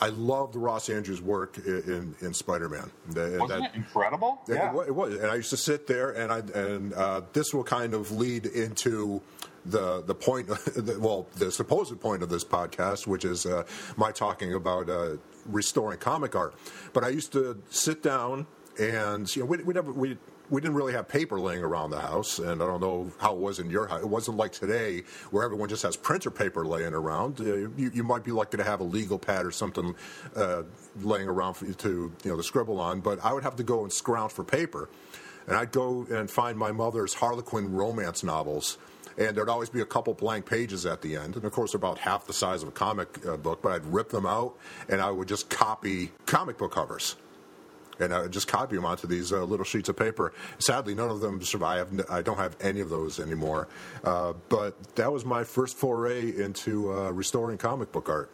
I 0.00 0.10
loved 0.10 0.54
Ross 0.54 0.88
Andru's 0.88 1.20
work 1.20 1.58
in, 1.58 1.82
in, 1.82 2.14
in 2.20 2.32
Spider-Man. 2.32 2.88
Wasn't 3.08 3.48
that- 3.48 3.62
it 3.62 3.70
incredible? 3.74 4.40
it, 4.46 4.52
it 4.54 4.72
wa- 4.72 4.82
it 4.82 4.94
was, 4.94 5.14
and 5.16 5.26
I 5.26 5.34
used 5.34 5.50
to 5.50 5.56
sit 5.56 5.88
there, 5.88 6.10
and 6.10 6.30
I 6.32 6.38
and 6.56 6.92
uh, 6.94 7.22
this 7.32 7.52
will 7.52 7.64
kind 7.64 7.94
of 7.94 8.12
lead 8.12 8.46
into 8.46 9.20
the 9.70 10.02
the 10.02 10.14
point, 10.14 10.48
well, 10.98 11.26
the 11.36 11.50
supposed 11.50 11.98
point 12.00 12.22
of 12.22 12.28
this 12.28 12.44
podcast, 12.44 13.06
which 13.06 13.24
is 13.24 13.46
uh, 13.46 13.64
my 13.96 14.12
talking 14.12 14.54
about 14.54 14.88
uh, 14.88 15.16
restoring 15.46 15.98
comic 15.98 16.34
art. 16.34 16.54
But 16.92 17.04
I 17.04 17.08
used 17.08 17.32
to 17.32 17.60
sit 17.70 18.02
down, 18.02 18.46
and 18.78 19.34
you 19.34 19.42
know, 19.42 19.46
we, 19.46 19.62
we 19.62 19.74
never 19.74 19.92
we. 19.92 20.18
We 20.50 20.62
didn't 20.62 20.76
really 20.76 20.94
have 20.94 21.08
paper 21.08 21.38
laying 21.38 21.62
around 21.62 21.90
the 21.90 22.00
house, 22.00 22.38
and 22.38 22.62
I 22.62 22.66
don't 22.66 22.80
know 22.80 23.12
how 23.18 23.34
it 23.34 23.38
was 23.38 23.58
in 23.58 23.68
your 23.68 23.86
house. 23.86 24.00
It 24.00 24.08
wasn't 24.08 24.38
like 24.38 24.50
today 24.50 25.02
where 25.30 25.44
everyone 25.44 25.68
just 25.68 25.82
has 25.82 25.94
printer 25.94 26.30
paper 26.30 26.64
laying 26.64 26.94
around. 26.94 27.38
Uh, 27.38 27.44
you, 27.44 27.90
you 27.92 28.02
might 28.02 28.24
be 28.24 28.30
lucky 28.30 28.56
to 28.56 28.64
have 28.64 28.80
a 28.80 28.84
legal 28.84 29.18
pad 29.18 29.44
or 29.44 29.50
something 29.50 29.94
uh, 30.34 30.62
laying 31.02 31.28
around 31.28 31.52
for 31.52 31.66
you 31.66 31.74
to 31.74 32.10
you 32.24 32.30
know 32.30 32.38
to 32.38 32.42
scribble 32.42 32.80
on, 32.80 33.00
but 33.00 33.22
I 33.22 33.34
would 33.34 33.42
have 33.42 33.56
to 33.56 33.62
go 33.62 33.82
and 33.82 33.92
scrounge 33.92 34.32
for 34.32 34.42
paper 34.42 34.88
and 35.48 35.56
I'd 35.56 35.72
go 35.72 36.06
and 36.10 36.30
find 36.30 36.58
my 36.58 36.72
mother's 36.72 37.14
Harlequin 37.14 37.72
romance 37.72 38.22
novels. 38.22 38.76
And 39.18 39.36
there'd 39.36 39.48
always 39.48 39.68
be 39.68 39.80
a 39.80 39.86
couple 39.86 40.14
blank 40.14 40.46
pages 40.46 40.86
at 40.86 41.02
the 41.02 41.16
end. 41.16 41.34
And 41.34 41.44
of 41.44 41.52
course, 41.52 41.72
they're 41.72 41.78
about 41.78 41.98
half 41.98 42.26
the 42.26 42.32
size 42.32 42.62
of 42.62 42.68
a 42.68 42.72
comic 42.72 43.26
uh, 43.26 43.36
book, 43.36 43.60
but 43.62 43.72
I'd 43.72 43.84
rip 43.86 44.10
them 44.10 44.24
out 44.24 44.56
and 44.88 45.00
I 45.00 45.10
would 45.10 45.28
just 45.28 45.50
copy 45.50 46.12
comic 46.24 46.56
book 46.56 46.72
covers. 46.72 47.16
And 48.00 48.14
I 48.14 48.22
would 48.22 48.30
just 48.30 48.46
copy 48.46 48.76
them 48.76 48.84
onto 48.84 49.08
these 49.08 49.32
uh, 49.32 49.42
little 49.42 49.64
sheets 49.64 49.88
of 49.88 49.96
paper. 49.96 50.32
Sadly, 50.60 50.94
none 50.94 51.10
of 51.10 51.20
them 51.20 51.42
survive. 51.42 51.88
I 52.08 52.22
don't 52.22 52.38
have 52.38 52.56
any 52.60 52.78
of 52.78 52.90
those 52.90 53.18
anymore. 53.18 53.66
Uh, 54.04 54.34
but 54.48 54.94
that 54.94 55.12
was 55.12 55.24
my 55.24 55.42
first 55.42 55.76
foray 55.76 56.30
into 56.36 56.92
uh, 56.92 57.10
restoring 57.10 57.58
comic 57.58 57.90
book 57.90 58.08
art. 58.08 58.30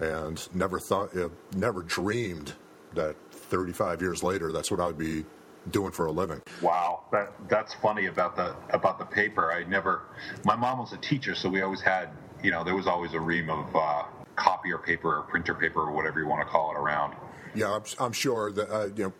And 0.00 0.44
never 0.52 0.80
thought, 0.80 1.16
uh, 1.16 1.28
never 1.54 1.84
dreamed 1.84 2.54
that 2.94 3.14
35 3.30 4.02
years 4.02 4.24
later, 4.24 4.50
that's 4.50 4.72
what 4.72 4.80
I 4.80 4.86
would 4.86 4.98
be 4.98 5.24
doing 5.70 5.92
for 5.92 6.06
a 6.06 6.12
living. 6.12 6.40
Wow, 6.62 7.04
that 7.12 7.32
that's 7.48 7.74
funny 7.74 8.06
about 8.06 8.36
the 8.36 8.54
about 8.70 8.98
the 8.98 9.04
paper. 9.04 9.52
I 9.52 9.64
never. 9.64 10.02
My 10.44 10.56
mom 10.56 10.78
was 10.78 10.92
a 10.92 10.98
teacher, 10.98 11.34
so 11.34 11.48
we 11.48 11.62
always 11.62 11.80
had, 11.80 12.08
you 12.42 12.50
know, 12.50 12.64
there 12.64 12.74
was 12.76 12.86
always 12.86 13.14
a 13.14 13.20
ream 13.20 13.50
of 13.50 13.74
uh, 13.74 14.02
copier 14.36 14.78
paper 14.78 15.16
or 15.18 15.22
printer 15.22 15.54
paper 15.54 15.80
or 15.80 15.92
whatever 15.92 16.20
you 16.20 16.26
want 16.26 16.46
to 16.46 16.50
call 16.50 16.70
it 16.72 16.78
around. 16.78 17.14
Yeah, 17.54 17.72
I'm, 17.74 17.82
I'm 18.00 18.12
sure 18.12 18.50
that 18.52 18.70
uh, 18.70 18.86
you 18.96 19.04
know, 19.04 19.12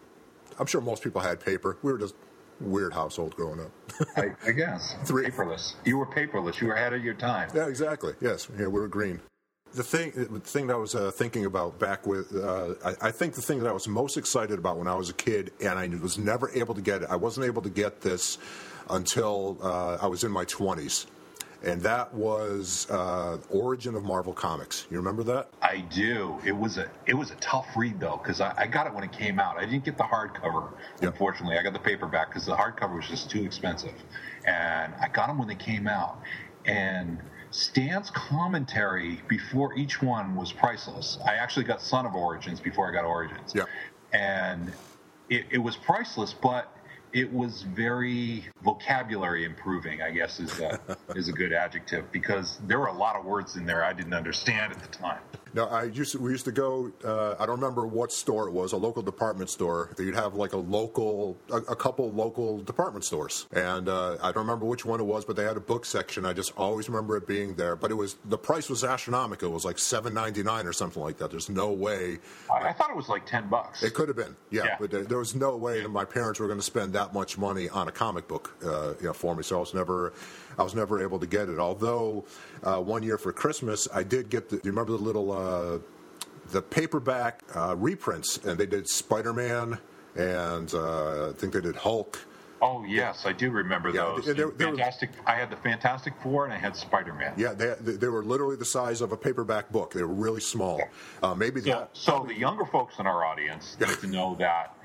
I'm 0.59 0.67
sure 0.67 0.81
most 0.81 1.03
people 1.03 1.21
had 1.21 1.41
paper. 1.41 1.77
We 1.83 1.93
were 1.93 1.99
just 1.99 2.15
weird 2.61 2.93
household 2.93 3.35
growing 3.37 3.61
up. 3.61 3.71
I, 4.17 4.31
I 4.47 4.53
guess 4.53 4.95
Three- 5.05 5.27
paperless. 5.27 5.75
You 5.85 5.99
were 5.99 6.07
paperless. 6.07 6.61
You 6.61 6.69
were 6.69 6.75
ahead 6.75 6.93
of 6.93 7.05
your 7.05 7.15
time. 7.15 7.51
yeah, 7.55 7.67
exactly. 7.67 8.15
Yes, 8.21 8.49
yeah, 8.59 8.67
we 8.67 8.81
were 8.81 8.89
green. 8.89 9.21
The 9.75 9.83
thing, 9.83 10.13
the 10.15 10.39
thing 10.39 10.69
that 10.69 10.75
I 10.75 10.77
was 10.77 10.95
uh, 10.95 11.11
thinking 11.11 11.47
about 11.47 11.81
back 11.81 12.07
with, 12.07 12.33
uh, 12.37 12.75
I, 12.85 13.09
I 13.09 13.11
think 13.11 13.35
the 13.35 13.43
thing 13.43 13.59
that 13.59 13.69
I 13.69 13.73
was 13.73 13.89
most 13.89 14.17
excited 14.17 14.57
about 14.57 14.79
when 14.79 14.87
I 14.87 14.95
was 14.95 15.11
a 15.11 15.15
kid, 15.15 15.51
and 15.61 15.77
I 15.77 15.89
was 16.01 16.17
never 16.17 16.49
able 16.51 16.77
to 16.77 16.81
get 16.81 17.03
it. 17.03 17.09
I 17.11 17.17
wasn't 17.17 17.47
able 17.47 17.61
to 17.63 17.71
get 17.71 18.01
this 18.01 18.39
until 18.89 19.59
uh, 19.61 19.99
I 20.01 20.07
was 20.07 20.23
in 20.23 20.31
my 20.31 20.45
20s, 20.45 21.07
and 21.65 21.81
that 21.83 22.15
was 22.15 22.89
uh, 22.89 23.39
Origin 23.51 23.97
of 23.97 24.05
Marvel 24.05 24.33
Comics. 24.33 24.87
You 24.93 24.99
remember 24.99 25.25
that? 25.25 25.49
I 25.61 25.79
do. 25.79 26.39
It 26.45 26.57
was 26.57 26.79
a 26.79 26.89
it 27.07 27.15
was 27.15 27.33
a 27.33 27.37
tough 27.37 27.67
read 27.75 27.99
though 27.99 28.21
because 28.23 28.41
I, 28.41 28.55
I 28.57 28.67
got 28.69 28.87
it 28.87 28.95
when 28.95 29.03
it 29.03 29.13
came 29.13 29.41
out. 29.41 29.57
I 29.57 29.65
didn't 29.65 29.85
get 29.85 29.97
the 29.97 30.05
hardcover. 30.05 30.69
Unfortunately, 31.01 31.59
I 31.59 31.65
got 31.65 31.73
the 31.73 31.81
paperback 31.81 32.29
because 32.29 32.47
the 32.47 32.55
hardcover 32.55 32.95
was 32.95 33.09
just 33.09 33.29
too 33.29 33.43
expensive, 33.43 33.95
and 34.47 34.95
I 35.03 35.09
got 35.09 35.27
them 35.27 35.39
when 35.39 35.49
they 35.49 35.57
came 35.57 35.89
out. 35.89 36.21
And 36.67 37.19
Stan's 37.55 38.11
commentary 38.11 39.23
before 39.29 39.79
each 39.79 40.03
one 40.03 40.35
was 40.35 40.51
priceless. 40.53 41.19
I 41.25 41.35
actually 41.35 41.65
got 41.65 41.81
Son 41.81 42.05
of 42.05 42.17
Origins 42.17 42.59
before 42.59 42.91
I 42.91 42.93
got 42.93 43.05
Origins. 43.05 43.55
Yeah. 43.55 43.67
And 44.13 44.73
it, 45.31 45.47
it 45.53 45.59
was 45.59 45.77
priceless, 45.77 46.35
but 46.35 46.77
it 47.13 47.33
was 47.33 47.63
very 47.63 48.45
vocabulary 48.65 49.45
improving. 49.45 50.03
I 50.03 50.11
guess 50.11 50.41
is 50.41 50.59
a, 50.59 50.81
is 51.15 51.29
a 51.29 51.33
good 51.33 51.53
adjective 51.53 52.11
because 52.11 52.59
there 52.67 52.81
were 52.81 52.89
a 52.89 52.93
lot 52.93 53.15
of 53.15 53.25
words 53.25 53.55
in 53.55 53.65
there 53.65 53.85
I 53.85 53.93
didn't 53.93 54.15
understand 54.15 54.73
at 54.73 54.81
the 54.81 54.89
time. 54.89 55.21
No, 55.55 55.67
I 55.67 55.85
used 55.85 56.13
to, 56.13 56.19
we 56.19 56.33
used 56.33 56.45
to 56.47 56.53
go. 56.53 56.91
Uh, 57.05 57.37
I 57.39 57.47
don't 57.47 57.61
remember 57.61 57.87
what 57.87 58.11
store 58.11 58.49
it 58.49 58.53
was, 58.53 58.73
a 58.73 58.77
local 58.77 59.03
department 59.03 59.49
store. 59.51 59.91
You'd 59.99 60.17
have 60.17 60.35
like 60.35 60.53
a 60.53 60.57
local, 60.57 61.37
a, 61.49 61.59
a 61.59 61.77
couple 61.77 62.11
local 62.11 62.59
department 62.61 63.05
stores, 63.05 63.47
and 63.53 63.89
uh, 63.89 64.17
I 64.21 64.33
don't 64.33 64.45
remember 64.47 64.67
which 64.67 64.85
one 64.85 64.99
it 65.01 65.05
was, 65.05 65.25
but 65.25 65.37
they 65.37 65.45
had 65.45 65.57
a 65.57 65.61
book 65.61 65.85
section. 65.87 66.27
I 66.27 66.33
just 66.33 66.53
always 66.57 66.89
remember 66.89 67.17
it 67.17 67.29
being 67.29 67.55
there. 67.55 67.77
But 67.77 67.93
it 67.93 67.95
was 67.95 68.17
the 68.25 68.37
price 68.37 68.69
was 68.69 68.83
astronomical. 68.83 69.49
It 69.51 69.55
was 69.55 69.65
like 69.65 69.79
seven 69.79 70.13
ninety 70.13 70.43
nine 70.43 70.67
or 70.67 70.73
something 70.73 71.01
like 71.03 71.19
that. 71.19 71.31
There's 71.31 71.49
no 71.49 71.71
way 71.71 72.19
I, 72.53 72.71
I 72.71 72.73
thought 72.73 72.91
it 72.91 72.97
was 72.97 73.09
like 73.09 73.25
ten 73.25 73.49
bucks. 73.49 73.85
it 73.85 73.95
could 73.95 74.09
have 74.09 74.17
been, 74.17 74.35
yeah, 74.51 74.65
Yeah. 74.65 74.77
but 74.81 74.91
there, 74.91 75.05
there 75.05 75.19
was 75.19 75.37
no 75.37 75.57
way 75.57 75.83
that 75.83 75.89
my 75.89 76.05
parents 76.05 76.41
were 76.41 76.47
going 76.49 76.59
to 76.59 76.65
spend 76.65 76.93
that 76.95 77.15
much 77.15 77.39
money 77.39 77.69
on 77.69 77.87
a 77.87 77.93
comic 77.93 78.27
book, 78.27 78.57
uh, 78.67 78.95
you 79.01 79.07
know, 79.07 79.13
for 79.13 79.37
me. 79.37 79.45
So 79.45 79.57
I 79.57 79.61
was 79.61 79.73
never, 79.73 80.13
I 80.59 80.65
was 80.65 80.75
never 80.75 81.01
able 81.01 81.21
to 81.21 81.27
get 81.29 81.49
it. 81.49 81.61
Although 81.61 82.25
uh, 82.65 82.81
one 82.81 83.03
year 83.03 83.19
for 83.19 83.33
Christmas, 83.33 83.87
I 83.93 84.03
did 84.03 84.29
get 84.31 84.49
the. 84.49 84.57
Do 84.57 84.63
you 84.65 84.71
remember 84.73 84.93
the 84.93 84.99
little, 85.03 85.31
uh, 85.33 85.79
the 86.51 86.63
paperback 86.63 87.43
uh, 87.55 87.77
reprints? 87.77 88.39
And 88.39 88.59
they 88.59 88.67
did 88.67 88.89
Spider 88.89 89.33
Man, 89.33 89.79
and 90.17 90.73
uh, 90.75 91.31
I 91.31 91.33
think 91.35 91.53
they 91.53 91.61
did 91.61 91.77
Hulk. 91.77 92.19
Oh 92.63 92.83
yes, 92.85 93.27
I 93.27 93.33
do 93.33 93.51
remember 93.51 93.91
Yeah, 93.91 94.15
those. 94.17 94.25
they- 94.25 94.33
they- 94.33 94.39
they 94.45 94.45
were- 94.45 94.77
Fantastic. 94.77 95.11
I 95.27 95.35
had 95.35 95.51
the 95.51 95.57
Fantastic 95.57 96.15
Four 96.23 96.45
and 96.45 96.55
I 96.55 96.57
had 96.57 96.75
Spider 96.75 97.13
Man. 97.13 97.35
Yeah, 97.37 97.53
they, 97.53 97.75
they 97.81 97.93
they 97.93 98.09
were 98.09 98.25
literally 98.25 98.57
the 98.57 98.65
size 98.65 99.03
of 99.03 99.13
a 99.13 99.17
paperback 99.19 99.71
book. 99.71 99.93
They 99.93 100.03
were 100.03 100.15
really 100.15 100.41
small. 100.41 100.81
Uh, 101.23 101.35
maybe 101.35 101.61
So, 101.61 101.71
that. 101.71 101.91
so 101.93 102.25
the 102.27 102.35
younger 102.35 102.65
folks 102.65 102.99
in 102.99 103.07
our 103.07 103.23
audience 103.25 103.77
need 103.79 103.99
to 103.99 104.07
know 104.07 104.35
that 104.39 104.77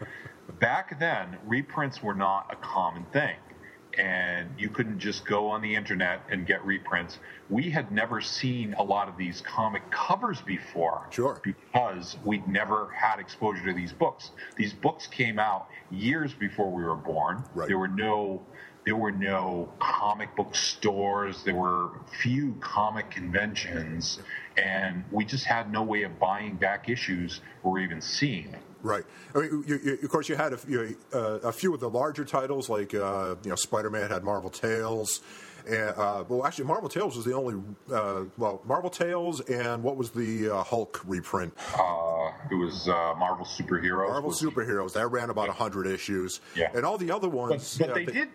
back 0.59 0.99
then 0.99 1.37
reprints 1.45 2.03
were 2.03 2.15
not 2.15 2.47
a 2.51 2.55
common 2.57 3.05
thing, 3.13 3.37
and 3.97 4.49
you 4.58 4.69
couldn't 4.69 4.99
just 4.99 5.25
go 5.25 5.47
on 5.47 5.62
the 5.62 5.75
internet 5.75 6.21
and 6.30 6.45
get 6.45 6.63
reprints. 6.65 7.19
We 7.49 7.69
had 7.69 7.91
never 7.91 8.21
seen 8.21 8.73
a 8.75 8.84
lot 8.84 9.08
of 9.10 9.17
these 9.17 9.41
comic 9.41 9.89
covers 9.91 10.41
before, 10.41 11.08
Sure. 11.10 11.41
because 11.43 12.17
we'd 12.23 12.47
never 12.47 12.89
had 12.95 13.19
exposure 13.19 13.65
to 13.65 13.73
these 13.73 13.91
books. 13.93 14.32
These 14.58 14.73
books 14.73 15.08
came 15.08 15.39
out 15.39 15.67
years 15.91 16.34
before 16.34 16.71
we 16.71 16.84
were 16.84 16.95
born. 16.95 17.43
Right. 17.56 17.67
There 17.67 17.78
were 17.80 17.88
no 17.88 18.45
there 18.86 18.95
were 18.95 19.12
no 19.12 19.71
comic 19.80 20.36
book 20.36 20.56
stores. 20.56 21.43
There 21.43 21.54
were 21.54 21.89
few 22.21 22.56
comic 22.62 23.12
conventions, 23.12 24.19
and 24.57 25.03
we 25.12 25.25
just 25.25 25.45
had 25.45 25.71
no 25.71 25.83
way 25.83 26.03
of 26.03 26.19
buying 26.19 26.55
back 26.55 26.89
issues 26.89 27.41
or 27.63 27.79
even 27.79 28.01
seeing 28.01 28.51
them. 28.51 28.62
Right. 28.81 29.03
I 29.35 29.39
mean, 29.39 29.63
you, 29.67 29.79
you, 29.83 29.99
of 30.03 30.09
course, 30.09 30.29
you 30.29 30.35
had 30.35 30.53
a 30.53 30.57
few, 30.57 30.95
uh, 31.13 31.39
a 31.43 31.51
few 31.51 31.73
of 31.73 31.81
the 31.81 31.89
larger 31.89 32.23
titles, 32.23 32.69
like 32.69 32.93
uh, 32.93 33.35
you 33.43 33.49
know, 33.49 33.55
Spider-Man 33.55 34.09
had 34.09 34.23
Marvel 34.23 34.49
Tales, 34.49 35.19
and 35.67 35.89
uh, 35.97 36.23
well, 36.29 36.45
actually, 36.45 36.63
Marvel 36.65 36.88
Tales 36.88 37.17
was 37.17 37.25
the 37.25 37.33
only 37.35 37.62
uh, 37.91 38.21
well, 38.38 38.62
Marvel 38.65 38.89
Tales, 38.89 39.41
and 39.41 39.83
what 39.83 39.97
was 39.97 40.12
the 40.12 40.49
uh, 40.49 40.63
Hulk 40.63 41.01
reprint? 41.05 41.53
Uh, 41.77 42.31
it 42.49 42.55
was 42.55 42.88
uh, 42.88 43.13
Marvel 43.17 43.45
superheroes. 43.45 44.07
Marvel 44.07 44.29
was- 44.29 44.41
Superheroes. 44.41 44.93
That 44.93 45.07
ran 45.07 45.29
about 45.29 45.49
hundred 45.49 45.85
issues, 45.88 46.39
Yeah. 46.55 46.71
and 46.73 46.85
all 46.85 46.97
the 46.97 47.12
other 47.12 47.27
but, 47.27 47.35
ones. 47.38 47.77
but 47.77 47.89
uh, 47.89 47.93
they 47.95 48.05
did. 48.05 48.29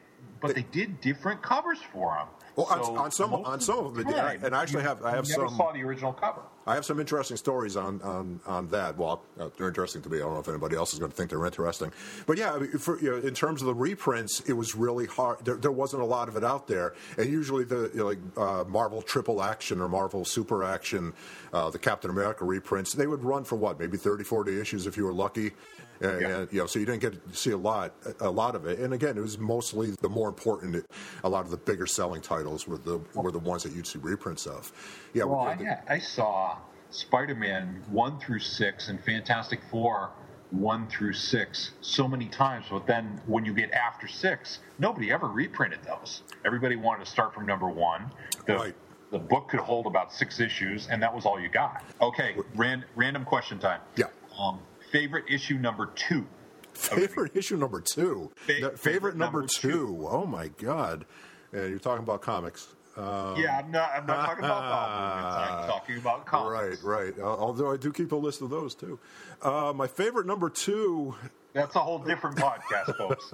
But 0.46 0.54
they 0.56 0.62
did 0.70 1.00
different 1.00 1.42
covers 1.42 1.78
for 1.92 2.14
them. 2.16 2.28
Well, 2.56 2.66
on- 2.70 2.96
on 2.98 3.10
some- 3.10 3.34
on 3.34 3.60
some 3.60 3.78
of 3.80 3.84
them 3.94 4.04
they 4.04 4.12
did. 4.12 4.16
time, 4.16 4.44
And 4.44 4.54
I 4.54 4.62
actually 4.62 4.84
have- 4.84 5.04
I 5.04 5.10
have 5.10 5.28
never 5.28 5.48
some- 5.48 5.56
saw 5.56 5.72
the 5.72 5.82
original 5.82 6.12
cover. 6.12 6.40
I 6.66 6.74
have 6.76 6.84
some 6.86 6.98
interesting 7.00 7.36
stories 7.36 7.76
on 7.76 8.00
on, 8.02 8.40
on 8.46 8.68
that. 8.68 8.96
Well, 8.96 9.22
uh, 9.38 9.48
they're 9.58 9.66
interesting 9.68 10.00
to 10.02 10.08
me. 10.08 10.18
I 10.18 10.20
don't 10.20 10.34
know 10.34 10.40
if 10.40 10.48
anybody 10.48 10.76
else 10.76 10.92
is 10.94 10.98
going 11.00 11.10
to 11.10 11.16
think 11.16 11.28
they're 11.30 11.44
interesting. 11.44 11.92
But 12.26 12.38
yeah, 12.38 12.54
I 12.54 12.58
mean, 12.58 12.78
for, 12.78 12.98
you 13.00 13.10
know, 13.10 13.16
in 13.18 13.34
terms 13.34 13.60
of 13.60 13.66
the 13.66 13.74
reprints, 13.74 14.40
it 14.46 14.54
was 14.54 14.74
really 14.76 15.04
hard. 15.06 15.44
There, 15.44 15.56
there 15.56 15.72
wasn't 15.72 16.02
a 16.02 16.06
lot 16.06 16.28
of 16.28 16.36
it 16.36 16.44
out 16.44 16.66
there, 16.68 16.94
and 17.18 17.28
usually 17.28 17.64
the 17.64 17.90
you 17.92 17.98
know, 18.00 18.06
like 18.06 18.18
uh, 18.36 18.64
Marvel 18.68 19.02
Triple 19.02 19.42
Action 19.42 19.80
or 19.80 19.88
Marvel 19.88 20.24
Super 20.24 20.62
Action, 20.64 21.12
uh, 21.52 21.68
the 21.70 21.78
Captain 21.78 22.08
America 22.10 22.44
reprints, 22.46 22.94
they 22.94 23.08
would 23.08 23.24
run 23.24 23.42
for 23.44 23.56
what, 23.56 23.78
maybe 23.78 23.96
30, 23.98 24.22
40 24.24 24.58
issues 24.60 24.86
if 24.86 24.96
you 24.96 25.04
were 25.04 25.12
lucky. 25.12 25.52
And, 26.00 26.20
Yeah. 26.20 26.28
and, 26.38 26.52
you 26.52 26.60
know, 26.60 26.66
so 26.66 26.78
you 26.78 26.86
didn't 26.86 27.00
get 27.00 27.12
to 27.30 27.36
see 27.36 27.50
a 27.52 27.56
lot, 27.56 27.92
a 28.20 28.30
lot 28.30 28.54
of 28.54 28.66
it. 28.66 28.78
And 28.80 28.92
again, 28.94 29.16
it 29.16 29.20
was 29.20 29.38
mostly 29.38 29.92
the 30.02 30.08
more 30.08 30.28
important. 30.28 30.84
A 31.22 31.28
lot 31.28 31.44
of 31.44 31.50
the 31.50 31.56
bigger 31.56 31.86
selling 31.86 32.20
titles 32.20 32.66
were 32.66 32.78
the 32.78 33.00
were 33.14 33.30
the 33.30 33.38
ones 33.38 33.62
that 33.62 33.72
you'd 33.72 33.86
see 33.86 33.98
reprints 34.00 34.46
of. 34.46 34.72
Yeah, 35.14 35.24
Well, 35.24 35.40
I, 35.40 35.54
the- 35.54 35.92
I 35.92 35.98
saw 35.98 36.58
Spider-Man 36.90 37.82
one 37.90 38.18
through 38.18 38.38
six 38.40 38.88
and 38.88 39.02
Fantastic 39.04 39.60
Four 39.70 40.10
one 40.50 40.86
through 40.88 41.12
six 41.12 41.72
so 41.80 42.06
many 42.06 42.26
times, 42.28 42.66
but 42.70 42.86
then 42.86 43.20
when 43.26 43.44
you 43.44 43.52
get 43.52 43.72
after 43.72 44.06
six, 44.06 44.60
nobody 44.78 45.10
ever 45.10 45.26
reprinted 45.26 45.80
those. 45.84 46.22
Everybody 46.44 46.76
wanted 46.76 47.04
to 47.04 47.10
start 47.10 47.34
from 47.34 47.44
number 47.46 47.68
one. 47.68 48.10
The, 48.46 48.54
Right. 48.56 48.74
the 49.10 49.18
book 49.18 49.48
could 49.48 49.58
hold 49.60 49.86
about 49.86 50.12
six 50.12 50.38
issues, 50.38 50.86
and 50.88 51.02
that 51.02 51.12
was 51.12 51.26
all 51.26 51.40
you 51.40 51.48
got. 51.48 51.82
Okay, 52.00 52.36
ran, 52.54 52.84
random 52.94 53.24
question 53.24 53.58
time. 53.58 53.80
Yeah. 53.96 54.06
Um, 54.38 54.60
favorite 54.94 55.24
issue 55.28 55.58
number 55.58 55.86
two. 55.86 56.24
Favorite 56.72 57.36
issue 57.36 57.56
number 57.56 57.80
two. 57.80 58.30
Fa- 58.36 58.46
favorite, 58.46 58.78
favorite 58.78 59.16
number, 59.16 59.40
number 59.40 59.52
two. 59.52 60.06
Oh 60.08 60.24
my 60.24 60.48
god! 60.48 61.04
And 61.52 61.70
you're 61.70 61.78
talking 61.78 62.04
about 62.04 62.22
comics. 62.22 62.68
Um, 62.96 63.36
yeah, 63.36 63.58
I'm 63.58 63.72
not. 63.72 63.90
I'm 63.94 64.06
not 64.06 64.26
talking 64.26 64.44
about 64.44 64.62
movements. 65.14 65.36
I'm 65.36 65.68
talking 65.68 65.96
about 65.98 66.26
comics. 66.26 66.82
Right, 66.82 67.04
right. 67.06 67.18
Uh, 67.18 67.24
although 67.24 67.72
I 67.72 67.76
do 67.76 67.92
keep 67.92 68.12
a 68.12 68.16
list 68.16 68.40
of 68.40 68.50
those 68.50 68.74
too. 68.74 68.98
Uh, 69.42 69.72
my 69.74 69.86
favorite 69.86 70.26
number 70.26 70.48
two. 70.48 71.14
That's 71.52 71.74
a 71.76 71.80
whole 71.80 71.98
different 71.98 72.36
podcast, 72.36 72.96
folks. 72.96 73.32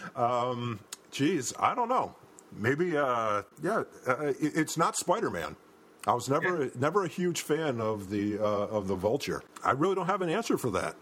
um, 0.16 0.80
geez, 1.10 1.52
I 1.58 1.74
don't 1.74 1.88
know. 1.88 2.14
Maybe, 2.54 2.96
uh, 2.96 3.42
yeah, 3.62 3.84
uh, 4.06 4.24
it, 4.26 4.36
it's 4.40 4.76
not 4.76 4.96
Spider 4.96 5.30
Man. 5.30 5.56
I 6.06 6.14
was 6.14 6.28
never 6.28 6.64
Yeah. 6.64 6.70
never 6.78 7.04
a 7.04 7.08
huge 7.08 7.42
fan 7.42 7.80
of 7.80 8.10
the 8.10 8.38
uh, 8.38 8.44
of 8.44 8.88
the 8.88 8.94
Vulture. 8.96 9.42
I 9.64 9.70
really 9.72 9.94
don't 9.94 10.06
have 10.06 10.22
an 10.22 10.28
answer 10.28 10.58
for 10.58 10.70
that. 10.70 10.96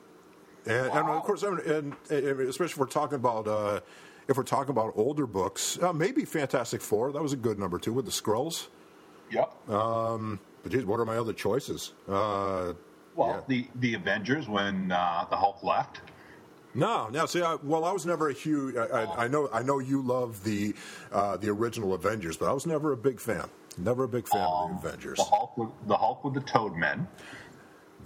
And, 0.67 0.87
and 0.91 1.09
of 1.09 1.23
course, 1.23 1.43
and, 1.43 1.59
and 1.61 1.95
especially 2.11 2.67
if 2.73 2.77
we're 2.79 2.87
talking 2.87 3.17
about 3.17 3.49
uh, 3.49 3.81
if 4.29 4.37
we're 4.37 4.43
talking 4.43 4.71
about 4.71 4.93
older 4.97 5.27
books, 5.27 5.79
uh, 5.83 5.93
maybe 5.93 6.25
Fantastic 6.27 6.83
Four. 6.83 7.13
That 7.13 7.23
was 7.23 7.33
a 7.33 7.37
good 7.37 7.59
number 7.59 7.79
two 7.79 7.93
with 7.95 8.05
the 8.05 8.11
Skrulls. 8.11 8.69
yep. 9.31 9.53
But 9.67 10.73
geez, 10.73 10.85
what 10.85 11.01
are 11.01 11.07
my 11.07 11.17
other 11.17 11.33
choices? 11.33 11.93
Uh, 12.07 12.75
well, 13.17 13.29
yeah. 13.29 13.41
the 13.49 13.67
the 13.77 13.95
Avengers 13.95 14.49
when 14.49 14.93
uh, 14.93 15.25
the 15.31 15.37
Hulk 15.37 15.63
left. 15.63 16.03
No, 16.75 17.09
no. 17.09 17.27
See, 17.27 17.43
I, 17.43 17.57
well, 17.65 17.85
I 17.85 17.91
was 17.93 18.05
never 18.07 18.29
a 18.29 18.33
huge. 18.33 18.77
I, 18.77 18.85
I, 18.85 19.25
I 19.25 19.29
know, 19.29 19.49
I 19.53 19.63
know 19.63 19.79
you 19.81 20.03
love 20.03 20.45
the 20.45 20.75
uh, 21.11 21.37
the 21.39 21.49
original 21.49 21.95
Avengers, 21.95 22.37
but 22.37 22.49
I 22.49 22.53
was 22.53 22.67
never 22.67 22.93
a 22.93 22.97
big 22.97 23.19
fan. 23.19 23.49
Never 23.79 24.05
a 24.05 24.09
big 24.09 24.29
fan 24.29 24.41
Um, 24.43 24.77
of 24.77 24.83
the 24.83 24.89
Avengers. 24.89 25.17
The 25.19 25.25
Hulk 25.25 25.57
with 25.57 25.71
the 25.87 25.97
Hulk 25.97 26.25
with 26.25 26.35
the 26.35 26.41
Toad 26.41 26.77
Men. 26.77 27.07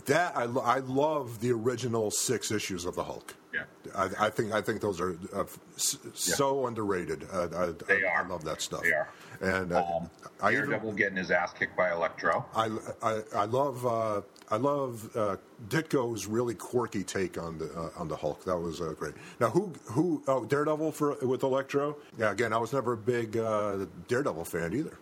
That 0.07 0.37
I, 0.37 0.43
I 0.45 0.79
love 0.81 1.41
the 1.41 1.53
original 1.53 2.11
six 2.11 2.51
issues 2.51 2.85
of 2.85 2.95
the 2.95 3.05
Hulk. 3.05 3.35
Yeah. 3.55 3.63
I, 3.97 4.27
I 4.27 4.31
think 4.31 4.53
I 4.53 4.61
think 4.61 4.81
those 4.83 5.01
are 5.01 5.17
uh, 5.35 5.45
s- 5.77 5.97
so 6.13 6.67
underrated. 6.67 7.27
Uh, 7.33 7.49
I, 7.57 7.67
They 7.87 8.05
I, 8.05 8.11
are. 8.11 8.25
I 8.25 8.27
love 8.29 8.45
that 8.45 8.61
stuff. 8.61 8.83
They 8.83 8.93
are. 8.93 9.09
And 9.41 9.73
uh, 9.73 9.79
Um, 9.83 10.11
I 10.43 10.53
even, 10.53 10.69
Daredevil 10.69 10.93
getting 10.93 11.17
his 11.17 11.31
ass 11.31 11.53
kicked 11.55 11.77
by 11.77 11.93
Electro. 11.93 12.45
I, 12.55 12.71
I, 13.03 13.21
I 13.35 13.45
love 13.47 13.87
uh, 13.87 14.21
I 14.51 14.57
love 14.57 15.09
uh, 15.17 15.37
Ditko's 15.69 16.27
really 16.27 16.55
quirky 16.55 17.03
take 17.05 17.39
on 17.39 17.57
the 17.59 17.73
uh, 17.73 17.91
on 18.01 18.09
the 18.09 18.17
Hulk. 18.17 18.45
That 18.45 18.59
was 18.59 18.81
uh, 18.83 18.93
great. 18.99 19.15
Now 19.41 19.49
who 19.51 19.73
who 19.85 20.23
oh 20.27 20.45
Daredevil 20.45 20.93
for 20.93 21.15
with 21.23 21.45
Electro? 21.45 21.97
Yeah, 22.19 22.33
again, 22.33 22.53
I 22.53 22.59
was 22.59 22.73
never 22.75 22.93
a 22.93 22.97
big 22.99 23.37
uh, 23.39 23.87
Daredevil 24.09 24.45
fan 24.45 24.75
either. 24.75 24.99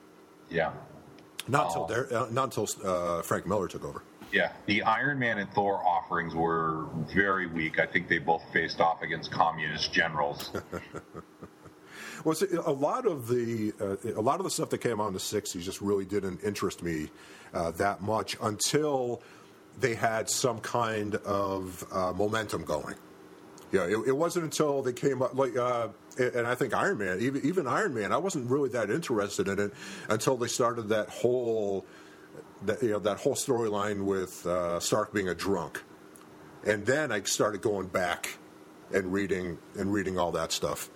Yeah. 0.53 0.73
Not 1.49 1.67
until 1.67 1.87
Dare, 1.87 2.15
uh, 2.15 2.29
not 2.31 2.57
until 2.57 2.69
uh, 2.85 3.23
Frank 3.23 3.47
Miller 3.47 3.67
took 3.67 3.85
over. 3.85 4.03
Yeah, 4.33 4.53
the 4.67 4.83
Iron 4.85 5.19
Man 5.19 5.39
and 5.39 5.51
Thor 5.53 5.85
offerings 5.85 6.35
were 6.35 6.87
very 7.13 7.47
weak. 7.47 7.79
I 7.79 7.87
think 7.87 8.09
they 8.09 8.19
both 8.19 8.43
faced 8.53 8.81
off 8.81 9.03
against 9.03 9.31
communist 9.31 9.93
generals. 9.93 10.51
Well, 12.25 12.35
see, 12.37 12.47
a 12.65 12.71
lot 12.71 13.07
of 13.07 13.27
the 13.27 13.73
uh, 13.81 13.97
a 14.17 14.23
lot 14.23 14.39
of 14.39 14.45
the 14.45 14.51
stuff 14.51 14.71
that 14.71 14.79
came 14.79 15.01
out 15.01 15.09
in 15.09 15.13
the 15.13 15.19
'60s 15.19 15.63
just 15.63 15.81
really 15.81 16.05
didn't 16.05 16.43
interest 16.45 16.83
me 16.83 17.11
uh, 17.53 17.73
that 17.73 18.01
much 18.01 18.37
until 18.41 19.23
they 19.81 19.95
had 19.95 20.29
some 20.31 20.61
kind 20.61 21.17
of 21.17 21.85
uh, 21.91 22.13
momentum 22.13 22.65
going. 22.65 22.95
Yeah, 23.73 23.85
it, 23.85 23.97
it 24.09 24.17
wasn't 24.17 24.45
until 24.45 24.83
they 24.83 24.93
came 24.93 25.23
up 25.23 25.35
like, 25.35 25.57
uh, 25.57 25.89
and 26.19 26.47
I 26.47 26.55
think 26.55 26.75
Iron 26.75 26.99
Man, 26.99 27.21
even 27.21 27.41
even 27.45 27.67
Iron 27.67 27.95
Man, 27.95 28.13
I 28.13 28.19
wasn't 28.19 28.51
really 28.51 28.69
that 28.71 28.91
interested 28.91 29.49
in 29.49 29.59
it 29.59 29.73
until 30.11 30.37
they 30.37 30.47
started 30.49 30.89
that 30.91 31.09
whole, 31.09 31.87
that, 32.67 32.83
you 32.83 32.91
know, 32.91 32.99
that 32.99 33.19
whole 33.19 33.35
storyline 33.35 34.05
with 34.05 34.47
uh, 34.47 34.79
Stark 34.79 35.13
being 35.15 35.29
a 35.29 35.35
drunk, 35.35 35.83
and 36.67 36.85
then 36.85 37.11
I 37.11 37.23
started 37.23 37.63
going 37.63 37.87
back 37.89 38.37
and 38.93 39.11
reading 39.11 39.57
and 39.79 39.91
reading 39.91 40.19
all 40.19 40.33
that 40.33 40.53
stuff. 40.53 40.91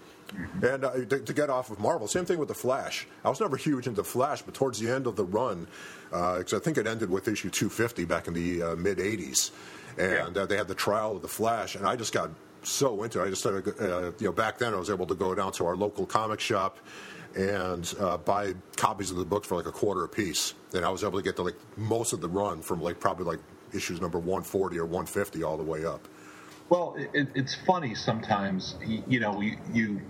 And 0.61 0.85
uh, 0.85 0.91
to, 0.93 1.21
to 1.21 1.33
get 1.33 1.49
off 1.51 1.71
of 1.71 1.79
Marvel, 1.79 2.09
same 2.09 2.25
thing 2.27 2.39
with 2.39 2.49
the 2.49 2.55
Flash. 2.55 3.07
I 3.25 3.31
was 3.31 3.41
never 3.41 3.57
huge 3.57 3.87
into 3.87 4.03
Flash, 4.05 4.43
but 4.43 4.55
towards 4.55 4.81
the 4.81 4.91
end 4.91 5.07
of 5.07 5.15
the 5.17 5.25
run, 5.25 5.67
because 6.11 6.53
I 6.53 6.59
think 6.59 6.77
it 6.79 6.87
ended 6.87 7.09
with 7.11 7.27
issue 7.29 7.49
250 7.49 8.05
back 8.05 8.27
in 8.27 8.35
the 8.35 8.63
uh, 8.63 8.77
mid 8.77 8.99
80s, 8.99 9.51
and 9.97 10.35
Yeah. 10.37 10.43
uh, 10.43 10.45
they 10.47 10.57
had 10.59 10.69
the 10.69 10.75
trial 10.75 11.17
of 11.17 11.23
the 11.23 11.29
Flash, 11.29 11.75
and 11.77 11.87
I 11.87 11.95
just 11.97 12.13
got 12.13 12.31
so 12.67 13.03
into 13.03 13.23
it. 13.23 13.27
I 13.27 13.29
just 13.31 13.41
started, 13.41 13.81
uh, 13.81 14.13
you 14.19 14.27
know, 14.27 14.33
back 14.33 14.59
then 14.59 14.75
I 14.75 14.77
was 14.77 14.91
able 14.91 15.07
to 15.07 15.15
go 15.15 15.35
down 15.35 15.53
to 15.53 15.67
our 15.67 15.77
local 15.77 16.05
comic 16.05 16.41
shop 16.41 16.79
and 17.37 17.95
uh, 18.01 18.17
buy 18.17 18.55
copies 18.77 19.11
of 19.11 19.19
the 19.19 19.25
books 19.25 19.47
for 19.47 19.57
like 19.57 19.67
a 19.67 19.73
quarter 19.73 20.05
a 20.05 20.09
piece, 20.09 20.55
and 20.75 20.85
I 20.85 20.89
was 20.89 21.05
able 21.05 21.19
to 21.19 21.23
get 21.23 21.37
to 21.37 21.43
like 21.43 21.57
most 21.77 22.13
of 22.13 22.21
the 22.21 22.29
run 22.29 22.63
from 22.63 22.81
like 22.81 22.99
probably 22.99 23.27
like 23.27 23.41
issues 23.73 24.01
number 24.01 24.19
140 24.19 24.79
or 24.79 24.85
150 24.85 25.43
all 25.43 25.57
the 25.57 25.63
way 25.63 25.85
up. 25.85 26.09
Well, 26.69 26.97
it, 27.13 27.29
it's 27.35 27.55
funny 27.55 27.95
sometimes. 27.95 28.75
You, 28.85 29.03
you 29.07 29.21
know, 29.21 29.41
you, 29.41 29.57
you 29.73 30.01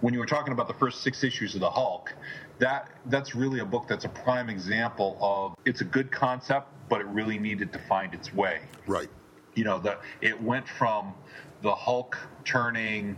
when 0.00 0.14
you 0.14 0.20
were 0.20 0.26
talking 0.26 0.52
about 0.52 0.66
the 0.66 0.74
first 0.74 1.02
six 1.02 1.22
issues 1.22 1.54
of 1.54 1.60
the 1.60 1.70
Hulk, 1.70 2.12
that 2.58 2.90
that's 3.06 3.34
really 3.34 3.60
a 3.60 3.64
book 3.64 3.86
that's 3.86 4.04
a 4.04 4.08
prime 4.08 4.48
example 4.48 5.16
of 5.20 5.54
it's 5.64 5.82
a 5.82 5.84
good 5.84 6.10
concept, 6.10 6.68
but 6.88 7.00
it 7.00 7.06
really 7.08 7.38
needed 7.38 7.72
to 7.72 7.78
find 7.78 8.14
its 8.14 8.34
way. 8.34 8.60
Right. 8.86 9.08
You 9.54 9.64
know, 9.64 9.78
the 9.78 9.98
it 10.22 10.40
went 10.42 10.66
from 10.66 11.14
the 11.62 11.74
Hulk 11.74 12.18
turning 12.44 13.16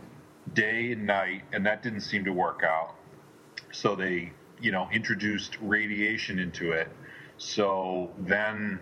day 0.53 0.93
and 0.93 1.07
night, 1.07 1.43
and 1.53 1.65
that 1.67 1.83
didn't 1.83 2.03
seem 2.03 2.25
to 2.25 2.33
work 2.33 2.63
out. 2.63 2.95
So 3.73 3.97
they, 3.97 4.33
you 4.61 4.71
know, 4.71 4.89
introduced 4.93 5.57
radiation 5.61 6.39
into 6.39 6.73
it. 6.73 6.89
So 7.39 8.11
then 8.19 8.79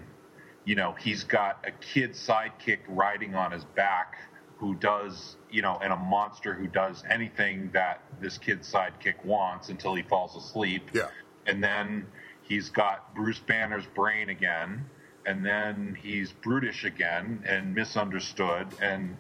you 0.65 0.75
know, 0.75 0.93
he's 0.93 1.25
got 1.25 1.65
a 1.67 1.71
kid 1.73 2.13
sidekick 2.13 2.79
riding 2.89 3.35
on 3.35 3.53
his 3.53 3.65
back 3.65 4.19
who 4.59 4.75
does, 4.77 5.37
you 5.51 5.61
know, 5.61 5.79
and 5.83 5.93
a 5.93 5.97
monster 5.97 6.55
who 6.55 6.69
does 6.69 7.03
anything 7.11 7.71
that 7.73 8.01
this 8.21 8.39
kid 8.39 8.61
sidekick 8.61 9.25
wants 9.25 9.71
until 9.71 9.95
he 9.95 10.03
falls 10.03 10.37
asleep. 10.37 10.91
Yeah. 10.93 11.09
And 11.47 11.63
then 11.63 12.07
he's 12.43 12.69
got 12.69 13.13
Bruce 13.15 13.41
Banner's 13.41 13.87
brain 13.87 14.29
again, 14.29 14.85
and 15.27 15.45
then 15.45 15.99
he's 16.01 16.31
brutish 16.31 16.85
again 16.85 17.43
and 17.45 17.75
misunderstood. 17.75 18.69
And, 18.81 19.17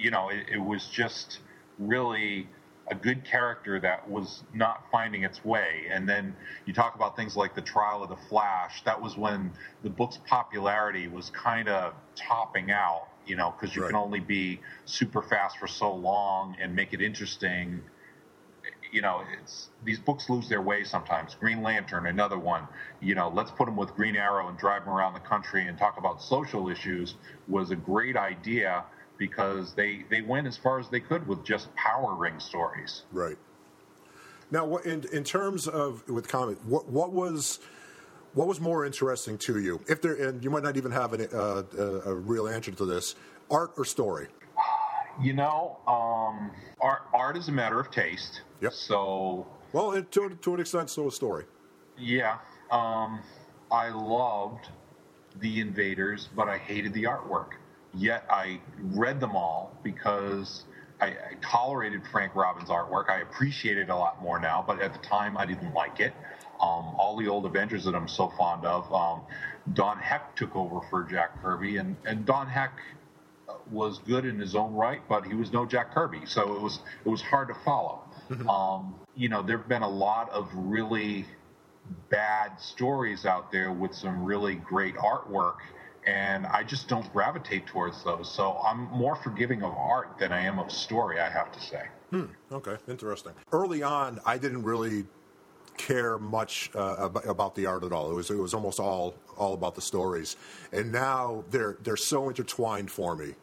you 0.00 0.10
know, 0.10 0.30
it, 0.30 0.48
it 0.50 0.58
was 0.58 0.86
just 0.88 1.40
really 1.78 2.48
a 2.90 2.94
good 2.94 3.24
character 3.24 3.80
that 3.80 4.08
was 4.10 4.42
not 4.54 4.84
finding 4.90 5.22
its 5.24 5.44
way. 5.44 5.86
And 5.90 6.08
then 6.08 6.36
you 6.66 6.74
talk 6.74 6.96
about 6.96 7.16
things 7.16 7.36
like 7.36 7.54
the 7.54 7.62
trial 7.62 8.02
of 8.02 8.10
the 8.10 8.16
Flash. 8.28 8.82
That 8.84 9.00
was 9.00 9.16
when 9.16 9.52
the 9.82 9.90
book's 9.90 10.18
popularity 10.28 11.08
was 11.08 11.30
kind 11.30 11.68
of 11.68 11.94
topping 12.16 12.72
out, 12.72 13.08
you 13.26 13.36
know, 13.36 13.52
because 13.52 13.76
you 13.76 13.82
Right. 13.82 13.84
can 13.84 13.96
only 13.96 14.20
be 14.20 14.60
super 14.86 15.22
fast 15.22 15.58
for 15.58 15.68
so 15.68 15.94
long 15.94 16.56
and 16.60 16.74
make 16.74 16.92
it 16.92 17.00
interesting. 17.00 17.82
You 18.92 19.02
know, 19.02 19.22
it's 19.40 19.70
these 19.84 20.00
books 20.00 20.28
lose 20.28 20.48
their 20.48 20.62
way 20.62 20.84
sometimes. 20.84 21.34
Green 21.36 21.62
Lantern, 21.62 22.06
another 22.06 22.38
one. 22.38 22.68
You 23.00 23.14
know, 23.14 23.28
let's 23.28 23.50
put 23.52 23.68
him 23.68 23.76
with 23.76 23.94
Green 23.94 24.16
Arrow 24.16 24.48
and 24.48 24.58
drive 24.58 24.82
him 24.82 24.90
around 24.90 25.14
the 25.14 25.20
country 25.20 25.66
and 25.66 25.78
talk 25.78 25.96
about 25.98 26.22
social 26.22 26.68
issues 26.68 27.14
was 27.48 27.70
a 27.70 27.76
great 27.76 28.16
idea 28.16 28.84
because 29.20 29.74
they 29.74 30.04
they 30.10 30.22
went 30.22 30.48
as 30.48 30.56
far 30.56 30.80
as 30.80 30.88
they 30.88 30.98
could 30.98 31.28
with 31.28 31.44
just 31.44 31.72
power 31.76 32.16
ring 32.16 32.40
stories. 32.40 33.02
Right. 33.12 33.36
Now, 34.50 34.76
in 34.78 35.04
in 35.12 35.22
terms 35.22 35.68
of 35.68 36.08
with 36.08 36.26
comic, 36.26 36.58
what 36.66 36.88
what 36.88 37.12
was 37.12 37.60
what 38.34 38.48
was 38.48 38.60
more 38.60 38.84
interesting 38.84 39.38
to 39.38 39.60
you? 39.60 39.80
If 39.88 40.02
there, 40.02 40.14
and 40.14 40.42
you 40.42 40.50
might 40.50 40.62
not 40.64 40.76
even 40.76 40.90
have 40.90 41.12
an, 41.12 41.28
uh, 41.32 41.62
a, 41.78 41.84
a 42.10 42.14
real 42.14 42.48
answer 42.48 42.72
to 42.72 42.84
this, 42.84 43.14
art 43.50 43.72
or 43.76 43.84
story? 43.84 44.28
You 45.22 45.34
know, 45.34 45.78
um, 45.86 46.50
art 46.80 47.02
art 47.12 47.36
is 47.36 47.48
a 47.48 47.52
matter 47.52 47.78
of 47.78 47.90
taste. 47.92 48.40
Yep. 48.62 48.72
So 48.72 49.46
Well, 49.72 49.92
it, 49.92 50.10
to 50.12 50.30
to 50.30 50.54
an 50.54 50.60
extent, 50.60 50.90
so 50.90 51.06
a 51.08 51.12
story. 51.12 51.44
yeah, 51.98 52.38
um, 52.70 53.20
I 53.70 53.90
loved 53.90 54.68
the 55.40 55.60
Invaders, 55.60 56.28
but 56.34 56.48
I 56.48 56.58
hated 56.58 56.92
the 56.94 57.04
artwork. 57.04 57.50
Yet 57.94 58.24
I 58.30 58.60
read 58.82 59.20
them 59.20 59.34
all 59.34 59.76
because 59.82 60.64
I, 61.00 61.06
I 61.06 61.34
tolerated 61.42 62.02
Frank 62.10 62.34
Robbins' 62.34 62.68
artwork. 62.68 63.08
I 63.08 63.20
appreciate 63.20 63.78
it 63.78 63.88
a 63.88 63.96
lot 63.96 64.22
more 64.22 64.38
now, 64.38 64.64
but 64.66 64.80
at 64.80 64.92
the 64.92 65.00
time 65.00 65.36
I 65.36 65.46
didn't 65.46 65.74
like 65.74 66.00
it. 66.00 66.12
Um, 66.60 66.94
all 66.98 67.16
the 67.18 67.26
old 67.26 67.46
Avengers 67.46 67.84
that 67.84 67.94
I'm 67.94 68.08
so 68.08 68.32
fond 68.36 68.66
of. 68.66 68.92
Um, 68.92 69.22
Don 69.72 69.98
Heck 69.98 70.36
took 70.36 70.54
over 70.54 70.80
for 70.90 71.04
Jack 71.04 71.40
Kirby, 71.42 71.78
and, 71.78 71.96
and 72.04 72.26
Don 72.26 72.46
Heck 72.46 72.78
was 73.70 73.98
good 74.06 74.24
in 74.24 74.38
his 74.38 74.54
own 74.54 74.74
right, 74.74 75.00
but 75.08 75.24
he 75.24 75.34
was 75.34 75.52
no 75.52 75.64
Jack 75.64 75.94
Kirby, 75.94 76.22
so 76.26 76.54
it 76.54 76.60
was 76.60 76.80
it 77.04 77.08
was 77.08 77.22
hard 77.22 77.48
to 77.48 77.54
follow. 77.64 78.02
um, 78.48 78.94
you 79.14 79.28
know, 79.28 79.42
there've 79.42 79.68
been 79.68 79.82
a 79.82 79.88
lot 79.88 80.30
of 80.30 80.48
really 80.54 81.26
bad 82.08 82.60
stories 82.60 83.24
out 83.26 83.50
there 83.50 83.72
with 83.72 83.94
some 83.94 84.24
really 84.24 84.56
great 84.56 84.94
artwork, 84.96 85.56
and 86.10 86.46
I 86.46 86.64
just 86.64 86.88
don't 86.88 87.10
gravitate 87.12 87.66
towards 87.66 88.02
those. 88.02 88.30
So 88.30 88.60
I'm 88.66 88.90
more 88.90 89.16
forgiving 89.16 89.62
of 89.62 89.72
art 89.72 90.18
than 90.18 90.32
I 90.32 90.40
am 90.40 90.58
of 90.58 90.70
story. 90.72 91.20
I 91.20 91.30
have 91.30 91.52
to 91.52 91.60
say. 91.60 91.82
Okay, 92.50 92.76
interesting. 92.88 93.32
Early 93.52 93.82
on, 93.84 94.18
I 94.26 94.36
didn't 94.36 94.64
really 94.64 95.04
care 95.76 96.18
much 96.18 96.70
uh, 96.74 96.96
about, 96.98 97.26
about 97.26 97.54
the 97.54 97.66
art 97.66 97.84
at 97.84 97.92
all. 97.92 98.10
It 98.10 98.14
was 98.14 98.30
it 98.30 98.36
was 98.38 98.54
almost 98.54 98.80
all 98.80 99.14
all 99.36 99.54
about 99.54 99.74
the 99.76 99.80
stories, 99.80 100.36
and 100.72 100.90
now 100.90 101.44
they're 101.50 101.76
they're 101.82 101.96
so 101.96 102.28
intertwined 102.28 102.90
for 102.90 103.14
me. 103.14 103.34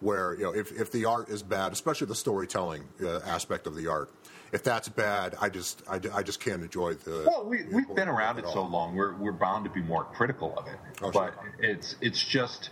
Where 0.00 0.34
you 0.34 0.44
know 0.44 0.54
if, 0.54 0.72
if 0.72 0.90
the 0.90 1.04
art 1.04 1.28
is 1.28 1.42
bad, 1.42 1.72
especially 1.72 2.06
the 2.06 2.14
storytelling 2.14 2.84
uh, 3.02 3.20
aspect 3.26 3.66
of 3.66 3.74
the 3.76 3.86
art, 3.86 4.10
if 4.54 4.62
that's 4.62 4.88
bad, 4.88 5.34
I 5.40 5.48
just 5.48 5.82
I, 5.88 6.00
I 6.12 6.22
just 6.22 6.40
can't 6.40 6.62
enjoy 6.62 6.94
the. 6.94 7.24
Well, 7.26 7.44
we, 7.46 7.64
we've 7.72 7.94
been 7.94 8.08
around 8.08 8.38
it 8.38 8.46
so 8.48 8.64
long. 8.64 8.94
We're 8.94 9.14
we're 9.16 9.32
bound 9.32 9.64
to 9.64 9.70
be 9.70 9.82
more 9.82 10.04
critical 10.04 10.54
of 10.56 10.68
it. 10.68 10.78
Oh, 11.02 11.10
but 11.10 11.34
sure. 11.34 11.54
it's 11.58 11.96
it's 12.00 12.22
just 12.22 12.70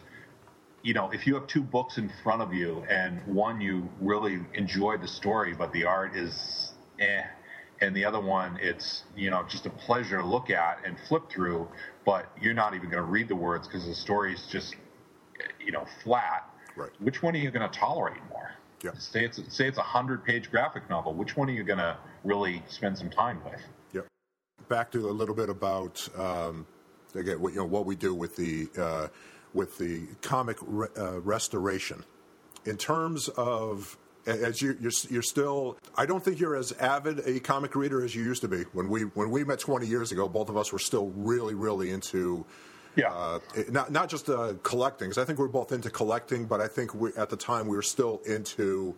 you 0.83 0.95
know 0.95 1.11
if 1.11 1.27
you 1.27 1.35
have 1.35 1.47
two 1.47 1.62
books 1.62 1.99
in 1.99 2.11
front 2.23 2.42
of 2.42 2.53
you 2.53 2.85
and 2.88 3.21
one 3.27 3.61
you 3.61 3.88
really 4.01 4.40
enjoy 4.55 4.97
the 4.97 5.07
story 5.07 5.55
but 5.55 5.73
the 5.73 5.85
art 5.85 6.16
is 6.16 6.73
eh 6.99 7.23
and 7.81 7.95
the 7.95 8.05
other 8.05 8.21
one 8.21 8.59
it's 8.61 9.05
you 9.16 9.31
know 9.31 9.45
just 9.49 9.64
a 9.66 9.71
pleasure 9.71 10.18
to 10.18 10.27
look 10.27 10.51
at 10.51 10.81
and 10.85 10.97
flip 11.09 11.23
through 11.31 11.68
but 12.05 12.27
you're 12.40 12.55
not 12.55 12.75
even 12.75 12.90
going 12.90 13.03
to 13.03 13.09
read 13.09 13.29
the 13.29 13.37
words 13.37 13.68
because 13.68 13.87
the 13.87 13.95
story's 13.95 14.47
just 14.51 14.75
you 15.64 15.73
know 15.73 15.87
flat 16.03 16.49
Right. 16.75 16.90
which 17.01 17.23
one 17.23 17.35
are 17.35 17.38
you 17.38 17.51
going 17.51 17.68
to 17.71 17.79
tolerate 17.79 18.23
more 18.29 18.51
Yeah. 18.85 18.92
say 18.99 19.25
it's 19.25 19.40
say 19.49 19.68
it's 19.68 19.79
a 19.79 19.83
hundred 19.83 20.25
page 20.25 20.51
graphic 20.51 20.88
novel 20.90 21.14
which 21.14 21.37
one 21.37 21.49
are 21.49 21.53
you 21.53 21.62
going 21.62 21.79
to 21.79 21.97
really 22.25 22.62
spend 22.68 22.99
some 22.99 23.11
time 23.11 23.40
with 23.45 23.61
Yep. 23.92 24.07
Back 24.68 24.90
to 24.92 25.09
a 25.09 25.12
little 25.12 25.35
bit 25.35 25.49
about 25.49 26.09
um, 26.18 26.66
again, 27.14 27.40
what, 27.40 27.53
you 27.53 27.59
know, 27.59 27.66
what 27.66 27.87
we 27.87 27.97
do 27.97 28.14
with 28.14 28.37
the 28.37 28.68
uh, 28.79 29.09
with 29.55 29.79
the 29.79 30.07
comic 30.23 30.57
re- 30.62 30.88
uh, 30.97 31.21
restoration. 31.21 32.05
In 32.64 32.77
terms 32.77 33.29
of 33.29 33.99
as 34.25 34.62
you, 34.62 34.77
you're, 34.81 34.92
you're 35.11 35.23
still, 35.23 35.77
I 35.97 36.07
don't 36.07 36.25
think 36.25 36.38
you're 36.38 36.55
as 36.55 36.71
avid 36.73 37.27
a 37.27 37.40
comic 37.40 37.75
reader 37.75 38.05
as 38.05 38.14
you 38.14 38.23
used 38.23 38.42
to 38.42 38.49
be. 38.49 38.62
When 38.73 38.88
we 38.88 39.03
when 39.03 39.31
we 39.31 39.45
met 39.45 39.59
20 39.59 39.87
years 39.87 40.12
ago, 40.12 40.29
both 40.29 40.49
of 40.49 40.57
us 40.57 40.73
were 40.73 40.79
still 40.79 41.09
really, 41.11 41.55
really 41.55 41.90
into. 41.90 42.47
Yeah. 42.97 43.13
Uh, 43.13 43.39
not 43.71 43.91
not 43.91 44.09
just 44.09 44.29
uh, 44.29 44.55
collecting, 44.63 45.09
because 45.09 45.23
I 45.23 45.25
think 45.25 45.39
we're 45.39 45.49
both 45.49 45.73
into 45.73 45.91
collecting, 45.91 46.45
but 46.45 46.61
I 46.61 46.69
think 46.69 46.95
we, 46.95 47.11
at 47.17 47.31
the 47.31 47.37
time 47.37 47.67
we 47.67 47.77
were 47.77 47.83
still 47.83 48.21
into 48.27 48.95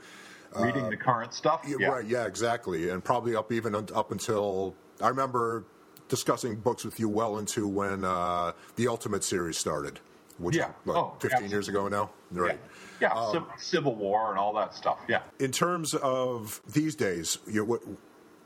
reading 0.57 0.89
the 0.89 0.97
current 0.97 1.35
stuff 1.35 1.63
yeah, 1.67 1.89
Right, 1.89 2.07
yeah, 2.07 2.27
exactly. 2.27 2.91
And 2.91 3.03
probably 3.03 3.35
up 3.37 3.51
even 3.53 3.75
up 3.75 4.13
until 4.13 4.75
I 5.01 5.09
remember 5.09 5.65
discussing 6.09 6.57
books 6.57 6.85
with 6.85 7.01
you 7.01 7.09
well 7.09 7.39
into 7.39 7.67
when 7.67 8.05
uh, 8.05 8.53
the 8.77 8.87
Ultimate 8.89 9.25
series 9.25 9.59
started, 9.59 9.99
which 10.39 10.57
Yeah. 10.57 10.71
what, 10.85 10.97
Oh, 10.97 11.15
15 11.21 11.51
years 11.51 11.69
ago 11.69 11.89
now? 11.89 12.11
Right. 12.31 12.59
Yeah, 13.01 13.13
yeah 13.17 13.33
Civ- 13.33 13.43
Civil 13.59 13.95
War 13.97 14.31
and 14.31 14.39
all 14.39 14.53
that 14.55 14.75
stuff. 14.75 14.99
Yeah. 15.09 15.23
In 15.41 15.51
terms 15.51 15.95
of 15.95 16.61
these 16.73 16.95
days, 16.95 17.39
you 17.49 17.65
what, 17.65 17.83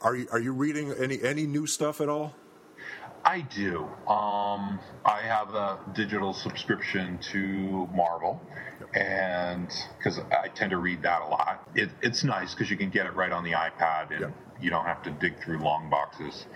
are 0.01 0.15
you 0.17 0.29
are 0.31 0.41
you 0.41 0.53
reading 0.53 0.93
any 0.93 1.21
any 1.23 1.47
new 1.47 1.67
stuff 1.67 2.01
at 2.01 2.09
all? 2.09 2.35
I 3.25 3.41
do. 3.43 3.85
Um, 4.09 4.81
I 5.05 5.21
have 5.23 5.55
a 5.55 5.79
digital 5.95 6.33
subscription 6.33 7.19
to 7.33 7.89
Marvel, 7.95 8.41
and 8.95 9.71
because 9.99 10.21
I 10.21 10.49
tend 10.49 10.71
to 10.71 10.79
read 10.79 11.03
that 11.03 11.23
a 11.23 11.27
lot, 11.27 11.69
it, 11.75 11.91
it's 12.03 12.25
nice 12.25 12.55
because 12.55 12.71
you 12.71 12.77
can 12.77 12.91
get 12.91 13.07
it 13.07 13.15
right 13.15 13.33
on 13.33 13.45
the 13.45 13.53
iPad 13.53 14.11
and 14.13 14.21
Yep. 14.21 14.35
you 14.61 14.71
don't 14.71 14.87
have 14.87 15.03
to 15.05 15.11
dig 15.11 15.39
through 15.43 15.59
long 15.59 15.91
boxes. 15.91 16.47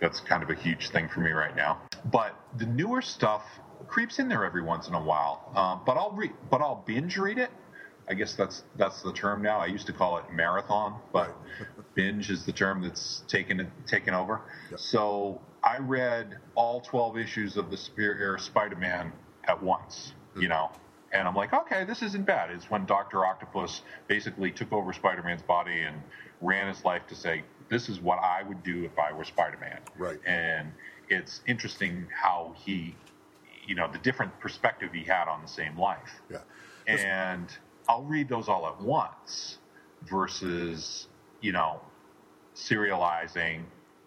That's 0.00 0.20
kind 0.20 0.42
of 0.42 0.50
a 0.50 0.54
huge 0.54 0.90
thing 0.90 1.08
for 1.08 1.20
me 1.20 1.30
right 1.32 1.54
now. 1.54 1.80
But 2.10 2.34
the 2.56 2.66
newer 2.66 3.02
stuff 3.02 3.44
creeps 3.86 4.18
in 4.18 4.28
there 4.28 4.44
every 4.44 4.62
once 4.62 4.88
in 4.88 4.94
a 4.94 5.02
while. 5.02 5.52
Um, 5.54 5.82
but 5.86 5.96
I'll 5.96 6.12
read, 6.12 6.32
but 6.50 6.60
I'll 6.60 6.82
binge 6.86 7.16
read 7.18 7.38
it. 7.38 7.50
I 8.08 8.14
guess 8.14 8.34
that's 8.34 8.64
that's 8.76 9.00
the 9.02 9.12
term 9.12 9.42
now. 9.42 9.58
I 9.58 9.66
used 9.66 9.86
to 9.86 9.92
call 9.92 10.18
it 10.18 10.24
marathon, 10.32 10.98
but 11.12 11.36
binge 11.94 12.30
is 12.30 12.44
the 12.44 12.52
term 12.52 12.82
that's 12.82 13.22
taken 13.28 13.70
taken 13.86 14.12
over. 14.14 14.40
So 14.76 15.40
I 15.64 15.78
read 15.78 16.38
all 16.54 16.80
twelve 16.80 17.16
issues 17.16 17.56
of 17.56 17.70
the 17.70 17.76
Superior 17.76 18.38
Spider-Man 18.38 19.12
at 19.44 19.62
once. 19.62 20.12
You 20.36 20.48
know, 20.48 20.70
and 21.12 21.28
I'm 21.28 21.34
like, 21.34 21.52
okay, 21.52 21.84
this 21.84 22.02
isn't 22.02 22.24
bad. 22.24 22.50
It's 22.50 22.70
when 22.70 22.86
Doctor 22.86 23.24
Octopus 23.26 23.82
basically 24.08 24.50
took 24.50 24.72
over 24.72 24.92
Spider-Man's 24.94 25.42
body 25.42 25.80
and 25.82 26.00
ran 26.40 26.68
his 26.68 26.84
life 26.84 27.06
to 27.08 27.14
say, 27.14 27.42
this 27.68 27.88
is 27.90 28.00
what 28.00 28.18
I 28.18 28.42
would 28.42 28.62
do 28.62 28.84
if 28.84 28.98
I 28.98 29.12
were 29.12 29.24
Spider-Man. 29.24 29.78
Right. 29.98 30.18
And 30.26 30.72
it's 31.10 31.42
interesting 31.46 32.06
how 32.18 32.54
he, 32.56 32.96
you 33.66 33.74
know, 33.74 33.90
the 33.92 33.98
different 33.98 34.38
perspective 34.40 34.90
he 34.92 35.04
had 35.04 35.28
on 35.28 35.42
the 35.42 35.48
same 35.48 35.78
life 35.78 36.22
Yeah. 36.30 36.38
and 36.86 37.46
I'll 37.88 38.04
read 38.04 38.28
those 38.28 38.48
all 38.48 38.66
at 38.66 38.80
once 38.80 39.58
versus 40.08 41.08
you 41.40 41.52
know 41.52 41.80
serializing 42.54 43.62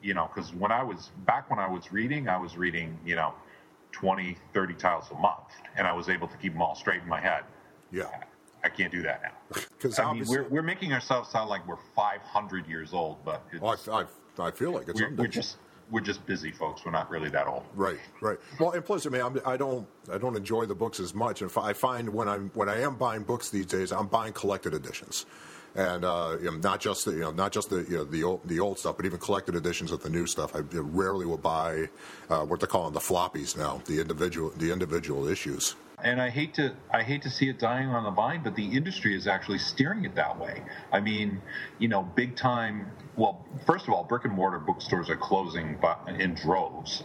you 0.06 0.13
know 0.13 0.30
because 0.34 0.54
when 0.54 0.72
I 0.72 0.84
was 0.84 1.10
back 1.26 1.50
when 1.50 1.58
I 1.60 1.68
was 1.68 1.91
reading 1.91 2.30
I 2.30 2.38
was 2.38 2.56
reading 2.56 2.98
you 3.04 3.15
know 3.15 3.34
20 3.91 4.38
30 4.54 4.74
titles 4.76 5.06
a 5.12 5.15
month 5.15 5.50
and 5.76 5.88
I 5.88 5.94
was 5.94 6.08
able 6.10 6.28
to 6.28 6.38
keep 6.38 6.54
them 6.54 6.62
all 6.62 6.76
straight 6.76 7.02
in 7.02 7.10
my 7.10 7.20
head 7.20 7.44
Yeah. 7.91 8.06
I 8.63 8.70
can't 8.70 8.91
do 8.91 9.02
that 9.02 9.22
now 9.24 9.62
'Cause 9.80 10.00
I 10.00 10.13
mean 10.13 10.26
we're, 10.28 10.48
we're 10.48 10.62
making 10.62 10.94
ourselves 10.94 11.30
sound 11.32 11.50
like 11.50 11.68
we're 11.68 11.84
500 11.96 12.68
years 12.68 12.94
old 12.94 13.18
but 13.26 13.44
it's, 13.52 13.62
Well, 13.62 13.78
I, 13.91 14.44
I, 14.44 14.48
I 14.48 14.52
feel 14.52 14.72
like 14.72 14.88
it's 14.88 15.02
we're, 15.02 15.13
we're 15.15 15.28
just 15.28 15.58
we're 15.89 16.02
just 16.02 16.26
busy 16.26 16.52
folks 16.52 16.86
we're 16.86 16.91
not 16.91 17.10
really 17.10 17.30
that 17.30 17.48
old 17.48 17.63
Right, 17.74 18.00
right. 18.22 18.38
Well, 18.60 18.72
and 18.72 18.84
plus, 18.86 19.06
I 19.06 19.10
mean, 19.10 19.22
I'm, 19.22 19.39
I 19.46 19.56
don't, 19.58 19.88
I 20.12 20.18
don't 20.18 20.36
enjoy 20.36 20.65
the 20.65 20.74
books 20.74 21.00
as 21.00 21.13
much. 21.13 21.41
And 21.44 21.52
I 21.58 21.74
find 21.74 22.10
when 22.10 22.28
I'm, 22.28 22.50
when 22.56 22.70
I 22.70 22.82
am 22.82 22.96
buying 22.96 23.22
books 23.22 23.52
these 23.52 23.68
days, 23.68 23.91
I'm 23.91 24.08
buying 24.08 24.34
collected 24.34 24.74
editions, 24.74 25.28
and 25.76 26.06
uh, 26.06 26.38
you 26.40 26.52
know, 26.52 26.58
not 26.58 26.80
just 26.80 27.06
the, 27.06 27.12
you 27.12 27.20
know, 27.20 27.32
not 27.32 27.52
just 27.52 27.70
the, 27.70 27.84
you 27.84 27.98
know, 27.98 28.04
the 28.06 28.24
old, 28.24 28.42
the 28.48 28.60
old 28.60 28.80
stuff, 28.80 28.96
but 28.98 29.06
even 29.06 29.20
collected 29.20 29.56
editions 29.56 29.92
of 29.92 30.02
the 30.02 30.10
new 30.10 30.26
stuff. 30.26 30.56
I 30.56 30.60
rarely 30.72 31.26
will 31.26 31.38
buy 31.38 31.90
uh, 32.30 32.46
what 32.46 32.60
they're 32.60 32.68
calling 32.68 32.94
the 32.94 33.00
floppies 33.00 33.58
now, 33.58 33.82
the 33.86 34.00
individual, 34.00 34.52
the 34.58 34.72
individual 34.72 35.28
issues. 35.28 35.76
and 36.04 36.22
I 36.22 36.30
hate 36.30 36.54
to 36.56 36.76
I 36.94 37.04
hate 37.04 37.24
to 37.24 37.30
see 37.30 37.50
it 37.50 37.60
dying 37.60 37.90
on 37.90 38.04
the 38.04 38.12
vine, 38.12 38.42
but 38.44 38.56
the 38.56 38.66
industry 38.66 39.16
is 39.16 39.28
actually 39.28 39.58
steering 39.60 40.06
it 40.06 40.16
that 40.16 40.40
way. 40.40 40.62
I 40.92 41.00
mean, 41.00 41.42
you 41.80 41.88
know, 41.88 42.04
big 42.04 42.36
time. 42.36 42.92
Well, 43.16 43.46
first 43.66 43.88
of 43.88 43.94
all, 43.94 44.04
brick 44.04 44.26
and 44.26 44.34
mortar 44.34 44.60
bookstores 44.60 45.10
are 45.10 45.16
closing, 45.16 45.78
in 46.20 46.36
droves. 46.36 47.04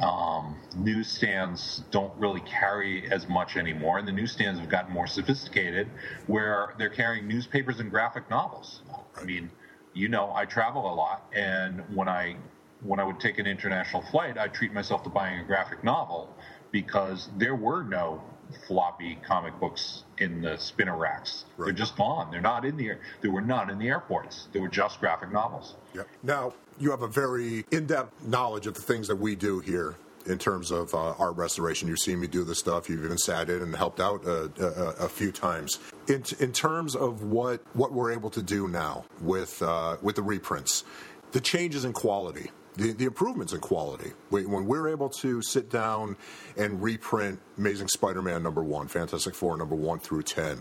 Um, 0.00 0.56
newsstands 0.76 1.84
don't 1.90 2.12
really 2.18 2.40
carry 2.40 3.10
as 3.12 3.28
much 3.28 3.56
anymore, 3.56 3.98
and 3.98 4.08
the 4.08 4.12
newsstands 4.12 4.58
have 4.58 4.68
gotten 4.68 4.92
more 4.92 5.06
sophisticated, 5.06 5.88
where 6.26 6.74
they're 6.78 6.88
carrying 6.90 7.28
newspapers 7.28 7.78
and 7.78 7.90
graphic 7.90 8.28
novels. 8.28 8.82
I 9.16 9.24
mean, 9.24 9.50
you 9.92 10.08
know, 10.08 10.32
I 10.34 10.46
travel 10.46 10.92
a 10.92 10.94
lot, 10.94 11.30
and 11.32 11.82
when 11.94 12.08
I 12.08 12.36
when 12.82 13.00
I 13.00 13.04
would 13.04 13.20
take 13.20 13.38
an 13.38 13.46
international 13.46 14.02
flight, 14.02 14.36
I'd 14.36 14.52
treat 14.52 14.72
myself 14.72 15.04
to 15.04 15.08
buying 15.08 15.40
a 15.40 15.44
graphic 15.44 15.82
novel 15.84 16.34
because 16.70 17.30
there 17.38 17.54
were 17.54 17.82
no 17.82 18.22
floppy 18.66 19.18
comic 19.26 19.58
books 19.58 20.04
in 20.18 20.42
the 20.42 20.56
spinner 20.56 20.96
racks. 20.96 21.44
They're 21.58 21.72
just 21.72 21.96
gone. 21.96 22.30
They're 22.30 22.40
not 22.40 22.64
in 22.64 22.76
the. 22.76 22.96
There 23.20 23.30
were 23.30 23.40
none 23.40 23.70
in 23.70 23.78
the 23.78 23.88
airports. 23.88 24.48
They 24.52 24.60
were 24.60 24.68
just 24.68 25.00
graphic 25.00 25.32
novels. 25.32 25.76
Yep. 25.94 26.08
Now, 26.22 26.52
you 26.78 26.90
have 26.90 27.02
a 27.02 27.08
very 27.08 27.64
in-depth 27.70 28.26
knowledge 28.26 28.66
of 28.66 28.74
the 28.74 28.82
things 28.82 29.08
that 29.08 29.16
we 29.16 29.36
do 29.36 29.60
here 29.60 29.96
in 30.26 30.38
terms 30.38 30.70
of 30.70 30.94
uh, 30.94 31.14
art 31.18 31.36
restoration. 31.36 31.88
You've 31.88 31.98
seen 31.98 32.20
me 32.20 32.26
do 32.26 32.44
this 32.44 32.58
stuff. 32.58 32.88
You've 32.88 33.04
even 33.04 33.18
sat 33.18 33.50
in 33.50 33.62
and 33.62 33.74
helped 33.76 34.00
out 34.00 34.24
a, 34.24 34.50
a, 34.58 35.04
a 35.04 35.08
few 35.08 35.32
times. 35.32 35.78
In, 36.08 36.24
in 36.40 36.52
terms 36.52 36.96
of 36.96 37.22
what 37.22 37.62
what 37.74 37.92
we're 37.92 38.12
able 38.12 38.30
to 38.30 38.42
do 38.42 38.68
now 38.68 39.04
with 39.20 39.62
uh, 39.62 39.96
with 40.02 40.16
the 40.16 40.22
reprints, 40.22 40.84
the 41.32 41.40
changes 41.40 41.84
in 41.84 41.92
quality. 41.92 42.50
The, 42.76 42.92
the 42.92 43.04
improvements 43.04 43.52
in 43.52 43.60
quality. 43.60 44.10
When 44.30 44.66
we're 44.66 44.88
able 44.88 45.08
to 45.08 45.40
sit 45.42 45.70
down 45.70 46.16
and 46.56 46.82
reprint 46.82 47.38
Amazing 47.56 47.86
Spider 47.86 48.20
Man 48.20 48.42
number 48.42 48.64
one, 48.64 48.88
Fantastic 48.88 49.36
Four 49.36 49.56
number 49.56 49.76
one 49.76 50.00
through 50.00 50.24
10, 50.24 50.60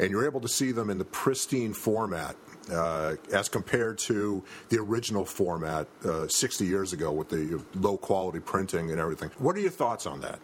and 0.00 0.10
you're 0.10 0.26
able 0.26 0.40
to 0.40 0.48
see 0.48 0.72
them 0.72 0.90
in 0.90 0.98
the 0.98 1.04
pristine 1.04 1.72
format 1.72 2.34
uh, 2.70 3.16
as 3.32 3.48
compared 3.48 3.98
to 3.98 4.42
the 4.68 4.78
original 4.78 5.24
format 5.24 5.86
uh, 6.04 6.28
60 6.28 6.64
years 6.64 6.92
ago 6.92 7.10
with 7.10 7.28
the 7.28 7.60
low 7.74 7.96
quality 7.96 8.40
printing 8.40 8.90
and 8.90 9.00
everything. 9.00 9.30
What 9.38 9.56
are 9.56 9.60
your 9.60 9.70
thoughts 9.70 10.06
on 10.06 10.20
that? 10.20 10.38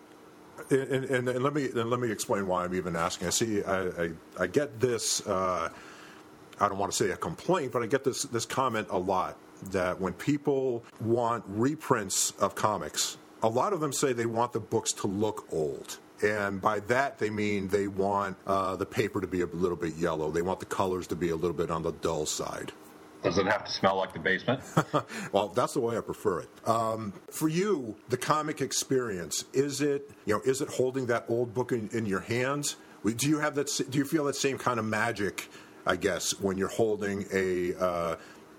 And, 0.70 1.04
and, 1.04 1.28
and 1.28 1.42
let 1.42 1.54
me 1.54 1.70
and 1.70 1.88
let 1.88 2.00
me 2.00 2.11
explain 2.11 2.46
why 2.46 2.64
I'm 2.64 2.74
even 2.74 2.94
asking. 2.94 3.28
I 3.28 3.31
see, 3.31 3.62
I, 3.62 3.83
I, 3.87 4.11
I 4.38 4.46
get 4.46 4.81
this. 4.81 5.26
Uh, 5.26 5.70
I 6.61 6.68
don't 6.68 6.78
want 6.78 6.92
to 6.92 6.96
say 6.96 7.11
a 7.11 7.16
complaint, 7.16 7.72
but 7.72 7.83
I 7.83 7.87
get 7.87 8.04
this 8.04 8.24
this 8.24 8.44
comment 8.44 8.88
a 8.90 8.98
lot 8.98 9.37
that 9.70 9.98
when 9.98 10.12
people 10.12 10.85
want 11.00 11.44
reprints 11.46 12.33
of 12.33 12.54
comics, 12.54 13.16
a 13.42 13.48
lot 13.48 13.72
of 13.72 13.81
them 13.81 13.92
say 13.92 14.12
they 14.12 14.26
want 14.26 14.52
the 14.52 14.61
books 14.61 14.92
to 14.94 15.07
look 15.07 15.46
old. 15.52 15.98
And 16.22 16.61
by 16.61 16.81
that, 16.81 17.18
they 17.18 17.31
mean 17.31 17.68
they 17.68 17.88
want 17.88 18.37
uh, 18.46 18.76
the 18.76 18.87
paper 18.87 19.20
to 19.20 19.26
be 19.26 19.43
a 19.43 19.47
little 19.47 19.76
bit 19.76 19.95
yellow. 19.95 20.30
They 20.30 20.43
want 20.43 20.61
the 20.61 20.66
colors 20.66 21.07
to 21.09 21.16
be 21.16 21.30
a 21.30 21.36
little 21.36 21.57
bit 21.57 21.70
on 21.70 21.82
the 21.82 21.93
dull 21.93 22.26
side. 22.26 22.72
Does 23.22 23.36
it 23.36 23.47
have 23.47 23.64
to 23.64 23.72
smell 23.72 23.97
like 23.97 24.12
the 24.12 24.20
basement? 24.20 24.61
well, 25.32 25.49
that's 25.49 25.74
the 25.74 25.80
way 25.80 25.97
I 25.97 26.01
prefer 26.01 26.40
it. 26.40 26.49
Um, 26.66 27.12
for 27.30 27.49
you, 27.49 27.97
the 28.09 28.16
comic 28.16 28.61
experience 28.61 29.45
is 29.53 29.80
it 29.80 30.11
you 30.24 30.34
know 30.34 30.40
is 30.45 30.61
it 30.61 30.68
holding 30.68 31.07
that 31.07 31.24
old 31.28 31.53
book 31.53 31.72
in, 31.72 31.88
in 31.93 32.07
your 32.07 32.20
hands? 32.20 32.76
Do 33.05 33.28
you 33.28 33.40
have 33.40 33.57
that? 33.57 33.70
Do 33.90 33.99
you 33.99 34.05
feel 34.05 34.24
that 34.24 34.36
same 34.36 34.59
kind 34.59 34.78
of 34.78 34.84
magic? 34.84 35.49
I 35.84 35.97
guess 35.97 36.38
when 36.38 36.59
you're 36.59 36.68
holding 36.68 37.26
a 37.32 37.74
uh, 37.74 38.16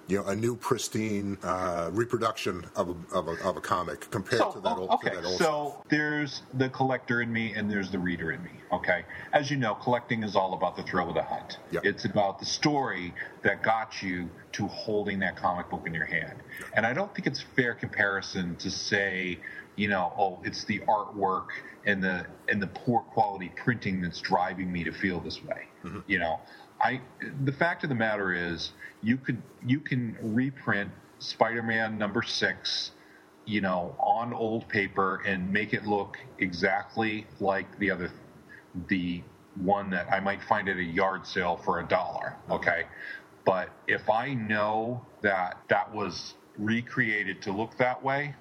you 0.10 0.18
know 0.18 0.26
a 0.26 0.36
new 0.36 0.56
pristine 0.56 1.38
uh, 1.44 1.90
reproduction 1.94 2.66
of 2.76 2.90
a, 2.90 3.16
of 3.16 3.28
a, 3.28 3.32
of 3.48 3.58
a 3.58 3.62
comic 3.62 4.10
compared 4.10 4.42
So, 4.42 4.52
to 4.54 4.60
that 4.62 4.78
old. 4.78 4.90
okay, 4.92 5.10
to 5.12 5.16
that 5.18 5.26
old 5.26 5.38
so 5.38 5.84
there's 5.90 6.42
the 6.56 6.70
collector 6.70 7.22
in 7.22 7.32
me 7.32 7.54
and 7.54 7.70
there's 7.70 7.92
the 7.92 8.00
reader 8.00 8.32
in 8.32 8.44
me. 8.44 8.52
Okay, 8.72 9.04
as 9.34 9.52
you 9.52 9.58
know, 9.58 9.76
collecting 9.76 10.24
is 10.24 10.36
all 10.36 10.54
about 10.54 10.76
the 10.76 10.84
thrill 10.84 11.10
of 11.10 11.16
the 11.16 11.24
hunt. 11.24 11.60
Yep. 11.72 11.86
It's 11.86 12.06
about 12.06 12.40
the 12.40 12.46
story 12.46 13.14
that 13.44 13.62
got 13.64 14.02
you 14.02 14.30
to 14.54 14.68
holding 14.68 15.20
that 15.20 15.36
comic 15.36 15.70
book 15.70 15.84
in 15.86 15.94
your 15.94 16.06
hand. 16.06 16.40
And 16.74 16.86
I 16.86 16.94
don't 16.94 17.14
think 17.14 17.28
it's 17.28 17.44
fair 17.56 17.74
comparison 17.76 18.56
to 18.58 18.72
say, 18.72 19.40
you 19.76 19.88
know, 19.88 20.12
oh, 20.18 20.40
it's 20.44 20.66
the 20.66 20.80
artwork 20.80 21.48
and 21.86 22.04
the 22.04 22.26
and 22.50 22.62
the 22.62 22.68
poor 22.68 23.02
quality 23.02 23.52
printing 23.56 24.02
that's 24.02 24.20
driving 24.20 24.72
me 24.72 24.84
to 24.84 24.92
feel 24.92 25.20
this 25.20 25.44
way. 25.44 25.68
Mm-hmm. 25.84 26.00
You 26.08 26.20
know, 26.20 26.40
I 26.82 27.02
the 27.44 27.52
fact 27.52 27.84
of 27.84 27.90
the 27.90 27.96
matter 27.96 28.34
is, 28.34 28.72
you 29.02 29.18
could 29.18 29.42
you 29.66 29.80
can 29.80 30.18
reprint 30.22 30.92
Spider-Man 31.20 31.98
number 31.98 32.22
six 32.22 32.92
you 33.50 33.62
know, 33.62 33.96
on 34.00 34.32
old 34.32 34.68
paper 34.70 35.24
and 35.26 35.52
make 35.52 35.74
it 35.74 35.86
look 35.88 36.18
exactly 36.38 37.26
like 37.40 37.80
the 37.80 37.90
other, 37.90 38.12
the 38.90 39.24
one 39.56 39.90
that 39.90 40.08
I 40.12 40.20
might 40.20 40.44
find 40.44 40.70
at 40.70 40.78
a 40.78 40.84
yard 40.84 41.26
sale 41.26 41.60
for 41.66 41.80
a 41.80 41.88
dollar. 41.88 42.36
Okay. 42.52 42.84
But 43.46 43.70
if 43.88 44.08
I 44.08 44.36
know 44.36 45.04
that 45.24 45.58
that 45.70 45.94
was 45.94 46.36
recreated 46.60 47.42
to 47.44 47.52
look 47.52 47.76
that 47.78 48.04
way, 48.04 48.36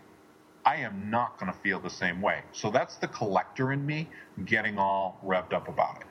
I 0.66 0.76
am 0.76 1.09
not 1.09 1.41
going 1.41 1.51
to 1.51 1.59
feel 1.61 1.80
the 1.80 1.89
same 1.89 2.20
way. 2.20 2.43
So 2.53 2.70
that's 2.70 2.97
the 2.97 3.09
collector 3.09 3.72
in 3.72 3.86
me 3.86 4.11
getting 4.45 4.76
all 4.76 5.18
revved 5.24 5.55
up 5.55 5.68
about 5.68 6.03
it. 6.03 6.07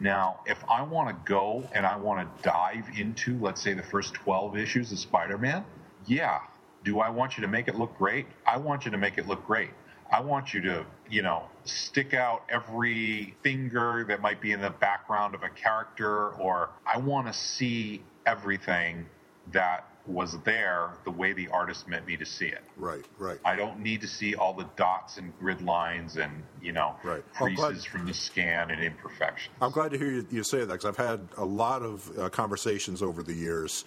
Now, 0.00 0.40
if 0.46 0.58
I 0.68 0.82
want 0.82 1.08
to 1.08 1.30
go 1.30 1.68
and 1.72 1.86
I 1.86 1.96
want 1.96 2.36
to 2.36 2.42
dive 2.42 2.84
into, 2.98 3.38
let's 3.40 3.62
say, 3.62 3.74
the 3.74 3.82
first 3.82 4.14
12 4.14 4.56
issues 4.56 4.92
of 4.92 4.98
Spider 4.98 5.38
Man, 5.38 5.64
yeah. 6.06 6.40
Do 6.84 7.00
I 7.00 7.10
want 7.10 7.36
you 7.36 7.42
to 7.42 7.48
make 7.48 7.66
it 7.66 7.74
look 7.74 7.96
great? 7.98 8.26
I 8.46 8.58
want 8.58 8.84
you 8.84 8.92
to 8.92 8.98
make 8.98 9.18
it 9.18 9.26
look 9.26 9.44
great. 9.44 9.70
I 10.10 10.20
want 10.20 10.54
you 10.54 10.60
to, 10.62 10.86
you 11.10 11.22
know, 11.22 11.44
stick 11.64 12.14
out 12.14 12.44
every 12.48 13.34
finger 13.42 14.04
that 14.08 14.20
might 14.20 14.40
be 14.40 14.52
in 14.52 14.60
the 14.60 14.70
background 14.70 15.34
of 15.34 15.42
a 15.42 15.48
character, 15.48 16.28
or 16.34 16.70
I 16.86 16.98
want 16.98 17.26
to 17.26 17.32
see 17.32 18.02
everything 18.24 19.06
that 19.52 19.88
was 20.06 20.38
there 20.44 20.90
the 21.04 21.10
way 21.10 21.32
the 21.32 21.48
artist 21.48 21.88
meant 21.88 22.06
me 22.06 22.16
to 22.16 22.24
see 22.26 22.46
it. 22.46 22.62
Right, 22.76 23.04
right. 23.18 23.38
I 23.44 23.56
don't 23.56 23.80
need 23.80 24.00
to 24.02 24.06
see 24.06 24.34
all 24.34 24.52
the 24.52 24.68
dots 24.76 25.16
and 25.18 25.36
grid 25.38 25.62
lines 25.62 26.16
and, 26.16 26.42
you 26.62 26.72
know, 26.72 26.96
Right. 27.02 27.22
Glad- 27.38 27.56
creases 27.56 27.84
from 27.84 28.06
the 28.06 28.14
scan 28.14 28.70
and 28.70 28.82
imperfections. 28.82 29.54
I'm 29.60 29.72
glad 29.72 29.90
to 29.92 29.98
hear 29.98 30.10
you, 30.10 30.26
you 30.30 30.42
say 30.44 30.58
that 30.60 30.66
because 30.68 30.84
I've 30.84 30.96
had 30.96 31.26
a 31.36 31.44
lot 31.44 31.82
of 31.82 32.18
uh, 32.18 32.28
conversations 32.28 33.02
over 33.02 33.22
the 33.22 33.34
years 33.34 33.84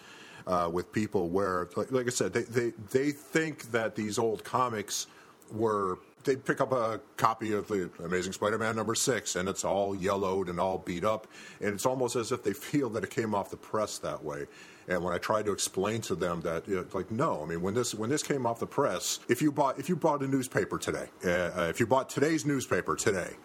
uh, 0.47 0.69
with 0.71 0.91
people 0.91 1.29
where, 1.29 1.67
like, 1.75 1.91
like 1.91 2.07
I 2.07 2.09
said, 2.09 2.33
they, 2.33 2.43
they 2.43 2.73
they 2.91 3.11
think 3.11 3.71
that 3.71 3.95
these 3.95 4.17
old 4.17 4.43
comics 4.43 5.07
were. 5.51 5.99
They 6.23 6.35
pick 6.35 6.59
up 6.59 6.71
a 6.71 6.99
copy 7.17 7.53
of 7.53 7.67
the 7.67 7.89
Amazing 8.03 8.33
Spider-Man 8.33 8.75
number 8.75 8.95
six, 8.95 9.35
and 9.35 9.47
it's 9.47 9.63
all 9.63 9.95
yellowed 9.95 10.49
and 10.49 10.59
all 10.59 10.77
beat 10.77 11.05
up, 11.05 11.27
and 11.61 11.73
it's 11.73 11.85
almost 11.85 12.15
as 12.15 12.31
if 12.31 12.43
they 12.43 12.53
feel 12.69 12.89
that 12.91 13.03
it 13.03 13.09
came 13.09 13.33
off 13.33 13.49
the 13.49 13.57
press 13.57 13.97
that 13.99 14.23
way. 14.23 14.45
And 14.87 15.03
when 15.03 15.13
I 15.13 15.19
tried 15.19 15.45
to 15.45 15.51
explain 15.51 16.01
to 16.01 16.15
them 16.15 16.41
that, 16.41 16.67
you 16.67 16.75
know, 16.75 16.85
like, 16.93 17.11
no, 17.11 17.43
I 17.43 17.45
mean, 17.45 17.61
when 17.61 17.75
this 17.75 17.93
when 17.93 18.09
this 18.09 18.23
came 18.23 18.45
off 18.47 18.59
the 18.59 18.65
press, 18.65 19.19
if 19.29 19.41
you 19.41 19.51
bought 19.51 19.77
if 19.79 19.87
you 19.87 19.95
bought 19.95 20.21
a 20.23 20.27
newspaper 20.27 20.79
today, 20.79 21.09
uh, 21.23 21.67
if 21.69 21.79
you 21.79 21.85
bought 21.85 22.09
today's 22.09 22.43
newspaper 22.43 22.95
today, 22.95 23.35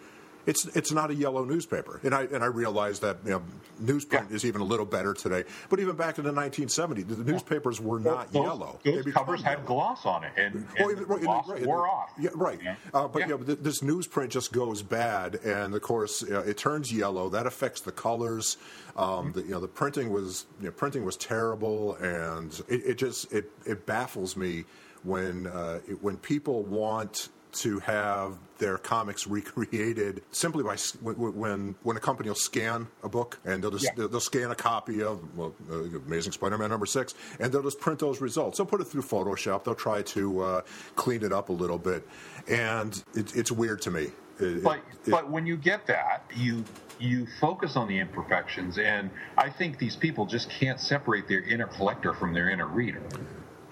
it's 0.46 0.66
it's 0.76 0.92
not 0.92 1.10
a 1.10 1.14
yellow 1.14 1.44
newspaper, 1.44 2.00
and 2.02 2.14
I 2.14 2.22
and 2.24 2.42
I 2.42 2.46
realize 2.46 3.00
that 3.00 3.18
you 3.24 3.30
know, 3.30 3.42
newsprint 3.82 4.30
Yeah. 4.30 4.36
is 4.36 4.44
even 4.44 4.60
a 4.60 4.64
little 4.64 4.86
better 4.86 5.14
today. 5.14 5.44
But 5.70 5.80
even 5.80 5.96
back 5.96 6.18
in 6.18 6.24
the 6.24 6.32
1970s, 6.32 7.06
the 7.08 7.24
newspapers 7.32 7.80
were 7.80 7.98
not 8.00 8.32
those, 8.32 8.42
yellow. 8.44 8.78
Those 8.84 9.04
covers 9.12 9.42
had 9.42 9.58
yellow. 9.58 9.64
gloss 9.66 10.06
on 10.06 10.24
it, 10.24 10.32
and, 10.36 10.66
Well, 10.78 10.88
right, 10.94 11.22
gloss 11.22 11.48
right, 11.48 11.64
wore 11.66 11.88
off. 11.88 12.10
Yeah, 12.18 12.30
right. 12.34 12.58
you 12.58 12.64
know? 12.64 12.76
Uh, 12.92 13.08
but 13.08 13.20
Yeah. 13.20 13.28
yeah, 13.28 13.36
but 13.36 13.46
th- 13.46 13.58
this 13.60 13.80
newsprint 13.80 14.28
just 14.30 14.52
goes 14.52 14.82
bad, 14.82 15.36
and 15.44 15.74
of 15.74 15.82
course 15.82 16.22
uh, 16.22 16.40
it 16.42 16.56
turns 16.58 16.92
yellow. 16.92 17.28
That 17.28 17.46
affects 17.46 17.80
the 17.80 17.92
colors. 17.92 18.56
Um, 18.96 19.32
the, 19.32 19.42
you 19.42 19.50
know, 19.50 19.60
the 19.60 19.68
printing 19.68 20.10
was 20.10 20.46
you 20.60 20.66
know, 20.66 20.72
printing 20.72 21.04
was 21.04 21.16
terrible, 21.16 21.94
and 21.96 22.52
it, 22.68 22.84
it 22.84 22.98
just 22.98 23.32
it, 23.32 23.50
it 23.66 23.86
baffles 23.86 24.36
me 24.36 24.64
when 25.02 25.46
uh, 25.46 25.80
it, 25.88 26.02
when 26.02 26.16
people 26.16 26.62
want 26.62 27.28
to 27.54 27.78
have 27.80 28.36
their 28.58 28.78
comics 28.78 29.26
recreated 29.28 30.22
simply 30.30 30.62
by 30.62 30.76
when 31.00 31.14
when, 31.38 31.74
when 31.82 31.96
a 31.96 32.00
company 32.00 32.28
will 32.28 32.34
scan 32.36 32.86
a 33.02 33.08
book 33.08 33.38
and 33.44 33.62
they'll 33.62 33.70
just 33.70 33.84
Yeah. 33.84 34.06
they'll, 34.08 34.20
scan 34.20 34.50
a 34.50 34.54
copy 34.54 35.02
of 35.02 35.20
well, 35.36 35.54
uh, 35.70 35.74
Amazing 36.06 36.32
Spider-Man 36.32 36.70
number 36.70 36.86
six 36.86 37.14
and 37.40 37.52
they'll 37.52 37.62
just 37.62 37.80
print 37.80 37.98
those 37.98 38.20
results. 38.20 38.58
They'll 38.58 38.66
put 38.66 38.80
it 38.80 38.84
through 38.84 39.02
Photoshop. 39.02 39.64
They'll 39.64 39.74
try 39.74 40.02
to 40.02 40.40
uh, 40.40 40.60
clean 40.96 41.22
it 41.24 41.32
up 41.32 41.48
a 41.48 41.52
little 41.52 41.78
bit, 41.78 42.06
and 42.48 43.02
it, 43.14 43.34
it's 43.36 43.50
weird 43.52 43.80
to 43.82 43.90
me. 43.90 44.08
It- 44.40 44.62
but 44.64 44.78
it- 45.06 45.10
but 45.10 45.30
when 45.30 45.46
you 45.46 45.56
get 45.56 45.86
that, 45.86 46.24
you 46.34 46.64
you 47.00 47.26
focus 47.40 47.76
on 47.76 47.88
the 47.88 47.98
imperfections, 47.98 48.78
and 48.78 49.10
I 49.36 49.50
think 49.50 49.78
these 49.78 49.96
people 49.96 50.26
just 50.26 50.48
can't 50.48 50.78
separate 50.80 51.26
their 51.28 51.42
inner 51.42 51.66
collector 51.66 52.14
from 52.14 52.32
their 52.32 52.50
inner 52.50 52.66
reader, 52.68 53.02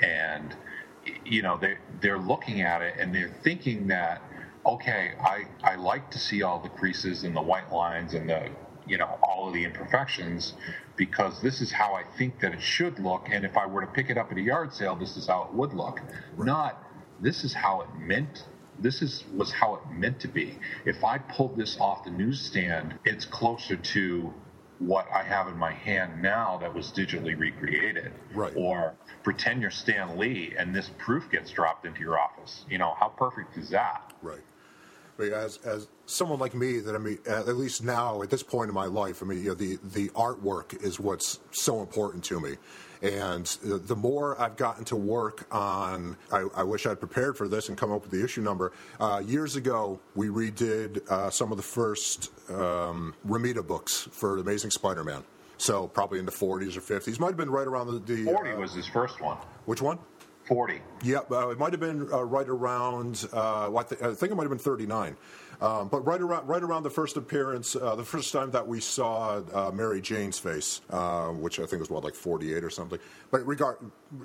and 0.02 0.54
you 1.32 1.40
know 1.40 1.56
they 1.56 1.76
they're 2.02 2.18
looking 2.18 2.60
at 2.60 2.82
it 2.82 2.94
and 3.00 3.14
they're 3.14 3.34
thinking 3.42 3.86
that 3.88 4.22
okay, 4.66 5.12
I 5.20 5.46
I 5.62 5.74
like 5.76 6.10
to 6.10 6.18
see 6.18 6.42
all 6.42 6.60
the 6.60 6.68
creases 6.68 7.24
and 7.24 7.34
the 7.34 7.42
white 7.42 7.72
lines 7.72 8.14
and 8.14 8.28
the 8.28 8.50
you 8.86 8.98
know 8.98 9.18
all 9.22 9.48
of 9.48 9.54
the 9.54 9.64
imperfections 9.64 10.54
because 10.96 11.40
this 11.40 11.60
is 11.62 11.72
how 11.72 11.94
I 11.94 12.04
think 12.18 12.40
that 12.40 12.52
it 12.52 12.60
should 12.60 12.98
look, 12.98 13.28
and 13.30 13.44
if 13.46 13.56
I 13.56 13.66
were 13.66 13.80
to 13.80 13.86
pick 13.86 14.10
it 14.10 14.18
up 14.18 14.30
at 14.30 14.36
a 14.36 14.42
yard 14.42 14.74
sale, 14.74 14.94
this 14.94 15.16
is 15.16 15.26
how 15.26 15.44
it 15.44 15.54
would 15.54 15.72
look, 15.72 16.00
not 16.38 16.84
this 17.18 17.44
is 17.44 17.54
how 17.54 17.80
it 17.80 17.88
meant 17.98 18.44
this 18.78 19.00
is 19.00 19.24
was 19.34 19.52
how 19.52 19.76
it 19.76 19.80
meant 19.90 20.20
to 20.20 20.28
be. 20.28 20.58
If 20.84 21.02
I 21.02 21.16
pulled 21.18 21.56
this 21.56 21.78
off 21.80 22.04
the 22.04 22.10
newsstand, 22.10 22.98
it's 23.04 23.24
closer 23.24 23.76
to 23.76 24.34
what 24.78 25.06
I 25.14 25.22
have 25.22 25.46
in 25.48 25.56
my 25.56 25.72
hand 25.72 26.20
now 26.20 26.58
that 26.60 26.74
was 26.74 26.90
digitally 26.92 27.38
recreated. 27.38 28.12
Right. 28.34 28.52
Or 28.56 28.94
pretend 29.22 29.62
you're 29.62 29.70
Stan 29.70 30.18
Lee 30.18 30.54
and 30.58 30.74
this 30.74 30.90
proof 30.98 31.30
gets 31.30 31.50
dropped 31.50 31.86
into 31.86 32.00
your 32.00 32.18
office. 32.18 32.64
You 32.68 32.78
know, 32.78 32.94
how 32.98 33.08
perfect 33.08 33.56
is 33.56 33.70
that? 33.70 34.12
Right. 34.22 34.40
But 35.16 35.28
as 35.32 35.58
as 35.58 35.88
someone 36.06 36.38
like 36.38 36.54
me, 36.54 36.80
that 36.80 36.94
I 36.94 36.98
mean, 36.98 37.18
at 37.26 37.46
least 37.56 37.84
now 37.84 38.22
at 38.22 38.30
this 38.30 38.42
point 38.42 38.68
in 38.68 38.74
my 38.74 38.86
life, 38.86 39.22
I 39.22 39.26
mean, 39.26 39.38
you 39.38 39.48
know, 39.50 39.54
the 39.54 39.78
the 39.82 40.08
artwork 40.10 40.82
is 40.82 40.98
what's 40.98 41.38
so 41.50 41.80
important 41.80 42.24
to 42.24 42.40
me, 42.40 42.56
and 43.02 43.46
the 43.62 43.94
more 43.94 44.40
I've 44.40 44.56
gotten 44.56 44.84
to 44.86 44.96
work 44.96 45.46
on, 45.52 46.16
I, 46.32 46.46
I 46.54 46.62
wish 46.62 46.86
I'd 46.86 46.98
prepared 46.98 47.36
for 47.36 47.46
this 47.46 47.68
and 47.68 47.76
come 47.76 47.92
up 47.92 48.02
with 48.02 48.10
the 48.10 48.24
issue 48.24 48.40
number. 48.40 48.72
Uh, 48.98 49.22
years 49.24 49.54
ago, 49.56 50.00
we 50.14 50.28
redid 50.28 51.06
uh, 51.08 51.28
some 51.28 51.50
of 51.50 51.56
the 51.56 51.62
first 51.62 52.30
um, 52.50 53.14
Romita 53.26 53.66
books 53.66 54.08
for 54.12 54.38
Amazing 54.38 54.70
Spider-Man. 54.70 55.24
So 55.62 55.86
probably 55.86 56.18
in 56.18 56.26
the 56.26 56.32
40s 56.32 56.76
or 56.76 56.80
50s, 56.80 57.20
might 57.20 57.28
have 57.28 57.36
been 57.36 57.48
right 57.48 57.68
around 57.68 57.86
the, 57.86 58.00
the 58.00 58.24
40 58.24 58.50
uh, 58.50 58.56
was 58.56 58.74
his 58.74 58.88
first 58.88 59.20
one. 59.20 59.36
which 59.66 59.80
one? 59.80 59.96
40. 60.48 60.80
Yeah, 61.04 61.20
uh, 61.30 61.50
it 61.50 61.58
might 61.60 61.72
have 61.72 61.78
been 61.78 62.12
uh, 62.12 62.24
right 62.24 62.48
around. 62.48 63.28
Uh, 63.32 63.68
well, 63.70 63.78
I, 63.78 63.82
th- 63.84 64.02
I 64.02 64.12
think 64.12 64.32
it 64.32 64.34
might 64.34 64.42
have 64.42 64.50
been 64.50 64.58
39, 64.58 65.16
um, 65.60 65.88
but 65.88 66.00
right 66.06 66.20
around 66.20 66.46
right 66.46 66.62
around 66.62 66.82
the 66.82 66.90
first 66.90 67.16
appearance, 67.16 67.76
uh, 67.76 67.94
the 67.94 68.04
first 68.04 68.32
time 68.32 68.50
that 68.52 68.66
we 68.66 68.80
saw 68.80 69.42
uh, 69.52 69.70
Mary 69.72 70.00
Jane's 70.00 70.38
face, 70.38 70.80
uh, 70.90 71.28
which 71.28 71.60
I 71.60 71.66
think 71.66 71.80
was 71.80 71.90
what 71.90 72.04
like 72.04 72.14
48 72.14 72.64
or 72.64 72.70
something. 72.70 72.98
But 73.30 73.46
regard, 73.46 73.78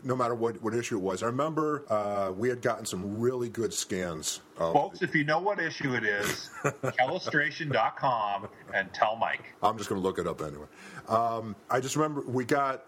no 0.04 0.16
matter 0.16 0.36
what, 0.36 0.62
what 0.62 0.74
issue 0.74 0.98
it 0.98 1.02
was, 1.02 1.24
I 1.24 1.28
remember 1.28 1.84
uh, 1.92 2.32
we 2.32 2.50
had 2.50 2.62
gotten 2.62 2.86
some 2.86 3.20
really 3.20 3.50
good 3.50 3.74
scans. 3.74 4.42
Of, 4.58 4.74
Folks, 4.74 5.02
if 5.02 5.16
you 5.16 5.24
know 5.24 5.40
what 5.40 5.60
issue 5.60 5.94
it 5.94 6.04
is, 6.04 6.50
kellustration.com 6.64 8.48
and 8.74 8.94
tell 8.94 9.16
Mike. 9.16 9.54
I'm 9.62 9.78
just 9.78 9.90
going 9.90 10.02
to 10.02 10.08
look 10.08 10.20
it 10.20 10.28
up 10.28 10.42
anyway. 10.42 10.66
Um, 11.08 11.56
I 11.70 11.80
just 11.80 11.96
remember 11.96 12.22
we 12.22 12.46
got, 12.46 12.84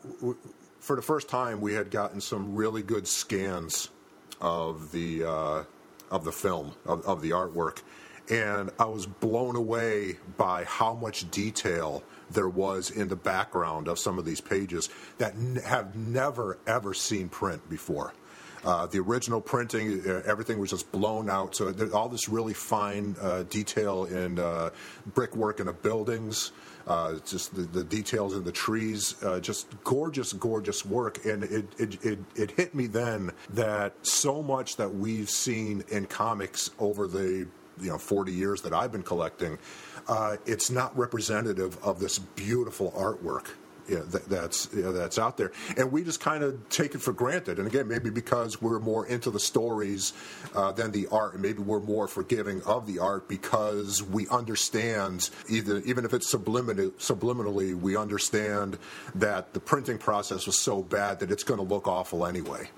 for 0.80 0.96
the 0.96 1.02
first 1.02 1.30
time, 1.30 1.62
we 1.62 1.74
had 1.74 1.92
gotten 1.92 2.20
some 2.20 2.56
really 2.56 2.82
good 2.82 3.08
scans 3.08 3.90
of 4.42 4.92
the 4.92 5.24
uh, 5.24 5.64
of 6.12 6.24
the 6.24 6.32
film 6.32 6.74
of, 6.86 7.06
of 7.06 7.22
the 7.22 7.32
artwork, 7.32 7.82
and 8.30 8.70
I 8.80 8.86
was 8.86 9.06
blown 9.06 9.56
away 9.56 10.18
by 10.38 10.64
how 10.64 10.94
much 10.94 11.30
detail 11.32 12.04
there 12.32 12.50
was 12.50 12.92
in 12.92 13.08
the 13.08 13.16
background 13.16 13.88
of 13.88 13.98
some 13.98 14.20
of 14.20 14.26
these 14.26 14.42
pages 14.42 14.90
that 15.18 15.34
n- 15.34 15.62
have 15.66 15.96
never 15.96 16.60
ever 16.68 16.94
seen 16.94 17.30
print 17.30 17.68
before. 17.70 18.14
Uh, 18.64 18.86
the 18.88 19.00
original 19.00 19.40
printing, 19.40 20.02
uh, 20.06 20.22
everything 20.26 20.60
was 20.60 20.70
just 20.70 20.92
blown 20.92 21.30
out. 21.30 21.56
So 21.56 21.72
there, 21.72 21.96
all 21.96 22.10
this 22.10 22.28
really 22.28 22.54
fine 22.54 23.16
uh, 23.22 23.44
detail 23.44 24.04
in 24.06 24.38
uh, 24.38 24.72
brickwork 25.14 25.62
in 25.62 25.68
the 25.68 25.74
buildings, 25.74 26.52
uh, 26.86 27.20
just 27.26 27.56
the, 27.56 27.62
the 27.62 27.86
details 27.86 28.36
in 28.36 28.44
the 28.44 28.52
trees, 28.52 29.16
just 29.42 29.82
gorgeous, 29.84 30.34
gorgeous 30.34 30.86
work. 30.86 31.24
And 31.26 31.44
it, 31.46 31.66
it, 31.78 32.04
it, 32.06 32.20
it 32.36 32.52
hit 32.52 32.76
me 32.76 32.88
then 32.88 33.32
that 33.52 33.94
so 34.06 34.44
much 34.44 34.76
that 34.76 34.94
we've 34.94 35.30
seen 35.30 35.84
in 35.90 36.06
comics 36.06 36.72
over 36.80 37.08
the 37.08 37.48
you 37.82 37.90
know 37.90 37.98
40 37.98 38.32
years 38.32 38.62
that 38.62 38.74
I've 38.74 38.92
been 38.92 39.04
collecting, 39.04 39.58
uh, 40.08 40.38
it's 40.46 40.70
not 40.70 40.98
representative 40.98 41.78
of 41.84 42.00
this 42.00 42.20
beautiful 42.20 42.92
artwork 42.92 43.48
that, 43.90 44.26
that's 44.30 44.68
that's 44.72 45.18
out 45.18 45.38
there, 45.38 45.52
and 45.78 45.92
we 45.92 46.04
just 46.04 46.20
kind 46.20 46.44
of 46.44 46.68
take 46.70 46.96
it 46.96 47.02
for 47.02 47.14
granted. 47.14 47.60
And 47.60 47.68
again, 47.68 47.88
maybe 47.88 48.10
because 48.10 48.62
we're 48.62 48.80
more 48.80 49.06
into 49.08 49.32
the 49.32 49.40
stories 49.40 50.14
uh, 50.56 50.72
than 50.72 50.92
the 50.92 51.08
art, 51.08 51.34
and 51.34 51.42
maybe 51.42 51.60
we're 51.60 51.80
more 51.80 52.08
forgiving 52.08 52.62
of 52.64 52.88
the 52.88 53.00
art 53.00 53.28
because 53.28 54.04
we 54.04 54.28
understand 54.30 55.30
either 55.50 55.78
even 55.80 56.06
if 56.06 56.14
it's 56.14 56.30
subliminal, 56.30 56.92
subliminally, 56.92 57.76
we 57.76 57.98
understand 57.98 58.78
that 59.16 59.54
the 59.54 59.60
printing 59.60 59.98
process 59.98 60.46
was 60.46 60.58
so 60.58 60.82
bad 60.84 61.20
that 61.20 61.32
it's 61.32 61.44
going 61.44 61.60
to 61.60 61.66
look 61.66 61.88
awful 61.88 62.26
anyway. 62.26 62.70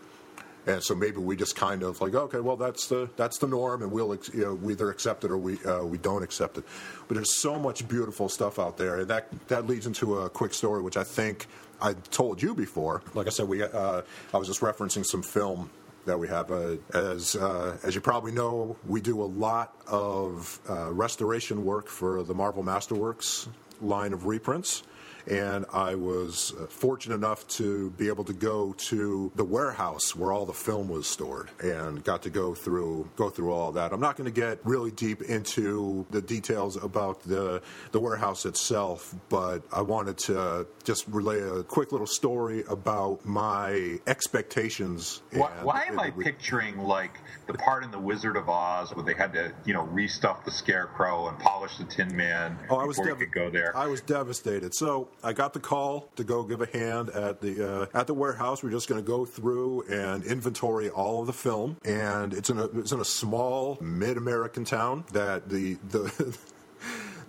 And 0.68 0.84
so 0.84 0.94
maybe 0.94 1.18
we 1.18 1.36
just 1.36 1.56
kind 1.56 1.82
of 1.82 2.00
like, 2.02 2.14
okay, 2.14 2.40
well 2.40 2.56
that's 2.56 2.88
the 2.88 3.10
that's 3.16 3.40
the 3.40 3.48
norm, 3.48 3.82
and 3.82 3.92
we'll 3.92 4.16
you 4.34 4.44
know, 4.44 4.54
we 4.54 4.74
either 4.74 4.92
accept 4.92 5.24
it 5.24 5.32
or 5.32 5.38
we 5.38 5.64
uh, 5.64 5.84
we 5.84 5.98
don't 5.98 6.24
accept 6.24 6.58
it. 6.58 6.64
But 7.08 7.16
there's 7.16 7.34
so 7.34 7.58
much 7.58 7.88
beautiful 7.88 8.30
stuff 8.30 8.60
out 8.60 8.78
there, 8.78 9.00
and 9.00 9.08
that 9.08 9.28
that 9.48 9.66
leads 9.66 9.88
into 9.88 10.20
a 10.20 10.30
quick 10.30 10.54
story, 10.54 10.82
which 10.82 10.98
I 10.98 11.04
think 11.04 11.48
I 11.82 11.94
told 11.94 12.42
you 12.42 12.54
before. 12.54 13.02
Like 13.16 13.28
I 13.28 13.32
said, 13.32 13.48
we 13.48 13.64
uh, 13.64 14.02
I 14.34 14.38
was 14.38 14.48
just 14.48 14.62
referencing 14.62 15.06
some 15.06 15.24
film 15.24 15.70
that 16.06 16.18
we 16.18 16.28
have. 16.28 16.52
Uh, 16.52 16.78
as 16.94 17.36
uh, 17.36 17.78
as 17.84 17.96
you 17.96 18.02
probably 18.02 18.32
know, 18.32 18.78
we 18.88 19.02
do 19.02 19.22
a 19.22 19.26
lot 19.26 19.76
of 19.88 20.60
uh, 20.70 20.92
restoration 20.92 21.66
work 21.66 21.88
for 21.88 22.24
the 22.24 22.34
Marvel 22.34 22.64
Masterworks 22.64 23.48
line 23.82 24.14
of 24.14 24.28
reprints 24.28 24.84
and 25.28 25.66
I 25.74 25.96
was 25.96 26.54
uh, 26.60 26.66
fortunate 26.68 27.16
enough 27.16 27.48
to 27.50 27.92
be 27.92 28.08
able 28.08 28.24
to 28.26 28.34
go 28.34 28.74
to 28.90 29.32
the 29.36 29.44
warehouse 29.44 30.16
where 30.16 30.32
all 30.32 30.46
the 30.46 30.54
film 30.54 30.90
was 30.90 31.08
stored 31.08 31.50
and 31.62 32.04
got 32.04 32.24
to 32.24 32.30
go 32.30 32.54
through 32.54 33.10
go 33.16 33.30
through 33.30 33.52
all 33.52 33.72
that. 33.74 33.94
I'm 33.94 34.00
not 34.00 34.18
going 34.18 34.32
to 34.32 34.40
get 34.40 34.60
really 34.64 34.92
deep 34.92 35.22
into 35.22 36.06
the 36.12 36.22
details 36.22 36.82
about 36.82 37.22
the 37.24 37.62
the 37.92 38.00
warehouse 38.00 38.46
itself, 38.46 39.14
but 39.30 39.64
I 39.72 39.82
wanted 39.82 40.18
to 40.20 40.68
just 40.84 41.08
relay 41.08 41.40
a 41.40 41.64
quick 41.64 41.92
little 41.92 42.08
story 42.08 42.64
about 42.70 43.26
my 43.26 44.00
expectations. 44.08 45.22
Why, 45.32 45.50
why 45.64 45.84
am 45.84 46.00
I 46.00 46.12
picturing 46.12 46.78
like 46.80 47.18
the 47.48 47.54
part 47.54 47.84
in 47.84 47.92
the 47.92 48.00
Wizard 48.00 48.38
of 48.38 48.50
Oz 48.50 48.96
where 48.96 49.06
they 49.06 49.14
had 49.14 49.34
to 49.34 49.54
you 49.66 49.74
know 49.74 49.88
restuff 49.88 50.44
the 50.46 50.52
Scarecrow 50.52 51.28
and 51.28 51.38
polish 51.40 51.78
the 51.78 51.86
Tin 51.86 52.16
Man 52.16 52.58
oh, 52.70 52.78
I 52.78 52.86
was 52.86 52.98
before 52.98 53.12
dev- 53.12 53.20
could 53.20 53.32
go 53.32 53.50
there? 53.50 53.76
I 53.76 53.88
was 53.88 54.02
devastated. 54.02 54.74
So 54.74 55.08
I 55.24 55.34
got 55.34 55.54
the 55.54 55.60
call 55.60 56.10
to 56.16 56.24
go 56.24 56.44
give 56.44 56.62
a 56.62 56.66
hand 56.66 57.10
at 57.10 57.42
the 57.42 57.84
uh, 57.84 57.86
at 57.94 58.08
the 58.08 58.14
warehouse. 58.14 58.64
We're 58.64 58.72
just 58.72 58.88
going 58.90 59.02
to 59.02 59.08
go 59.08 59.26
through 59.26 59.84
and 59.90 60.24
inventory 60.24 60.90
all 60.90 61.22
of 61.22 61.28
the 61.28 61.34
film, 61.34 61.78
and 61.86 62.34
it's 62.34 62.50
in 62.50 62.58
a 62.60 62.66
it's 62.80 62.92
in 62.92 63.00
a 63.00 63.06
small 63.06 63.78
mid 63.82 64.18
American 64.18 64.66
town 64.66 65.06
that 65.14 65.50
the 65.50 65.76
the. 65.90 66.38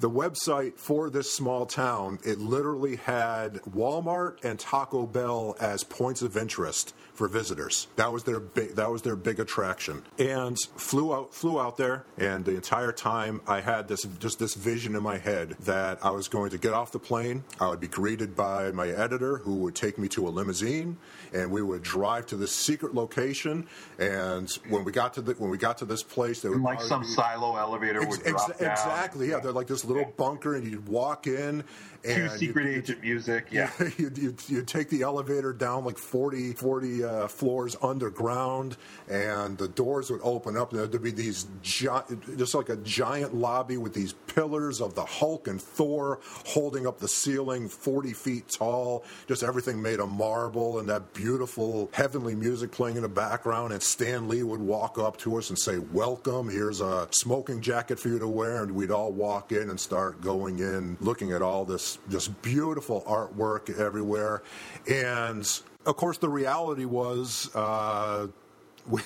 the 0.01 0.11
website 0.11 0.77
for 0.79 1.09
this 1.11 1.33
small 1.33 1.65
town, 1.65 2.19
it 2.25 2.37
literally 2.41 2.97
had 2.97 3.55
Walmart 3.63 4.43
and 4.43 4.59
Taco 4.59 5.07
Bell 5.07 5.55
as 5.61 5.85
points 5.85 6.23
of 6.23 6.37
interest 6.37 6.93
for 7.15 7.29
visitors. 7.29 7.89
That 7.97 8.13
was 8.13 8.25
their 8.25 8.41
big, 8.41 8.75
that 8.77 8.91
was 8.91 9.03
their 9.03 9.17
big 9.17 9.41
attraction. 9.41 10.03
And 10.19 10.57
flew 10.77 11.15
out 11.15 11.35
flew 11.35 11.61
out 11.61 11.77
there, 11.77 12.05
and 12.19 12.45
the 12.45 12.55
entire 12.55 12.93
time 12.93 13.41
I 13.47 13.61
had 13.61 13.89
this 13.89 14.03
just 14.19 14.39
this 14.39 14.55
vision 14.55 14.95
in 14.97 15.03
my 15.03 15.19
head 15.19 15.57
that 15.61 16.05
I 16.05 16.11
was 16.11 16.29
going 16.29 16.51
to 16.51 16.59
get 16.59 16.73
off 16.73 16.93
the 16.93 16.99
plane. 16.99 17.45
I 17.61 17.69
would 17.69 17.81
be 17.81 17.89
greeted 17.89 18.35
by 18.35 18.71
my 18.73 18.89
editor, 18.89 19.39
who 19.39 19.57
would 19.57 19.75
take 19.75 19.99
me 19.99 20.09
to 20.09 20.27
a 20.29 20.31
limousine, 20.31 20.97
and 21.33 21.51
we 21.51 21.63
would 21.63 21.83
drive 21.83 22.27
to 22.27 22.37
this 22.37 22.53
secret 22.53 22.95
location. 22.95 23.67
And 23.99 24.51
when 24.69 24.85
we 24.85 24.93
got 24.93 25.15
to 25.15 25.23
the 25.23 25.33
when 25.35 25.51
we 25.51 25.59
got 25.59 25.79
to 25.79 25.85
this 25.85 26.03
place, 26.03 26.41
there 26.41 26.51
would 26.51 26.63
like 26.63 26.81
some 26.81 27.03
be, 27.03 27.09
silo 27.09 27.57
elevator 27.57 28.03
ex- 28.03 28.17
would 28.19 28.27
drop 28.27 28.51
ex-. 28.51 28.63
Exactly, 28.63 29.31
yeah. 29.31 29.41
They're 29.41 29.53
like 29.53 29.67
this 29.67 29.85
little 29.85 30.13
bunker, 30.17 30.55
and 30.55 30.67
you'd 30.67 30.89
walk 30.89 31.27
in, 31.27 31.65
and 32.05 32.31
Two 32.31 32.37
secret 32.37 32.67
you, 32.67 32.73
agent 32.73 32.99
you, 33.03 33.13
music. 33.13 33.49
Yeah, 33.51 33.71
you 33.99 34.11
you 34.15 34.37
you 34.49 34.63
take 34.63 34.89
the 34.89 35.03
elevator 35.03 35.53
down 35.53 35.85
like 35.85 35.99
40, 35.99 36.53
40 36.55 37.02
uh, 37.05 37.29
floors 37.29 37.77
underground, 37.83 38.77
and 39.09 39.59
the 39.59 39.69
doors 39.69 40.11
would 40.11 40.21
open 40.23 40.57
up, 40.57 40.73
and 40.73 40.81
there'd 40.81 41.03
be 41.03 41.11
these 41.11 41.47
gi- 41.63 41.89
just 42.37 42.55
like 42.55 42.69
a 42.69 42.77
giant 42.77 43.35
lobby 43.35 43.77
with 43.77 43.95
these 43.95 44.13
pillars 44.27 44.81
of 44.81 44.95
the 44.95 45.05
Hulk 45.05 45.49
and 45.49 45.61
Thor 45.61 46.21
holding 46.47 46.87
up 46.87 46.99
the 46.99 47.09
ceiling, 47.09 47.69
forty 47.69 48.13
feet 48.13 48.49
tall. 48.49 49.05
Just 49.29 49.43
everything 49.43 49.81
made 49.81 50.01
of 50.01 50.11
marble, 50.11 50.79
and 50.79 50.89
that 50.89 51.13
beautiful 51.15 51.91
heavenly 51.93 52.35
music 52.35 52.73
playing 52.73 52.97
in 52.97 53.03
the 53.03 53.09
background. 53.09 53.73
And 53.73 53.83
Stan 53.83 54.29
Lee 54.29 54.43
would 54.43 54.61
walk 54.61 54.99
up 54.99 55.17
to 55.19 55.37
us 55.37 55.51
and 55.51 55.59
say, 55.59 55.79
"Welcome. 55.79 56.49
Here's 56.49 56.81
a 56.81 57.09
smoking 57.13 57.61
jacket 57.61 57.99
for 57.99 58.09
you 58.09 58.19
to 58.19 58.29
wear," 58.29 58.63
and 58.63 58.73
we'd 58.75 58.91
all 58.91 59.13
walk 59.13 59.53
in 59.53 59.71
and 59.71 59.79
start 59.79 60.21
going 60.21 60.59
in, 60.59 60.97
looking 61.01 61.33
at 61.33 61.43
all 61.43 61.65
this 61.65 61.99
just 62.11 62.41
beautiful 62.43 63.03
artwork 63.07 63.79
everywhere, 63.79 64.43
and 64.89 65.61
of 65.87 65.97
course 65.97 66.19
the 66.19 66.29
reality 66.29 66.85
was. 66.85 67.55
Uh, 67.55 68.29
we, 68.87 69.01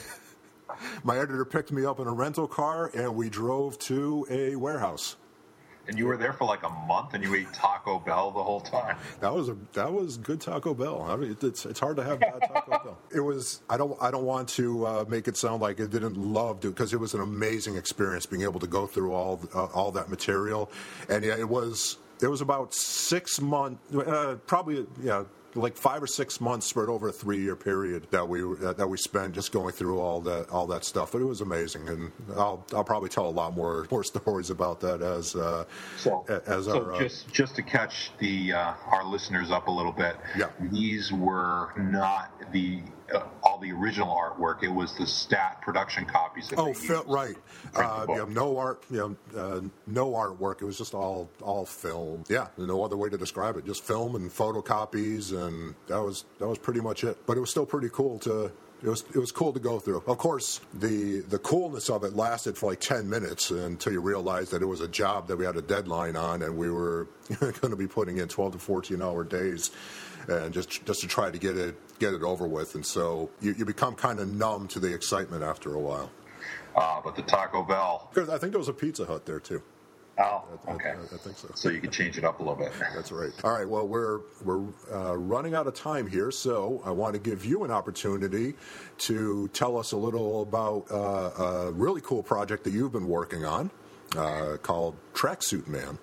my 1.04 1.16
editor 1.16 1.44
picked 1.44 1.72
me 1.72 1.84
up 1.84 2.00
in 2.00 2.06
a 2.06 2.12
rental 2.12 2.46
car 2.46 2.90
and 2.94 3.14
we 3.14 3.28
drove 3.28 3.78
to 3.78 4.26
a 4.30 4.56
warehouse 4.56 5.16
and 5.88 5.98
you 5.98 6.06
were 6.06 6.16
there 6.16 6.32
for 6.32 6.44
like 6.44 6.62
a 6.64 6.68
month, 6.68 7.14
and 7.14 7.22
you 7.22 7.34
ate 7.34 7.52
Taco 7.52 7.98
Bell 7.98 8.30
the 8.30 8.42
whole 8.42 8.60
time. 8.60 8.96
That 9.20 9.32
was 9.32 9.48
a 9.48 9.56
that 9.74 9.92
was 9.92 10.16
good 10.16 10.40
Taco 10.40 10.74
Bell. 10.74 11.02
I 11.02 11.16
mean, 11.16 11.36
it's 11.40 11.64
it's 11.64 11.80
hard 11.80 11.96
to 11.96 12.04
have 12.04 12.20
bad 12.20 12.42
Taco 12.42 12.70
Bell. 12.84 12.98
It 13.14 13.20
was. 13.20 13.62
I 13.68 13.76
don't 13.76 13.96
I 14.00 14.10
don't 14.10 14.24
want 14.24 14.48
to 14.50 14.86
uh, 14.86 15.04
make 15.08 15.28
it 15.28 15.36
sound 15.36 15.62
like 15.62 15.78
it 15.78 15.90
didn't 15.90 16.16
love 16.16 16.60
to 16.60 16.70
because 16.70 16.92
it 16.92 17.00
was 17.00 17.14
an 17.14 17.20
amazing 17.20 17.76
experience 17.76 18.26
being 18.26 18.42
able 18.42 18.60
to 18.60 18.66
go 18.66 18.86
through 18.86 19.12
all 19.12 19.40
uh, 19.54 19.64
all 19.66 19.92
that 19.92 20.08
material, 20.08 20.70
and 21.08 21.24
yeah, 21.24 21.36
it 21.36 21.48
was 21.48 21.98
there 22.18 22.30
was 22.30 22.40
about 22.40 22.74
six 22.74 23.40
months, 23.40 23.94
uh, 23.94 24.36
probably 24.46 24.86
yeah, 25.02 25.24
like 25.56 25.76
five 25.76 26.02
or 26.02 26.06
six 26.06 26.40
months 26.40 26.66
spread 26.66 26.88
over 26.88 27.08
a 27.08 27.12
three-year 27.12 27.56
period 27.56 28.06
that 28.10 28.28
we 28.28 28.42
uh, 28.42 28.72
that 28.74 28.88
we 28.88 28.96
spent 28.96 29.34
just 29.34 29.52
going 29.52 29.72
through 29.72 29.98
all 29.98 30.20
that 30.20 30.48
all 30.50 30.66
that 30.66 30.84
stuff. 30.84 31.12
But 31.12 31.22
it 31.22 31.24
was 31.24 31.40
amazing, 31.40 31.88
and 31.88 32.12
I'll 32.36 32.64
I'll 32.74 32.84
probably 32.84 33.08
tell 33.08 33.26
a 33.26 33.30
lot 33.30 33.54
more 33.54 33.86
more 33.90 34.04
stories 34.14 34.50
about 34.50 34.80
that 34.80 35.02
as 35.02 35.34
uh, 35.34 35.64
so 35.96 36.24
as 36.46 36.66
so 36.66 36.84
our, 36.84 36.94
uh, 36.94 36.98
just 36.98 37.32
just 37.32 37.56
to 37.56 37.62
catch 37.62 38.12
the 38.18 38.52
uh, 38.52 38.74
our 38.86 39.04
listeners 39.04 39.50
up 39.50 39.68
a 39.68 39.72
little 39.72 39.92
bit. 39.92 40.16
Yeah, 40.36 40.50
these 40.70 41.12
were 41.12 41.72
not 41.76 42.30
the 42.52 42.82
all 43.42 43.58
the 43.58 43.72
original 43.72 44.08
artwork. 44.08 44.62
It 44.62 44.68
was 44.68 44.96
the 44.96 45.06
stat 45.06 45.60
production 45.62 46.04
copies. 46.04 46.48
That 46.48 46.58
oh, 46.58 46.72
fil- 46.72 47.04
right. 47.06 47.36
Uh, 47.74 48.26
no 48.28 48.56
art. 48.56 48.82
You 48.90 49.16
know, 49.34 49.40
uh, 49.40 49.60
no 49.86 50.12
artwork. 50.12 50.62
It 50.62 50.64
was 50.64 50.78
just 50.78 50.94
all 50.94 51.28
all 51.42 51.64
film. 51.64 52.24
Yeah, 52.28 52.48
no 52.56 52.84
other 52.84 52.96
way 52.96 53.08
to 53.08 53.18
describe 53.18 53.56
it. 53.56 53.66
Just 53.66 53.84
film 53.84 54.16
and 54.16 54.30
photocopies, 54.30 55.32
and 55.32 55.74
that 55.88 56.02
was 56.02 56.24
that 56.38 56.48
was 56.48 56.58
pretty 56.58 56.80
much 56.80 57.04
it. 57.04 57.18
But 57.26 57.36
it 57.36 57.40
was 57.40 57.50
still 57.50 57.66
pretty 57.66 57.88
cool 57.90 58.18
to 58.20 58.52
it 58.82 58.88
was 58.88 59.04
it 59.14 59.18
was 59.18 59.32
cool 59.32 59.52
to 59.52 59.60
go 59.60 59.78
through. 59.78 60.02
Of 60.06 60.18
course, 60.18 60.60
the 60.74 61.20
the 61.20 61.38
coolness 61.38 61.88
of 61.88 62.04
it 62.04 62.14
lasted 62.14 62.58
for 62.58 62.70
like 62.70 62.80
ten 62.80 63.08
minutes 63.08 63.50
until 63.50 63.92
you 63.92 64.00
realized 64.00 64.52
that 64.52 64.60
it 64.60 64.66
was 64.66 64.80
a 64.80 64.88
job 64.88 65.28
that 65.28 65.36
we 65.36 65.44
had 65.44 65.56
a 65.56 65.62
deadline 65.62 66.14
on, 66.14 66.42
and 66.42 66.56
we 66.56 66.70
were 66.70 67.08
going 67.40 67.70
to 67.70 67.76
be 67.76 67.86
putting 67.86 68.18
in 68.18 68.28
twelve 68.28 68.52
to 68.52 68.58
fourteen 68.58 69.00
hour 69.00 69.24
days 69.24 69.70
and 70.28 70.52
just 70.52 70.84
just 70.84 71.00
to 71.00 71.06
try 71.06 71.30
to 71.30 71.38
get 71.38 71.56
it 71.56 71.74
get 71.98 72.14
it 72.14 72.22
over 72.22 72.46
with. 72.46 72.74
And 72.74 72.84
so 72.84 73.30
you, 73.40 73.54
you 73.56 73.64
become 73.64 73.94
kind 73.94 74.18
of 74.18 74.32
numb 74.32 74.68
to 74.68 74.80
the 74.80 74.92
excitement 74.92 75.42
after 75.42 75.74
a 75.74 75.80
while. 75.80 76.10
Ah, 76.74 76.98
uh, 76.98 77.00
but 77.02 77.16
the 77.16 77.22
Taco 77.22 77.62
Bell. 77.62 78.10
Because 78.12 78.28
I 78.28 78.38
think 78.38 78.52
there 78.52 78.58
was 78.58 78.68
a 78.68 78.74
Pizza 78.74 79.06
Hut 79.06 79.24
there 79.24 79.40
too. 79.40 79.62
Oh, 80.18 80.44
okay. 80.68 80.90
I, 80.90 81.14
I, 81.14 81.18
think 81.18 81.36
so. 81.36 81.50
So 81.54 81.68
you 81.68 81.80
can 81.80 81.90
change 81.90 82.16
it 82.16 82.24
up 82.24 82.40
a 82.40 82.42
little 82.42 82.56
bit. 82.56 82.72
That's 82.94 83.12
right. 83.12 83.32
All 83.44 83.52
right. 83.52 83.68
Well, 83.68 83.86
we're 83.86 84.20
we're 84.44 84.64
uh, 84.92 85.16
running 85.16 85.54
out 85.54 85.66
of 85.66 85.74
time 85.74 86.06
here, 86.06 86.30
so 86.30 86.80
I 86.84 86.90
want 86.90 87.14
to 87.14 87.20
give 87.20 87.44
you 87.44 87.64
an 87.64 87.70
opportunity 87.70 88.54
to 88.98 89.48
tell 89.48 89.76
us 89.76 89.92
a 89.92 89.96
little 89.96 90.42
about 90.42 90.86
uh, 90.90 91.66
a 91.66 91.72
really 91.72 92.00
cool 92.00 92.22
project 92.22 92.64
that 92.64 92.72
you've 92.72 92.92
been 92.92 93.08
working 93.08 93.44
on 93.44 93.70
uh, 94.16 94.56
called 94.62 94.96
Tracksuit 95.12 95.66
Man 95.66 95.98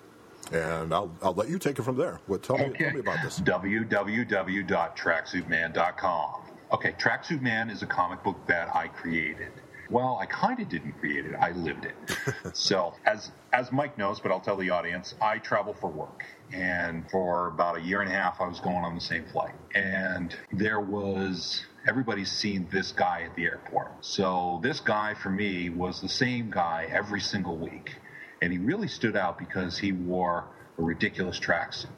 and 0.52 0.92
I'll, 0.92 1.10
I'll 1.22 1.34
let 1.34 1.48
you 1.48 1.58
take 1.58 1.78
it 1.78 1.82
from 1.82 1.96
there. 1.96 2.20
What 2.26 2.42
tell, 2.42 2.56
okay. 2.56 2.68
me, 2.68 2.78
tell 2.78 2.92
me 2.92 3.00
about 3.00 3.22
this. 3.22 3.40
www.tracksuitman.com. 3.40 6.40
Okay, 6.72 6.92
Tracksuit 6.92 7.40
Man 7.40 7.70
is 7.70 7.82
a 7.82 7.86
comic 7.86 8.22
book 8.24 8.36
that 8.46 8.74
I 8.74 8.88
created. 8.88 9.52
Well, 9.90 10.18
I 10.20 10.26
kind 10.26 10.60
of 10.60 10.68
didn't 10.68 10.92
create 10.92 11.26
it. 11.26 11.34
I 11.34 11.50
lived 11.52 11.84
it. 11.84 11.94
so, 12.56 12.94
as 13.04 13.30
as 13.52 13.70
Mike 13.70 13.98
knows, 13.98 14.18
but 14.18 14.32
I'll 14.32 14.40
tell 14.40 14.56
the 14.56 14.70
audience, 14.70 15.14
I 15.20 15.38
travel 15.38 15.74
for 15.74 15.90
work. 15.90 16.24
And 16.52 17.08
for 17.10 17.48
about 17.48 17.76
a 17.76 17.80
year 17.80 18.00
and 18.00 18.10
a 18.10 18.14
half, 18.14 18.40
I 18.40 18.48
was 18.48 18.60
going 18.60 18.84
on 18.84 18.94
the 18.94 19.00
same 19.00 19.24
flight. 19.26 19.54
And 19.74 20.34
there 20.52 20.80
was 20.80 21.64
everybody's 21.86 22.32
seen 22.32 22.66
this 22.72 22.92
guy 22.92 23.26
at 23.28 23.36
the 23.36 23.44
airport. 23.44 24.04
So 24.04 24.58
this 24.62 24.80
guy 24.80 25.14
for 25.14 25.30
me 25.30 25.68
was 25.68 26.00
the 26.00 26.08
same 26.08 26.50
guy 26.50 26.88
every 26.90 27.20
single 27.20 27.56
week. 27.56 27.96
And 28.44 28.52
he 28.52 28.58
really 28.58 28.88
stood 28.88 29.16
out 29.16 29.38
because 29.38 29.78
he 29.78 29.92
wore 29.92 30.44
a 30.76 30.82
ridiculous 30.82 31.40
tracksuit. 31.40 31.88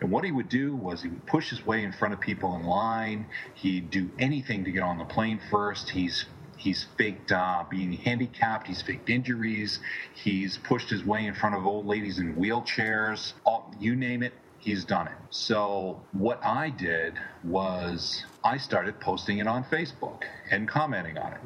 And 0.00 0.08
what 0.12 0.22
he 0.22 0.30
would 0.30 0.48
do 0.48 0.76
was 0.76 1.02
he 1.02 1.08
would 1.08 1.26
push 1.26 1.50
his 1.50 1.66
way 1.66 1.82
in 1.82 1.90
front 1.90 2.14
of 2.14 2.20
people 2.20 2.54
in 2.54 2.62
line. 2.62 3.26
He'd 3.54 3.90
do 3.90 4.08
anything 4.20 4.62
to 4.66 4.70
get 4.70 4.84
on 4.84 4.98
the 4.98 5.04
plane 5.04 5.40
first. 5.50 5.90
He's 5.90 6.26
he's 6.56 6.86
faked 6.96 7.32
uh, 7.32 7.64
being 7.68 7.92
handicapped. 7.92 8.68
He's 8.68 8.82
faked 8.82 9.10
injuries. 9.10 9.80
He's 10.14 10.58
pushed 10.58 10.90
his 10.90 11.04
way 11.04 11.26
in 11.26 11.34
front 11.34 11.56
of 11.56 11.66
old 11.66 11.86
ladies 11.86 12.20
in 12.20 12.36
wheelchairs. 12.36 13.32
All, 13.44 13.74
you 13.80 13.96
name 13.96 14.22
it, 14.22 14.32
he's 14.60 14.84
done 14.84 15.08
it. 15.08 15.18
So 15.30 16.00
what 16.12 16.38
I 16.44 16.70
did 16.70 17.14
was 17.42 18.24
I 18.44 18.58
started 18.58 19.00
posting 19.00 19.38
it 19.38 19.48
on 19.48 19.64
Facebook 19.64 20.22
and 20.52 20.68
commenting 20.68 21.18
on 21.18 21.32
it. 21.32 21.40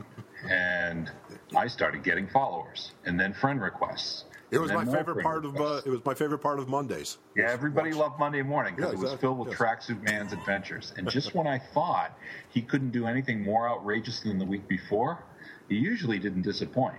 And 0.51 1.11
I 1.57 1.67
started 1.67 2.03
getting 2.03 2.29
followers 2.29 2.93
and 3.05 3.19
then 3.19 3.33
friend 3.33 3.61
requests. 3.61 4.25
It 4.51 4.59
was 4.59 4.73
my 4.73 4.85
favorite 4.85 5.23
part 5.23 5.45
of 5.45 5.61
uh, 5.61 5.83
it 5.85 5.91
was 5.91 6.05
my 6.05 6.15
favorite 6.15 6.39
part 6.39 6.59
of 6.59 6.69
Mondays. 6.69 7.19
Yeah, 7.37 7.51
everybody 7.51 7.93
loved 7.93 8.19
Monday 8.19 8.43
morning 8.43 8.75
because 8.77 8.95
Yeah, 8.95 8.99
it 8.99 9.03
was 9.03 9.21
filled 9.21 9.39
with 9.39 9.49
Yes. 9.51 9.59
Tracksuit 9.59 10.03
Man's 10.03 10.33
adventures. 10.33 10.95
And 10.97 11.09
just 11.11 11.35
when 11.35 11.47
I 11.47 11.59
thought 11.59 12.19
he 12.49 12.63
couldn't 12.63 12.91
do 12.91 13.07
anything 13.07 13.43
more 13.43 13.69
outrageous 13.69 14.21
than 14.21 14.39
the 14.39 14.47
week 14.47 14.67
before, 14.67 15.23
he 15.69 15.77
usually 15.77 16.19
didn't 16.19 16.43
disappoint. 16.43 16.97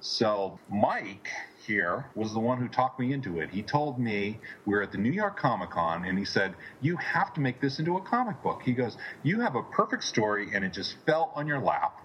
So 0.00 0.60
Mike 0.70 1.28
here 1.66 2.06
was 2.14 2.32
the 2.32 2.38
one 2.38 2.58
who 2.58 2.68
talked 2.68 3.00
me 3.00 3.12
into 3.12 3.40
it. 3.40 3.50
He 3.50 3.62
told 3.62 3.98
me 3.98 4.38
we 4.64 4.74
were 4.74 4.82
at 4.82 4.92
the 4.92 4.98
New 4.98 5.10
York 5.10 5.36
Comic 5.36 5.70
Con 5.70 6.04
and 6.04 6.16
he 6.16 6.24
said, 6.24 6.54
You 6.80 6.96
have 6.96 7.34
to 7.34 7.40
make 7.40 7.60
this 7.60 7.80
into 7.80 7.96
a 7.96 8.00
comic 8.00 8.40
book. 8.42 8.62
He 8.64 8.72
goes, 8.72 8.96
You 9.24 9.40
have 9.40 9.56
a 9.56 9.62
perfect 9.62 10.04
story 10.04 10.50
and 10.54 10.64
it 10.64 10.72
just 10.72 10.96
fell 11.04 11.32
on 11.34 11.48
your 11.48 11.58
lap. 11.58 12.00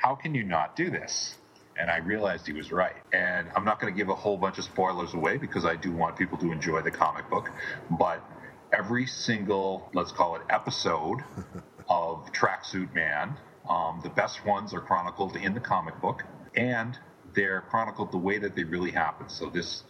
How 0.00 0.14
can 0.14 0.34
you 0.34 0.44
not 0.44 0.76
do 0.76 0.90
this? 0.90 1.34
And 1.76 1.90
I 1.90 1.98
realized 1.98 2.46
he 2.46 2.52
was 2.52 2.70
right. 2.72 2.96
And 3.12 3.48
I'm 3.54 3.64
not 3.64 3.80
going 3.80 3.92
to 3.92 3.96
give 3.96 4.08
a 4.08 4.14
whole 4.14 4.36
bunch 4.36 4.58
of 4.58 4.64
spoilers 4.64 5.14
away 5.14 5.38
because 5.38 5.64
I 5.64 5.74
do 5.76 5.92
want 5.92 6.16
people 6.16 6.38
to 6.38 6.52
enjoy 6.52 6.82
the 6.82 6.90
comic 6.90 7.28
book. 7.28 7.50
But 7.98 8.24
every 8.72 9.06
single, 9.06 9.90
let's 9.94 10.12
call 10.12 10.36
it 10.36 10.42
episode 10.50 11.18
of 11.88 12.32
Tracksuit 12.32 12.94
Man, 12.94 13.36
um, 13.68 14.00
the 14.02 14.10
best 14.10 14.44
ones 14.46 14.72
are 14.72 14.80
chronicled 14.80 15.36
in 15.36 15.54
the 15.54 15.60
comic 15.60 16.00
book. 16.00 16.22
And 16.56 16.98
they're 17.34 17.62
chronicled 17.62 18.12
the 18.12 18.18
way 18.18 18.38
that 18.38 18.54
they 18.54 18.64
really 18.64 18.90
happened. 18.92 19.30
So 19.30 19.50
this 19.50 19.82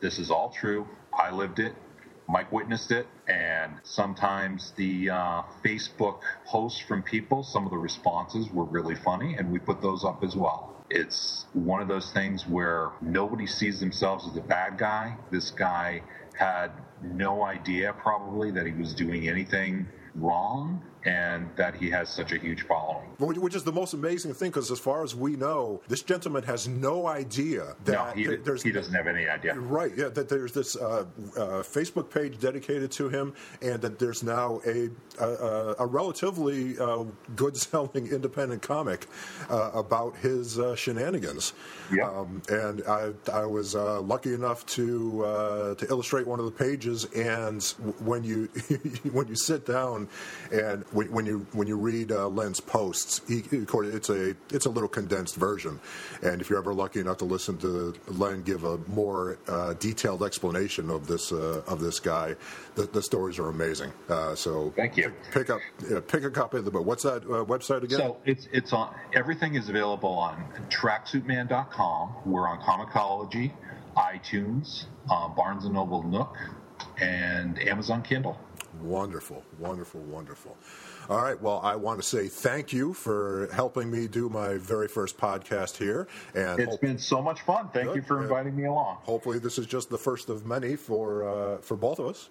this 0.00 0.18
is 0.18 0.30
all 0.30 0.50
true. 0.50 0.86
I 1.12 1.30
lived 1.30 1.58
it. 1.58 1.74
Mike 2.28 2.50
witnessed 2.50 2.90
it, 2.90 3.06
and 3.28 3.74
sometimes 3.84 4.72
the 4.76 5.10
uh, 5.10 5.42
Facebook 5.64 6.20
posts 6.46 6.80
from 6.80 7.02
people, 7.02 7.42
some 7.42 7.64
of 7.64 7.70
the 7.70 7.78
responses 7.78 8.50
were 8.50 8.64
really 8.64 8.96
funny, 8.96 9.36
and 9.36 9.50
we 9.50 9.58
put 9.58 9.80
those 9.80 10.04
up 10.04 10.24
as 10.24 10.34
well. 10.34 10.84
It's 10.90 11.46
one 11.52 11.80
of 11.82 11.88
those 11.88 12.12
things 12.12 12.46
where 12.46 12.90
nobody 13.00 13.46
sees 13.46 13.80
themselves 13.80 14.26
as 14.28 14.36
a 14.36 14.40
bad 14.40 14.78
guy. 14.78 15.16
This 15.30 15.50
guy 15.50 16.02
had 16.36 16.70
no 17.02 17.44
idea, 17.44 17.92
probably, 17.92 18.50
that 18.52 18.66
he 18.66 18.72
was 18.72 18.94
doing 18.94 19.28
anything 19.28 19.86
wrong, 20.14 20.82
and 21.06 21.48
that 21.56 21.74
he 21.76 21.88
has 21.90 22.08
such 22.08 22.32
a 22.32 22.38
huge 22.38 22.62
following. 22.66 23.06
Which 23.18 23.54
is 23.54 23.64
the 23.64 23.72
most 23.72 23.94
amazing 23.94 24.34
thing 24.34 24.50
because, 24.50 24.70
as 24.70 24.78
far 24.78 25.02
as 25.02 25.14
we 25.14 25.36
know, 25.36 25.80
this 25.88 26.02
gentleman 26.02 26.42
has 26.42 26.68
no 26.68 27.06
idea 27.06 27.74
that 27.84 27.92
No, 27.92 28.04
he, 28.14 28.26
there- 28.26 28.36
there's 28.38 28.62
he 28.62 28.72
doesn't 28.72 28.92
have 28.92 29.06
any 29.06 29.26
idea. 29.28 29.54
Right, 29.54 29.92
yeah, 29.96 30.08
that 30.08 30.28
there's 30.28 30.52
this 30.52 30.76
uh, 30.76 31.06
uh, 31.36 31.62
Facebook 31.62 32.10
page 32.10 32.38
dedicated 32.40 32.90
to 32.92 33.08
him, 33.08 33.32
and 33.62 33.80
that 33.80 33.98
there's 33.98 34.22
now 34.22 34.60
a 34.66 34.90
a, 35.18 35.74
a 35.78 35.86
relatively 35.86 36.78
uh, 36.78 37.04
good-selling 37.36 38.08
independent 38.08 38.60
comic 38.62 39.06
uh, 39.48 39.70
about 39.72 40.16
his 40.16 40.58
uh, 40.58 40.74
shenanigans. 40.74 41.54
Yeah. 41.92 42.10
Um, 42.10 42.42
and 42.50 42.82
I, 42.88 43.12
I 43.32 43.46
was 43.46 43.74
uh, 43.76 44.00
lucky 44.02 44.34
enough 44.34 44.66
to 44.66 45.24
uh, 45.24 45.74
to 45.76 45.86
illustrate 45.88 46.26
one 46.26 46.40
of 46.40 46.44
the 46.46 46.50
pages. 46.52 47.04
And 47.14 47.62
when 48.00 48.24
you 48.24 48.46
when 49.12 49.28
you 49.28 49.36
sit 49.36 49.64
down 49.64 50.08
and 50.52 50.84
when, 50.96 51.12
when 51.12 51.26
you 51.26 51.46
when 51.52 51.68
you 51.68 51.76
read 51.76 52.10
uh, 52.10 52.26
Len's 52.28 52.60
posts, 52.60 53.20
he, 53.28 53.42
it's 53.50 54.08
a 54.08 54.34
it's 54.50 54.66
a 54.66 54.70
little 54.70 54.88
condensed 54.88 55.36
version. 55.36 55.78
And 56.22 56.40
if 56.40 56.48
you're 56.48 56.58
ever 56.58 56.72
lucky 56.72 57.00
enough 57.00 57.18
to 57.18 57.26
listen 57.26 57.58
to 57.58 57.94
Len 58.08 58.42
give 58.42 58.64
a 58.64 58.78
more 58.88 59.38
uh, 59.46 59.74
detailed 59.74 60.22
explanation 60.22 60.90
of 60.90 61.06
this 61.06 61.32
uh, 61.32 61.62
of 61.66 61.80
this 61.80 62.00
guy, 62.00 62.34
the, 62.74 62.84
the 62.84 63.02
stories 63.02 63.38
are 63.38 63.48
amazing. 63.48 63.92
Uh, 64.08 64.34
so 64.34 64.72
Thank 64.74 64.96
you. 64.96 65.12
Pick 65.32 65.50
up 65.50 65.60
pick 66.08 66.24
a 66.24 66.30
copy 66.30 66.56
of 66.56 66.64
the 66.64 66.70
book. 66.70 66.86
What's 66.86 67.02
that 67.02 67.22
uh, 67.24 67.44
website 67.44 67.82
again? 67.82 67.98
So 67.98 68.16
it's 68.24 68.48
it's 68.52 68.72
on 68.72 68.94
everything 69.12 69.54
is 69.54 69.68
available 69.68 70.10
on 70.10 70.42
tracksuitman.com. 70.70 72.14
We're 72.24 72.48
on 72.48 72.60
comiXology, 72.60 73.52
iTunes, 73.96 74.86
uh, 75.10 75.28
Barnes 75.28 75.66
and 75.66 75.74
Noble 75.74 76.02
Nook, 76.02 76.34
and 76.98 77.58
Amazon 77.58 78.02
Kindle. 78.02 78.38
Wonderful, 78.82 79.42
wonderful, 79.58 80.00
wonderful. 80.02 80.56
All 81.08 81.22
right. 81.22 81.40
Well, 81.40 81.60
I 81.62 81.76
want 81.76 82.00
to 82.00 82.06
say 82.06 82.28
thank 82.28 82.72
you 82.72 82.92
for 82.92 83.48
helping 83.52 83.90
me 83.90 84.08
do 84.08 84.28
my 84.28 84.54
very 84.58 84.88
first 84.88 85.16
podcast 85.18 85.76
here, 85.76 86.08
and 86.34 86.58
It's 86.60 86.70
hope- 86.72 86.80
been 86.80 86.98
so 86.98 87.22
much 87.22 87.42
fun. 87.42 87.68
Thank 87.72 87.88
Good, 87.88 87.96
you 87.96 88.02
for 88.02 88.22
inviting 88.22 88.56
me 88.56 88.64
along. 88.64 88.98
hopefully 89.02 89.38
this 89.38 89.58
is 89.58 89.66
just 89.66 89.88
the 89.90 89.98
first 89.98 90.28
of 90.28 90.46
many 90.46 90.74
for 90.76 91.28
uh, 91.28 91.58
for 91.58 91.76
both 91.76 91.98
of 91.98 92.06
us. 92.06 92.28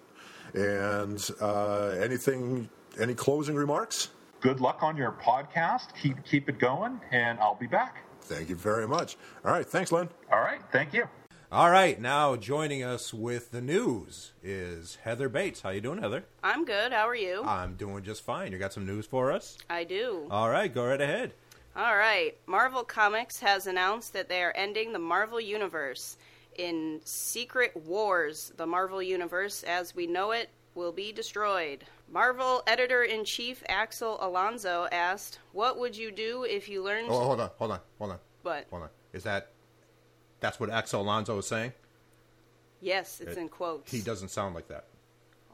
And 0.54 1.18
uh, 1.40 1.88
anything, 2.00 2.68
any 3.00 3.14
closing 3.14 3.56
remarks? 3.56 4.10
Good 4.40 4.60
luck 4.60 4.82
on 4.82 4.96
your 4.96 5.12
podcast. 5.12 5.94
Keep 6.00 6.24
keep 6.24 6.48
it 6.48 6.58
going, 6.58 7.00
and 7.10 7.38
I'll 7.40 7.56
be 7.56 7.66
back. 7.66 8.02
Thank 8.22 8.48
you 8.48 8.56
very 8.56 8.86
much. 8.86 9.16
All 9.44 9.52
right. 9.52 9.66
Thanks, 9.66 9.90
Len. 9.92 10.08
All 10.32 10.40
right. 10.40 10.60
Thank 10.72 10.92
you. 10.92 11.04
All 11.52 11.70
right, 11.70 12.00
now 12.00 12.34
joining 12.34 12.82
us 12.82 13.14
with 13.14 13.52
the 13.52 13.60
news 13.60 14.32
is 14.42 14.98
Heather 15.04 15.28
Bates. 15.28 15.60
How 15.60 15.70
you 15.70 15.80
doing, 15.80 16.00
Heather? 16.02 16.24
I'm 16.42 16.64
good. 16.64 16.92
How 16.92 17.06
are 17.08 17.14
you? 17.14 17.44
I'm 17.44 17.76
doing 17.76 18.02
just 18.02 18.22
fine. 18.24 18.50
You 18.50 18.58
got 18.58 18.72
some 18.72 18.84
news 18.84 19.06
for 19.06 19.30
us? 19.30 19.56
I 19.70 19.84
do. 19.84 20.26
All 20.28 20.50
right, 20.50 20.72
go 20.72 20.86
right 20.86 21.00
ahead. 21.00 21.32
All 21.76 21.96
right. 21.96 22.34
Marvel 22.46 22.82
Comics 22.82 23.38
has 23.40 23.68
announced 23.68 24.12
that 24.14 24.28
they 24.28 24.42
are 24.42 24.52
ending 24.56 24.92
the 24.92 24.98
Marvel 24.98 25.40
Universe. 25.40 26.16
In 26.56 27.00
Secret 27.04 27.76
Wars, 27.76 28.52
the 28.56 28.66
Marvel 28.66 29.02
Universe 29.02 29.62
as 29.62 29.94
we 29.94 30.06
know 30.08 30.32
it 30.32 30.50
will 30.74 30.92
be 30.92 31.12
destroyed. 31.12 31.84
Marvel 32.10 32.62
editor 32.66 33.04
in 33.04 33.24
chief 33.24 33.62
Axel 33.68 34.18
Alonso 34.20 34.88
asked, 34.90 35.38
What 35.52 35.78
would 35.78 35.96
you 35.96 36.10
do 36.10 36.44
if 36.44 36.68
you 36.68 36.82
learned. 36.82 37.08
Oh, 37.10 37.20
hold 37.20 37.40
on, 37.40 37.50
hold 37.56 37.70
on, 37.72 37.80
hold 37.98 38.10
on, 38.12 38.18
What? 38.42 38.66
hold 38.70 38.82
on. 38.84 38.88
Is 39.12 39.22
that 39.24 39.50
that's 40.40 40.58
what 40.60 40.70
Axel 40.70 41.00
Alonso 41.02 41.38
is 41.38 41.46
saying? 41.46 41.72
Yes, 42.80 43.20
it's 43.20 43.32
It- 43.32 43.38
in 43.38 43.48
quotes. 43.48 43.90
He 43.90 44.00
doesn't 44.00 44.28
sound 44.28 44.54
like 44.54 44.68
that. 44.68 44.84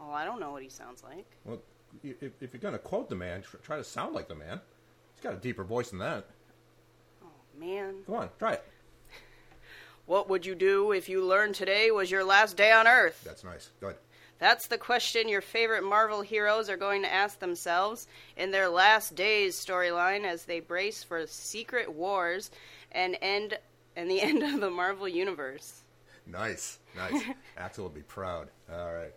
Oh, 0.00 0.10
I 0.10 0.24
don't 0.24 0.40
know 0.40 0.50
what 0.50 0.62
he 0.62 0.68
sounds 0.68 1.02
like. 1.04 1.26
Well, 1.44 1.60
if, 2.02 2.32
if 2.40 2.52
you're 2.52 2.60
going 2.60 2.74
to 2.74 2.78
quote 2.80 3.08
the 3.08 3.14
man, 3.14 3.44
try 3.62 3.76
to 3.76 3.84
sound 3.84 4.14
like 4.14 4.26
the 4.28 4.34
man. 4.34 4.60
He's 5.14 5.22
got 5.22 5.34
a 5.34 5.36
deeper 5.36 5.62
voice 5.62 5.90
than 5.90 6.00
that. 6.00 6.26
Oh, 7.22 7.28
man. 7.58 8.02
Come 8.06 8.14
on, 8.16 8.30
try 8.38 8.54
it. 8.54 8.64
What 10.06 10.28
would 10.28 10.44
you 10.44 10.56
do 10.56 10.90
if 10.90 11.08
you 11.08 11.24
learned 11.24 11.54
today 11.54 11.92
was 11.92 12.10
your 12.10 12.24
last 12.24 12.56
day 12.56 12.72
on 12.72 12.88
Earth? 12.88 13.22
That's 13.24 13.44
nice. 13.44 13.70
Go 13.80 13.86
ahead. 13.88 14.00
That's 14.40 14.66
the 14.66 14.76
question 14.76 15.28
your 15.28 15.40
favorite 15.40 15.84
Marvel 15.84 16.22
heroes 16.22 16.68
are 16.68 16.76
going 16.76 17.02
to 17.02 17.12
ask 17.12 17.38
themselves 17.38 18.08
in 18.36 18.50
their 18.50 18.68
last 18.68 19.14
days 19.14 19.54
storyline 19.54 20.24
as 20.24 20.44
they 20.44 20.58
brace 20.58 21.04
for 21.04 21.24
secret 21.28 21.92
wars 21.92 22.50
and 22.90 23.16
end 23.22 23.56
and 23.96 24.10
the 24.10 24.20
end 24.22 24.42
of 24.42 24.60
the 24.60 24.70
Marvel 24.70 25.08
universe. 25.08 25.82
Nice, 26.26 26.78
nice. 26.96 27.22
Axel 27.56 27.84
will 27.84 27.90
be 27.90 28.02
proud. 28.02 28.48
All 28.72 28.92
right. 28.92 29.12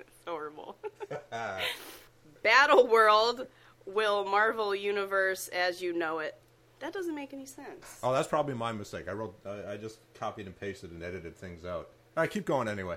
It's 0.00 0.18
horrible. 0.26 0.76
Battle 2.42 2.86
World 2.86 3.46
will 3.86 4.24
Marvel 4.24 4.74
universe 4.74 5.48
as 5.48 5.82
you 5.82 5.92
know 5.92 6.20
it. 6.20 6.36
That 6.80 6.92
doesn't 6.92 7.14
make 7.14 7.32
any 7.32 7.46
sense. 7.46 7.98
Oh, 8.02 8.12
that's 8.12 8.26
probably 8.26 8.54
my 8.54 8.72
mistake. 8.72 9.08
I 9.08 9.12
wrote, 9.12 9.38
I, 9.46 9.72
I 9.72 9.76
just 9.76 10.00
copied 10.14 10.46
and 10.46 10.58
pasted 10.58 10.90
and 10.90 11.02
edited 11.02 11.36
things 11.36 11.64
out. 11.64 11.90
All 12.16 12.22
right, 12.22 12.30
keep 12.30 12.44
going 12.44 12.66
anyway. 12.66 12.96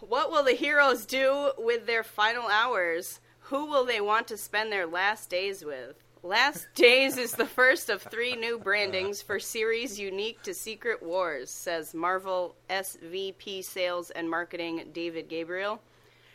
What 0.00 0.30
will 0.30 0.42
the 0.42 0.52
heroes 0.52 1.04
do 1.04 1.52
with 1.58 1.86
their 1.86 2.02
final 2.02 2.48
hours? 2.48 3.20
Who 3.48 3.66
will 3.66 3.84
they 3.84 4.00
want 4.00 4.26
to 4.28 4.36
spend 4.36 4.72
their 4.72 4.86
last 4.86 5.28
days 5.28 5.64
with? 5.64 6.03
Last 6.24 6.68
Days 6.74 7.18
is 7.18 7.32
the 7.32 7.44
first 7.44 7.90
of 7.90 8.00
three 8.00 8.34
new 8.34 8.58
brandings 8.58 9.20
for 9.20 9.38
series 9.38 10.00
unique 10.00 10.42
to 10.44 10.54
Secret 10.54 11.02
Wars, 11.02 11.50
says 11.50 11.92
Marvel 11.92 12.56
SVP 12.70 13.62
Sales 13.62 14.08
and 14.08 14.30
Marketing 14.30 14.88
David 14.94 15.28
Gabriel. 15.28 15.82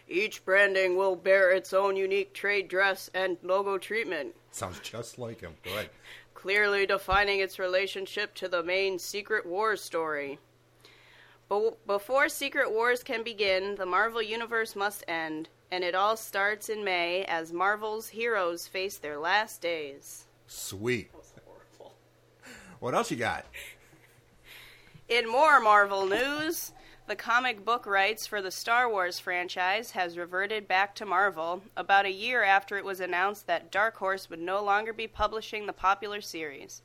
Each 0.07 0.45
branding 0.45 0.95
will 0.95 1.15
bear 1.15 1.49
its 1.49 1.73
own 1.73 1.95
unique 1.95 2.35
trade 2.35 2.67
dress 2.67 3.09
and 3.15 3.37
logo 3.41 3.79
treatment, 3.79 4.35
Sounds 4.51 4.79
just 4.81 5.17
like 5.17 5.41
him. 5.41 5.55
Go 5.63 5.71
ahead. 5.71 5.89
clearly 6.35 6.85
defining 6.85 7.39
its 7.39 7.57
relationship 7.57 8.35
to 8.35 8.47
the 8.47 8.61
main 8.61 8.99
Secret 8.99 9.43
Wars 9.43 9.81
story. 9.81 10.37
But 11.47 11.83
before 11.87 12.29
Secret 12.29 12.71
Wars 12.71 13.01
can 13.01 13.23
begin, 13.23 13.73
the 13.73 13.87
Marvel 13.87 14.21
Universe 14.21 14.75
must 14.75 15.03
end, 15.07 15.49
and 15.71 15.83
it 15.83 15.95
all 15.95 16.17
starts 16.17 16.69
in 16.69 16.83
May 16.83 17.23
as 17.25 17.53
Marvel's 17.53 18.09
heroes 18.09 18.67
face 18.67 18.97
their 18.97 19.17
last 19.17 19.61
days. 19.61 20.25
Sweet. 20.47 21.11
What 22.79 22.95
else 22.95 23.11
you 23.11 23.17
got? 23.17 23.45
In 25.07 25.29
more 25.29 25.59
Marvel 25.59 26.05
news, 26.05 26.71
the 27.07 27.15
comic 27.15 27.65
book 27.65 27.85
rights 27.85 28.27
for 28.27 28.41
the 28.41 28.51
Star 28.51 28.87
Wars 28.89 29.19
franchise 29.19 29.91
has 29.91 30.17
reverted 30.17 30.67
back 30.67 30.93
to 30.95 31.05
Marvel 31.05 31.63
about 31.75 32.05
a 32.05 32.11
year 32.11 32.43
after 32.43 32.77
it 32.77 32.85
was 32.85 32.99
announced 32.99 33.47
that 33.47 33.71
Dark 33.71 33.97
Horse 33.97 34.29
would 34.29 34.39
no 34.39 34.63
longer 34.63 34.93
be 34.93 35.07
publishing 35.07 35.65
the 35.65 35.73
popular 35.73 36.21
series. 36.21 36.83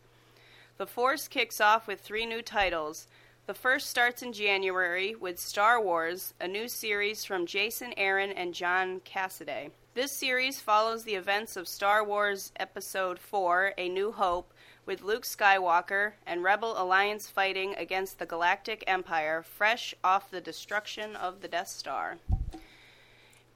The 0.78 0.87
Force 0.87 1.28
kicks 1.28 1.61
off 1.61 1.87
with 1.87 2.01
three 2.01 2.26
new 2.26 2.43
titles 2.43 3.07
The 3.47 3.53
first 3.53 3.90
starts 3.90 4.22
in 4.22 4.32
January 4.32 5.14
with 5.14 5.38
Star 5.38 5.78
Wars, 5.78 6.32
a 6.40 6.49
new 6.49 6.66
series 6.66 7.26
from 7.26 7.45
Jason 7.45 7.92
Aaron 7.99 8.30
and 8.30 8.55
John 8.55 9.01
Cassaday. 9.01 9.70
This 9.92 10.12
series 10.12 10.61
follows 10.61 11.05
the 11.05 11.16
events 11.16 11.55
of 11.55 11.68
Star 11.68 12.03
Wars 12.03 12.53
Episode 12.57 13.18
4 13.18 13.74
A 13.76 13.90
New 13.90 14.12
Hope, 14.12 14.55
with 14.86 15.03
Luke 15.03 15.24
Skywalker 15.24 16.12
and 16.26 16.42
Rebel 16.42 16.80
Alliance 16.80 17.28
fighting 17.28 17.74
against 17.76 18.18
the 18.18 18.24
Galactic 18.24 18.82
Empire 18.86 19.42
fresh 19.42 19.95
off 20.03 20.30
the 20.30 20.40
destruction 20.40 21.14
of 21.14 21.42
the 21.42 21.49
Death 21.49 21.68
Star. 21.68 22.16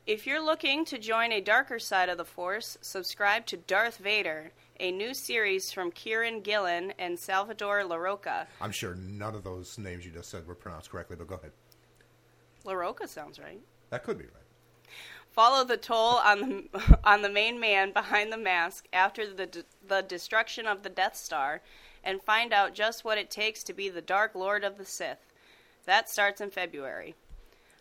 If 0.06 0.26
you're 0.26 0.44
looking 0.44 0.84
to 0.84 0.98
join 0.98 1.32
a 1.32 1.40
darker 1.40 1.78
side 1.78 2.10
of 2.10 2.18
the 2.18 2.26
Force, 2.26 2.76
subscribe 2.82 3.46
to 3.46 3.56
Darth 3.56 3.96
Vader, 3.96 4.52
a 4.80 4.90
new 4.90 5.14
series 5.14 5.72
from 5.72 5.90
Kieron 5.90 6.42
Gillen 6.42 6.92
and 6.98 7.18
Salvador 7.18 7.82
Larroca. 7.82 8.46
I'm 8.60 8.70
sure 8.70 8.94
none 8.94 9.34
of 9.34 9.44
those 9.44 9.78
names 9.78 10.04
you 10.04 10.10
just 10.12 10.30
said 10.30 10.46
were 10.46 10.54
pronounced 10.54 10.90
correctly, 10.90 11.16
but 11.16 11.26
go 11.26 11.36
ahead. 11.36 11.52
Larroca 12.64 13.08
sounds 13.08 13.38
right. 13.38 13.60
That 13.90 14.04
could 14.04 14.18
be 14.18 14.24
right. 14.24 14.32
Follow 15.30 15.64
the 15.64 15.76
toll 15.76 16.16
on 16.24 16.40
the 16.72 16.98
on 17.04 17.22
the 17.22 17.28
main 17.28 17.60
man 17.60 17.92
behind 17.92 18.32
the 18.32 18.38
mask 18.38 18.86
after 18.92 19.32
the 19.32 19.64
the 19.86 20.02
destruction 20.02 20.66
of 20.66 20.82
the 20.82 20.88
Death 20.88 21.16
Star, 21.16 21.60
and 22.02 22.22
find 22.22 22.52
out 22.52 22.74
just 22.74 23.04
what 23.04 23.18
it 23.18 23.30
takes 23.30 23.62
to 23.64 23.72
be 23.72 23.88
the 23.88 24.02
Dark 24.02 24.34
Lord 24.34 24.64
of 24.64 24.78
the 24.78 24.84
Sith. 24.84 25.32
That 25.86 26.08
starts 26.08 26.40
in 26.40 26.50
February. 26.50 27.14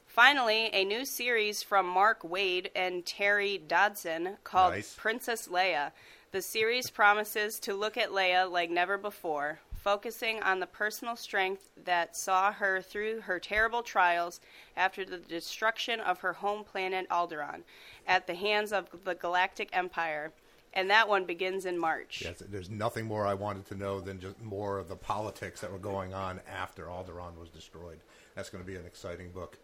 Finally, 0.06 0.70
a 0.74 0.84
new 0.86 1.06
series 1.06 1.62
from 1.62 1.86
Mark 1.86 2.22
Waid 2.24 2.70
and 2.76 3.06
Terry 3.06 3.58
Dodson 3.58 4.38
called 4.44 4.74
Nice. 4.74 4.96
Princess 4.96 5.48
Leia. 5.48 5.92
The 6.38 6.44
series 6.44 6.92
promises 6.92 7.60
to 7.62 7.74
look 7.74 7.98
at 7.98 8.12
Leia 8.12 8.48
like 8.48 8.70
never 8.70 8.96
before, 8.96 9.58
focusing 9.74 10.40
on 10.44 10.60
the 10.60 10.68
personal 10.68 11.16
strength 11.16 11.68
that 11.84 12.16
saw 12.16 12.52
her 12.52 12.80
through 12.80 13.22
her 13.22 13.40
terrible 13.40 13.82
trials 13.82 14.40
after 14.76 15.04
the 15.04 15.18
destruction 15.18 16.00
of 16.00 16.20
her 16.20 16.34
home 16.34 16.64
planet 16.64 17.10
Alderaan 17.10 17.64
at 18.08 18.28
the 18.28 18.36
hands 18.36 18.72
of 18.72 18.86
the 19.04 19.16
Galactic 19.16 19.70
Empire. 19.74 20.32
And 20.76 20.92
that 20.92 21.10
one 21.10 21.26
begins 21.26 21.66
in 21.66 21.76
March. 21.76 22.22
Yes, 22.24 22.44
there's 22.48 22.70
nothing 22.70 23.06
more 23.06 23.26
I 23.26 23.34
wanted 23.34 23.66
to 23.70 23.76
know 23.76 24.00
than 24.00 24.20
just 24.20 24.40
more 24.40 24.78
of 24.78 24.90
the 24.90 24.96
politics 24.96 25.62
that 25.62 25.72
were 25.72 25.80
going 25.80 26.14
on 26.14 26.40
after 26.48 26.86
Alderaan 26.86 27.36
was 27.40 27.50
destroyed. 27.50 27.98
That's 28.36 28.52
going 28.52 28.64
to 28.64 28.68
be 28.68 28.76
an 28.76 28.86
exciting 28.86 29.32
book. 29.32 29.58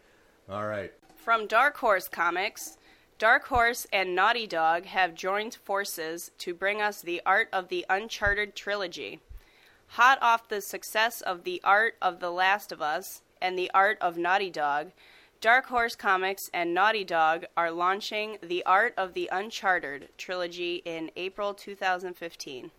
All 0.50 0.66
right. 0.66 0.92
From 1.18 1.46
Dark 1.46 1.78
Horse 1.78 2.08
Comics, 2.08 2.78
Dark 3.24 3.46
Horse 3.46 3.88
and 3.94 4.14
Naughty 4.14 4.46
Dog 4.46 4.84
have 4.84 5.16
joined 5.16 5.56
forces 5.56 6.32
to 6.40 6.54
bring 6.54 6.82
us 6.82 7.00
the 7.00 7.22
Art 7.26 7.48
of 7.54 7.70
the 7.70 7.86
Uncharted 7.90 8.54
trilogy. 8.54 9.22
Hot 9.92 10.18
off 10.22 10.50
the 10.50 10.60
success 10.60 11.22
of 11.22 11.46
The 11.46 11.62
Art 11.64 11.96
of 12.02 12.20
The 12.20 12.32
Last 12.32 12.74
of 12.74 12.82
Us 12.82 13.22
and 13.42 13.58
The 13.58 13.72
Art 13.74 13.98
of 14.02 14.18
Naughty 14.18 14.50
Dog, 14.50 14.92
Dark 15.40 15.68
Horse 15.68 15.96
Comics 15.96 16.50
and 16.54 16.74
Naughty 16.74 17.06
Dog 17.06 17.46
are 17.56 17.72
launching 17.72 18.40
The 18.44 18.62
Art 18.66 18.94
of 18.98 19.14
the 19.14 19.30
Uncharted 19.32 20.10
trilogy 20.18 20.82
in 20.84 21.10
April 21.16 21.54
2015. 21.54 22.72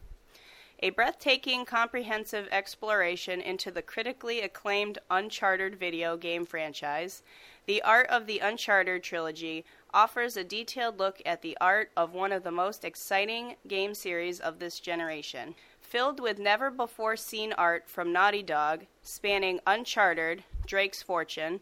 A 0.81 0.91
breathtaking, 0.91 1.65
comprehensive 1.65 2.49
exploration 2.51 3.41
into 3.41 3.71
the 3.71 3.81
critically 3.81 4.43
acclaimed 4.43 4.99
Uncharted 5.09 5.77
video 5.77 6.19
game 6.19 6.45
franchise, 6.45 7.23
The 7.67 7.81
Art 7.81 8.09
of 8.11 8.27
the 8.27 8.41
Uncharted 8.41 9.03
trilogy 9.03 9.65
offers 9.93 10.37
a 10.37 10.45
detailed 10.45 10.99
look 10.99 11.23
at 11.25 11.41
the 11.41 11.57
art 11.63 11.91
of 11.97 12.13
one 12.13 12.31
of 12.31 12.43
the 12.43 12.51
most 12.51 12.85
exciting 12.85 13.57
game 13.67 13.95
series 13.95 14.39
of 14.39 14.59
this 14.59 14.81
generation. 14.81 15.55
Filled 15.81 16.21
with 16.21 16.39
never 16.39 16.71
before 16.71 17.17
seen 17.17 17.55
art 17.55 17.89
from 17.89 18.13
Naughty 18.13 18.43
Dog, 18.43 18.85
spanning 19.03 19.61
Uncharted, 19.67 20.45
Drake's 20.67 21.03
Fortune, 21.03 21.61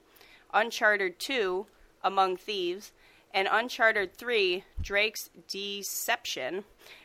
Uncharted 0.52 1.20
2, 1.20 1.66
Among 2.02 2.36
Thieves, 2.36 2.92
and 3.32 3.48
Uncharted 3.50 4.16
3, 4.16 4.64
Drake's 4.80 5.30
Deception, 5.46 6.64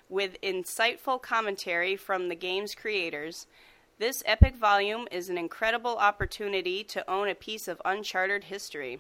with 0.10 0.42
insightful 0.42 1.22
commentary 1.22 1.96
from 1.96 2.30
the 2.30 2.36
game's 2.36 2.74
creators. 2.74 3.46
This 4.00 4.22
epic 4.28 4.56
volume 4.56 5.08
is 5.10 5.30
an 5.30 5.40
incredible 5.40 5.98
opportunity 5.98 6.84
to 6.84 7.10
own 7.10 7.30
a 7.30 7.34
piece 7.36 7.68
of 7.68 7.82
Uncharted 7.84 8.44
history. 8.44 9.00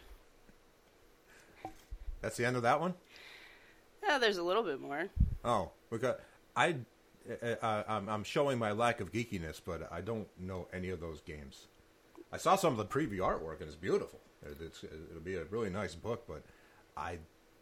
That's 2.21 2.35
the 2.35 2.45
end 2.45 2.55
of 2.55 2.63
that 2.63 2.81
one? 2.81 2.95
Yeah, 4.03 4.17
there's 4.17 4.37
a 4.37 4.43
little 4.43 4.63
bit 4.63 4.81
more. 4.81 5.05
Oh, 5.45 5.69
because 5.91 6.15
I, 6.55 6.77
uh, 7.61 7.83
I'm, 7.87 8.09
I'm 8.09 8.23
showing 8.23 8.57
my 8.57 8.71
lack 8.71 8.99
of 8.99 9.11
geekiness, 9.11 9.61
but 9.63 9.87
I 9.91 10.01
don't 10.01 10.27
know 10.39 10.67
any 10.73 10.89
of 10.89 10.99
those 10.99 11.21
games. 11.21 11.67
I 12.31 12.37
saw 12.37 12.55
some 12.55 12.71
of 12.71 12.79
the 12.79 12.85
preview 12.85 13.19
artwork, 13.19 13.59
and 13.59 13.67
it's 13.67 13.75
beautiful. 13.75 14.19
It, 14.43 14.57
it's, 14.59 14.83
it'll 14.83 15.21
be 15.23 15.35
a 15.35 15.43
really 15.45 15.69
nice 15.69 15.93
book, 15.93 16.25
but 16.27 16.41
I, 16.95 17.19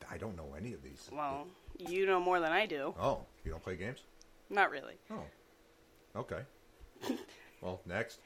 I 0.09 0.17
don't 0.17 0.37
know 0.37 0.55
any 0.57 0.71
of 0.71 0.81
these. 0.83 1.09
Well, 1.11 1.47
you 1.77 2.05
know 2.05 2.21
more 2.21 2.39
than 2.39 2.53
I 2.53 2.65
do. 2.65 2.93
Oh, 2.97 3.25
you 3.43 3.51
don't 3.51 3.61
play 3.61 3.75
games? 3.75 3.99
Not 4.49 4.71
really. 4.71 4.95
Oh, 5.11 5.23
okay. 6.15 6.39
Well, 7.61 7.81
next. 7.85 8.19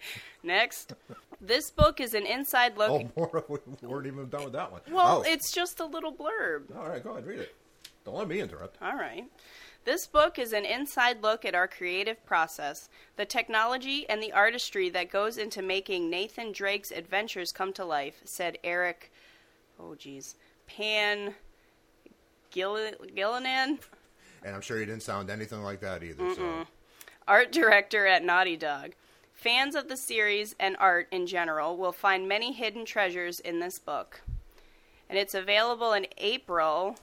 Next, 0.44 0.94
this 1.42 1.72
book 1.72 2.00
is 2.00 2.14
an 2.14 2.26
inside 2.26 2.78
look. 2.78 2.90
Oh, 2.90 3.12
more. 3.16 3.46
We 3.48 3.88
weren't 3.88 4.08
even 4.08 4.30
done 4.30 4.44
with 4.46 4.54
that 4.54 4.72
one. 4.72 4.82
well, 4.92 5.24
oh. 5.26 5.32
it's 5.32 5.52
just 5.52 5.80
a 5.80 5.86
little 5.86 6.14
blurb. 6.14 6.76
all 6.78 6.88
right. 6.88 7.04
Go 7.04 7.12
ahead, 7.12 7.26
read 7.26 7.40
it. 7.40 7.56
Don't 8.06 8.16
let 8.16 8.28
me 8.28 8.40
interrupt. 8.40 8.82
All 8.82 8.96
right. 8.96 9.26
This 9.86 10.08
book 10.08 10.38
is 10.38 10.54
an 10.54 10.66
inside 10.66 11.24
look 11.24 11.46
at 11.46 11.56
our 11.56 11.68
creative 11.68 12.24
process, 12.26 12.90
the 13.16 13.26
technology 13.26 14.08
and 14.10 14.22
the 14.22 14.34
artistry 14.34 14.90
that 14.90 15.10
goes 15.10 15.38
into 15.38 15.62
making 15.62 16.10
Nathan 16.10 16.52
Drake's 16.52 16.92
adventures 16.92 17.52
come 17.52 17.74
to 17.74 17.86
life, 17.86 18.22
said 18.26 18.58
Eric, 18.64 19.12
oh 19.80 19.96
geez, 19.96 20.36
Pan 20.68 21.34
Gill- 22.52 22.92
Gillinan, 23.16 23.80
And 24.44 24.56
I'm 24.56 24.62
sure 24.62 24.80
he 24.80 24.86
didn't 24.86 25.04
sound 25.04 25.30
anything 25.30 25.64
like 25.64 25.80
that 25.82 26.04
either. 26.04 26.36
So 26.36 26.68
art 27.30 27.52
director 27.52 28.08
at 28.08 28.26
Naughty 28.26 28.58
Dog. 28.58 28.94
Fans 29.34 29.76
of 29.76 29.88
the 29.88 29.96
series 29.96 30.56
and 30.60 30.76
art 30.80 31.08
in 31.12 31.28
general 31.28 31.78
will 31.78 31.92
find 31.94 32.28
many 32.28 32.52
hidden 32.52 32.84
treasures 32.84 33.40
in 33.40 33.60
this 33.60 33.78
book. 33.78 34.22
And 35.08 35.18
it's 35.18 35.36
available 35.36 35.94
in 35.94 36.08
April 36.18 36.98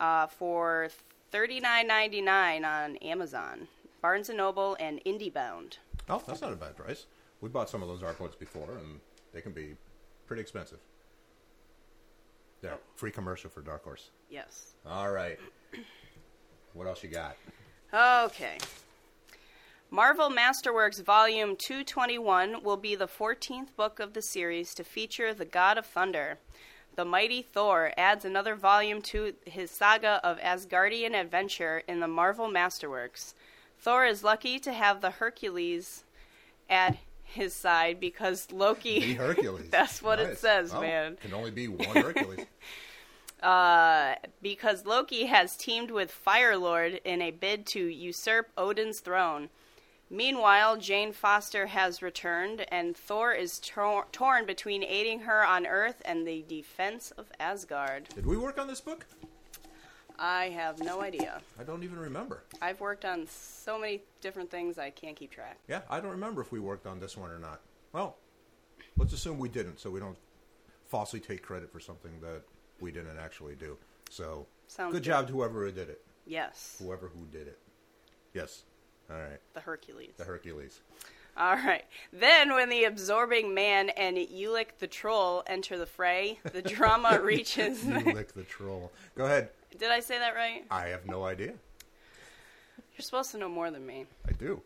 uh, 0.00 0.26
for 0.26 0.88
$39.99 1.32 2.64
on 2.64 2.96
Amazon, 2.96 3.68
Barnes 4.02 4.28
& 4.28 4.34
Noble, 4.34 4.76
and 4.80 5.00
IndieBound. 5.04 5.76
Oh, 6.08 6.22
that's 6.26 6.40
not 6.40 6.52
a 6.52 6.56
bad 6.56 6.76
price. 6.76 7.06
We 7.40 7.50
bought 7.50 7.70
some 7.70 7.82
of 7.82 7.88
those 7.88 8.02
art 8.02 8.18
books 8.18 8.34
before, 8.34 8.78
and 8.78 8.98
they 9.32 9.42
can 9.42 9.52
be 9.52 9.76
pretty 10.26 10.40
expensive. 10.40 10.78
There, 12.62 12.78
free 12.94 13.10
commercial 13.10 13.50
for 13.50 13.60
Dark 13.60 13.84
Horse. 13.84 14.10
Yes. 14.30 14.72
All 14.86 15.12
right. 15.12 15.38
What 16.72 16.86
else 16.88 17.04
you 17.04 17.10
got? 17.10 17.36
Okay. 17.92 18.58
Marvel 19.94 20.28
Masterworks 20.28 21.00
Volume 21.00 21.54
221 21.54 22.64
will 22.64 22.76
be 22.76 22.96
the 22.96 23.06
14th 23.06 23.68
book 23.76 24.00
of 24.00 24.12
the 24.12 24.22
series 24.22 24.74
to 24.74 24.82
feature 24.82 25.32
the 25.32 25.44
God 25.44 25.78
of 25.78 25.86
Thunder. 25.86 26.38
The 26.96 27.04
mighty 27.04 27.42
Thor 27.42 27.92
adds 27.96 28.24
another 28.24 28.56
volume 28.56 29.02
to 29.02 29.34
his 29.46 29.70
saga 29.70 30.20
of 30.24 30.40
Asgardian 30.40 31.14
adventure 31.14 31.84
in 31.86 32.00
the 32.00 32.08
Marvel 32.08 32.48
Masterworks. 32.48 33.34
Thor 33.78 34.04
is 34.04 34.24
lucky 34.24 34.58
to 34.58 34.72
have 34.72 35.00
the 35.00 35.12
Hercules 35.12 36.02
at 36.68 36.96
his 37.22 37.54
side 37.54 38.00
because 38.00 38.50
Loki. 38.50 38.98
The 38.98 39.14
Hercules. 39.24 39.70
That's 39.70 40.02
what 40.02 40.18
it 40.18 40.38
says, 40.38 40.74
Oh, 40.74 40.80
man. 40.80 41.18
Can 41.22 41.34
only 41.34 41.52
be 41.52 41.68
one 41.68 41.94
Hercules. 41.94 42.40
Uh, 43.42 44.14
because 44.40 44.86
Loki 44.86 45.26
has 45.26 45.54
teamed 45.54 45.90
with 45.90 46.10
Fire 46.10 46.56
Lord 46.56 46.98
in 47.04 47.20
a 47.20 47.30
bid 47.30 47.66
to 47.66 47.78
usurp 47.78 48.48
Odin's 48.56 49.00
throne. 49.00 49.50
Meanwhile, 50.14 50.76
Jane 50.76 51.12
Foster 51.12 51.66
has 51.66 52.00
returned, 52.00 52.64
and 52.68 52.96
Thor 52.96 53.32
is 53.32 53.58
tor- 53.58 54.06
torn 54.12 54.46
between 54.46 54.84
aiding 54.84 55.18
her 55.20 55.44
on 55.44 55.66
Earth 55.66 56.00
and 56.04 56.24
the 56.24 56.44
defense 56.46 57.10
of 57.18 57.26
Asgard. 57.40 58.08
Did 58.14 58.24
we 58.24 58.36
work 58.36 58.56
on 58.56 58.68
this 58.68 58.80
book? 58.80 59.06
I 60.16 60.50
have 60.50 60.78
no 60.78 61.02
idea. 61.02 61.42
I 61.58 61.64
don't 61.64 61.82
even 61.82 61.98
remember. 61.98 62.44
I've 62.62 62.80
worked 62.80 63.04
on 63.04 63.26
so 63.26 63.76
many 63.76 64.02
different 64.20 64.52
things 64.52 64.78
I 64.78 64.90
can't 64.90 65.16
keep 65.16 65.32
track. 65.32 65.58
Yeah, 65.66 65.80
I 65.90 65.98
don't 65.98 66.12
remember 66.12 66.40
if 66.42 66.52
we 66.52 66.60
worked 66.60 66.86
on 66.86 67.00
this 67.00 67.16
one 67.16 67.32
or 67.32 67.40
not. 67.40 67.60
Well, 67.92 68.16
let's 68.96 69.12
assume 69.12 69.40
we 69.40 69.48
didn't, 69.48 69.80
so 69.80 69.90
we 69.90 69.98
don't 69.98 70.16
falsely 70.86 71.18
take 71.18 71.42
credit 71.42 71.72
for 71.72 71.80
something 71.80 72.12
that 72.20 72.42
we 72.78 72.92
didn't 72.92 73.18
actually 73.18 73.56
do. 73.56 73.76
So, 74.10 74.46
Sounds 74.68 74.92
good 74.92 75.02
good. 75.02 75.10
job 75.10 75.26
to 75.26 75.32
whoever 75.32 75.68
did 75.72 75.88
it. 75.88 76.02
Yes, 76.24 76.76
Whoever 76.80 77.08
who 77.08 77.26
did 77.36 77.48
it. 77.48 77.58
Yes. 78.32 78.62
All 79.10 79.16
right. 79.16 79.40
the 79.54 79.60
Hercules. 79.60 80.12
The 80.16 80.24
Hercules. 80.24 80.80
All 81.36 81.56
right. 81.56 81.84
Then, 82.12 82.54
when 82.54 82.68
the 82.68 82.84
absorbing 82.84 83.54
man 83.54 83.90
and 83.90 84.16
Ulik 84.16 84.78
the 84.78 84.86
troll 84.86 85.42
enter 85.46 85.76
the 85.76 85.86
fray, 85.86 86.38
the 86.52 86.62
drama 86.62 87.20
reaches. 87.22 87.84
You 87.84 87.98
lick 88.00 88.32
the 88.34 88.44
troll. 88.44 88.92
Go 89.16 89.24
ahead. 89.24 89.48
Did 89.78 89.90
I 89.90 90.00
say 90.00 90.18
that 90.18 90.34
right? 90.36 90.64
I 90.70 90.86
have 90.86 91.06
no 91.06 91.24
idea. 91.24 91.52
You're 92.96 93.02
supposed 93.02 93.32
to 93.32 93.38
know 93.38 93.48
more 93.48 93.70
than 93.72 93.84
me. 93.84 94.06
I 94.28 94.32
do. 94.32 94.62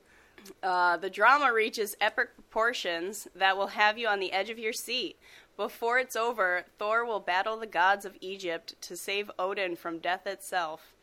Uh, 0.63 0.99
the 0.99 1.11
drama 1.11 1.53
reaches 1.53 1.97
epic 2.01 2.35
proportions 2.35 3.27
that 3.35 3.57
will 3.57 3.69
have 3.69 3.97
you 3.97 4.07
on 4.07 4.21
the 4.21 4.33
edge 4.33 4.51
of 4.51 4.59
your 4.59 4.75
seat. 4.75 5.17
Before 5.57 5.99
it's 5.99 6.15
over, 6.15 6.65
Thor 6.79 7.05
will 7.05 7.19
battle 7.21 7.57
the 7.57 7.67
gods 7.67 8.05
of 8.05 8.17
Egypt 8.21 8.75
to 8.83 8.97
save 8.97 9.31
Odin 9.39 9.75
from 9.75 9.99
death 9.99 10.27
itself. 10.27 10.95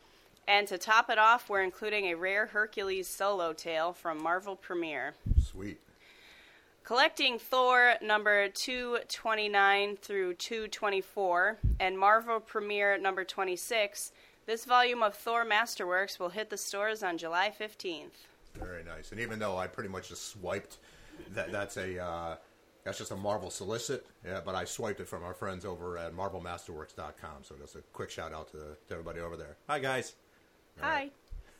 And 0.47 0.67
to 0.67 0.77
top 0.77 1.09
it 1.09 1.17
off, 1.17 1.49
we're 1.49 1.63
including 1.63 2.05
a 2.05 2.15
rare 2.15 2.47
Hercules 2.47 3.07
solo 3.07 3.53
tale 3.53 3.93
from 3.93 4.21
Marvel 4.21 4.55
Premiere. 4.55 5.15
Sweet. 5.43 5.79
Collecting 6.83 7.39
Thor 7.39 7.95
number 7.99 8.47
229 8.49 9.97
through 9.97 10.35
224 10.35 11.57
and 11.79 11.97
Marvel 11.97 12.39
Premiere 12.39 12.99
number 12.99 13.23
26, 13.23 14.11
this 14.45 14.65
volume 14.65 15.01
of 15.01 15.15
Thor 15.15 15.43
Masterworks 15.43 16.19
will 16.19 16.29
hit 16.29 16.51
the 16.51 16.57
stores 16.57 17.01
on 17.01 17.17
July 17.17 17.51
15th. 17.59 18.27
Very 18.53 18.83
nice. 18.83 19.11
And 19.11 19.19
even 19.19 19.39
though 19.39 19.57
I 19.57 19.65
pretty 19.65 19.89
much 19.89 20.09
just 20.09 20.27
swiped, 20.29 20.77
that 21.33 21.51
that's 21.51 21.77
a 21.77 21.99
uh, 21.99 22.35
that's 22.83 22.99
just 22.99 23.11
a 23.11 23.15
Marvel 23.15 23.49
solicit. 23.49 24.05
Yeah, 24.23 24.41
but 24.45 24.53
I 24.53 24.65
swiped 24.65 24.99
it 24.99 25.07
from 25.07 25.23
our 25.23 25.33
friends 25.33 25.65
over 25.65 25.97
at 25.97 26.15
MarvelMasterworks.com. 26.15 27.43
So 27.43 27.55
just 27.59 27.75
a 27.75 27.81
quick 27.93 28.11
shout 28.11 28.31
out 28.31 28.51
to, 28.51 28.57
to 28.57 28.91
everybody 28.91 29.19
over 29.21 29.35
there. 29.35 29.57
Hi 29.67 29.79
guys. 29.79 30.13
Hi. 30.81 31.11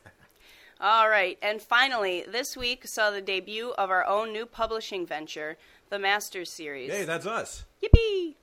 All 0.80 1.08
right, 1.08 1.38
and 1.42 1.60
finally, 1.60 2.24
this 2.28 2.56
week 2.56 2.86
saw 2.86 3.10
the 3.10 3.20
debut 3.20 3.72
of 3.78 3.90
our 3.90 4.06
own 4.06 4.32
new 4.32 4.46
publishing 4.46 5.06
venture, 5.06 5.56
the 5.88 5.98
Masters 5.98 6.50
series. 6.50 6.92
Hey, 6.92 7.04
that's 7.04 7.26
us. 7.26 7.64
Yippee! 7.82 8.34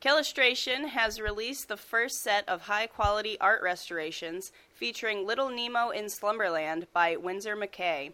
Kellustration 0.00 0.88
has 0.88 1.20
released 1.20 1.68
the 1.68 1.76
first 1.76 2.22
set 2.22 2.46
of 2.48 2.62
high 2.62 2.86
quality 2.86 3.40
art 3.40 3.62
restorations 3.62 4.52
featuring 4.74 5.26
Little 5.26 5.48
Nemo 5.48 5.90
in 5.90 6.08
Slumberland 6.10 6.86
by 6.92 7.16
Winsor 7.16 7.56
McCay. 7.56 8.12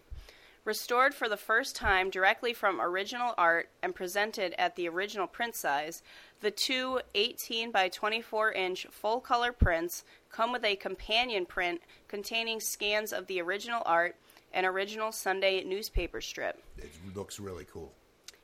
Restored 0.64 1.14
for 1.14 1.28
the 1.28 1.36
first 1.36 1.74
time 1.74 2.10
directly 2.10 2.52
from 2.52 2.80
original 2.80 3.34
art 3.36 3.70
and 3.82 3.94
presented 3.94 4.54
at 4.56 4.76
the 4.76 4.88
original 4.88 5.26
print 5.26 5.56
size, 5.56 6.02
the 6.40 6.50
two 6.50 7.00
18 7.14 7.70
by 7.70 7.88
24 7.88 8.52
inch 8.52 8.86
full 8.90 9.20
color 9.20 9.52
prints 9.52 10.04
come 10.30 10.52
with 10.52 10.64
a 10.64 10.76
companion 10.76 11.46
print 11.46 11.80
containing 12.08 12.60
scans 12.60 13.12
of 13.12 13.26
the 13.26 13.40
original 13.40 13.82
art 13.84 14.16
and 14.52 14.66
original 14.66 15.12
Sunday 15.12 15.62
newspaper 15.64 16.20
strip. 16.20 16.62
It 16.78 16.90
looks 17.14 17.38
really 17.38 17.66
cool. 17.70 17.92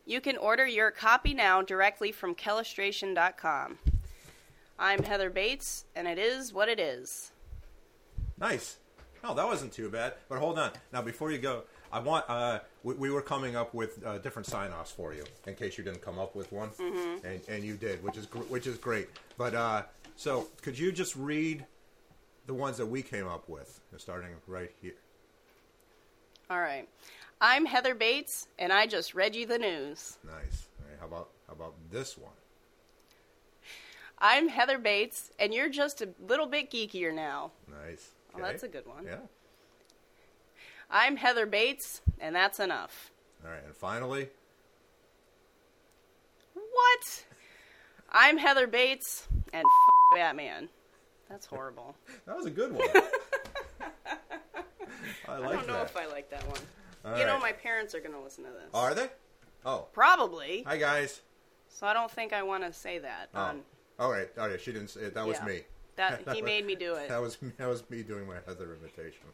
You 0.04 0.20
can 0.20 0.36
order 0.36 0.66
your 0.66 0.90
copy 0.90 1.34
now 1.34 1.62
directly 1.62 2.12
from 2.12 2.34
Kellustration.com. 2.34 3.78
I'm 4.78 5.02
Heather 5.02 5.30
Bates, 5.30 5.84
and 5.96 6.06
it 6.06 6.18
is 6.18 6.52
what 6.52 6.68
it 6.68 6.78
is. 6.78 7.32
Nice. 8.38 8.78
Oh, 9.28 9.34
that 9.34 9.46
wasn't 9.46 9.72
too 9.72 9.88
bad. 9.88 10.14
But 10.28 10.38
hold 10.38 10.58
on. 10.58 10.70
Now, 10.92 11.02
before 11.02 11.32
you 11.32 11.38
go, 11.38 11.64
I 11.92 11.98
want. 11.98 12.24
Uh, 12.28 12.60
we, 12.84 12.94
we 12.94 13.10
were 13.10 13.22
coming 13.22 13.56
up 13.56 13.74
with 13.74 14.04
uh, 14.06 14.18
different 14.18 14.46
sign-offs 14.46 14.92
for 14.92 15.12
you, 15.14 15.24
in 15.46 15.54
case 15.54 15.76
you 15.76 15.84
didn't 15.84 16.02
come 16.02 16.18
up 16.18 16.36
with 16.36 16.52
one, 16.52 16.70
mm-hmm. 16.70 17.26
and, 17.26 17.40
and 17.48 17.64
you 17.64 17.74
did, 17.74 18.02
which 18.02 18.16
is 18.16 18.26
gr- 18.26 18.40
which 18.40 18.66
is 18.66 18.78
great. 18.78 19.08
But 19.36 19.54
uh, 19.54 19.82
so, 20.14 20.48
could 20.62 20.78
you 20.78 20.92
just 20.92 21.16
read 21.16 21.66
the 22.46 22.54
ones 22.54 22.76
that 22.76 22.86
we 22.86 23.02
came 23.02 23.26
up 23.26 23.48
with, 23.48 23.80
starting 23.96 24.30
right 24.46 24.70
here? 24.80 24.94
All 26.48 26.60
right. 26.60 26.88
I'm 27.40 27.66
Heather 27.66 27.94
Bates, 27.94 28.48
and 28.58 28.72
I 28.72 28.86
just 28.86 29.14
read 29.14 29.34
you 29.34 29.46
the 29.46 29.58
news. 29.58 30.18
Nice. 30.24 30.68
All 30.80 30.88
right, 30.88 30.98
how 31.00 31.06
about 31.06 31.28
how 31.48 31.54
about 31.54 31.74
this 31.90 32.16
one? 32.16 32.32
I'm 34.18 34.48
Heather 34.48 34.78
Bates, 34.78 35.30
and 35.38 35.52
you're 35.52 35.68
just 35.68 36.00
a 36.00 36.08
little 36.26 36.46
bit 36.46 36.70
geekier 36.70 37.12
now. 37.12 37.50
Nice. 37.68 38.10
Oh, 38.38 38.42
that's 38.42 38.62
a 38.62 38.68
good 38.68 38.86
one. 38.86 39.04
Yeah. 39.04 39.16
I'm 40.90 41.16
Heather 41.16 41.46
Bates, 41.46 42.00
and 42.20 42.34
that's 42.36 42.60
enough. 42.60 43.10
All 43.44 43.50
right, 43.50 43.62
and 43.64 43.74
finally, 43.74 44.28
What? 46.54 47.24
I'm 48.10 48.38
Heather 48.38 48.66
Bates, 48.66 49.26
and 49.52 49.64
f- 49.64 50.16
Batman. 50.18 50.68
That's 51.28 51.46
horrible. 51.46 51.96
that 52.26 52.36
was 52.36 52.46
a 52.46 52.50
good 52.50 52.72
one. 52.72 52.86
I 55.28 55.38
like 55.38 55.50
I 55.50 55.52
don't 55.56 55.66
know 55.66 55.72
that. 55.74 55.86
if 55.86 55.96
I 55.96 56.06
like 56.06 56.30
that 56.30 56.46
one. 56.48 56.60
All 57.04 57.18
you 57.18 57.26
know, 57.26 57.38
my 57.40 57.52
parents 57.52 57.94
are 57.94 58.00
going 58.00 58.12
to 58.12 58.20
listen 58.20 58.44
to 58.44 58.50
this. 58.50 58.70
Are 58.74 58.94
they? 58.94 59.08
Oh, 59.64 59.86
Probably. 59.92 60.62
hi 60.66 60.76
guys. 60.76 61.20
So 61.68 61.86
I 61.86 61.92
don't 61.92 62.10
think 62.10 62.32
I 62.32 62.42
want 62.42 62.64
to 62.64 62.72
say 62.72 62.98
that. 63.00 63.28
Oh, 63.34 63.40
On, 63.40 63.60
all 63.98 64.10
right. 64.10 64.28
Oh 64.38 64.46
yeah, 64.46 64.56
she 64.56 64.72
didn't 64.72 64.88
say 64.88 65.00
it. 65.02 65.14
That 65.14 65.26
was 65.26 65.36
Yeah. 65.38 65.44
me. 65.46 65.60
that 65.96 66.28
he 66.34 66.42
made 66.42 66.66
me 66.66 66.74
do 66.74 66.94
it. 66.94 67.08
That 67.08 67.20
was 67.20 67.38
that 67.58 67.68
was 67.68 67.88
me 67.90 68.02
doing 68.02 68.26
my 68.26 68.36
Heather 68.46 68.74
imitation. 68.74 69.26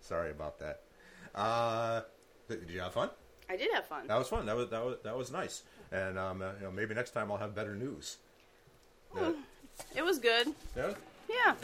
Sorry 0.00 0.30
about 0.30 0.58
that. 0.58 0.82
Uh, 1.34 2.02
did 2.48 2.68
you 2.68 2.80
have 2.80 2.92
fun? 2.92 3.10
I 3.48 3.56
did 3.56 3.72
have 3.72 3.86
fun. 3.86 4.06
That 4.06 4.18
was 4.18 4.28
fun. 4.28 4.46
That 4.46 4.56
was 4.56 4.68
that 4.70 4.84
was 4.84 4.96
that 5.04 5.16
was 5.16 5.30
nice. 5.30 5.62
And 5.90 6.18
um, 6.18 6.42
uh, 6.42 6.52
you 6.58 6.64
know, 6.64 6.70
maybe 6.70 6.94
next 6.94 7.12
time 7.12 7.30
I'll 7.30 7.38
have 7.38 7.54
better 7.54 7.74
news. 7.74 8.18
Yeah. 9.16 9.32
It 9.94 10.02
was 10.02 10.18
good. 10.18 10.48
Yeah. 10.76 10.92
Yeah. 11.28 11.54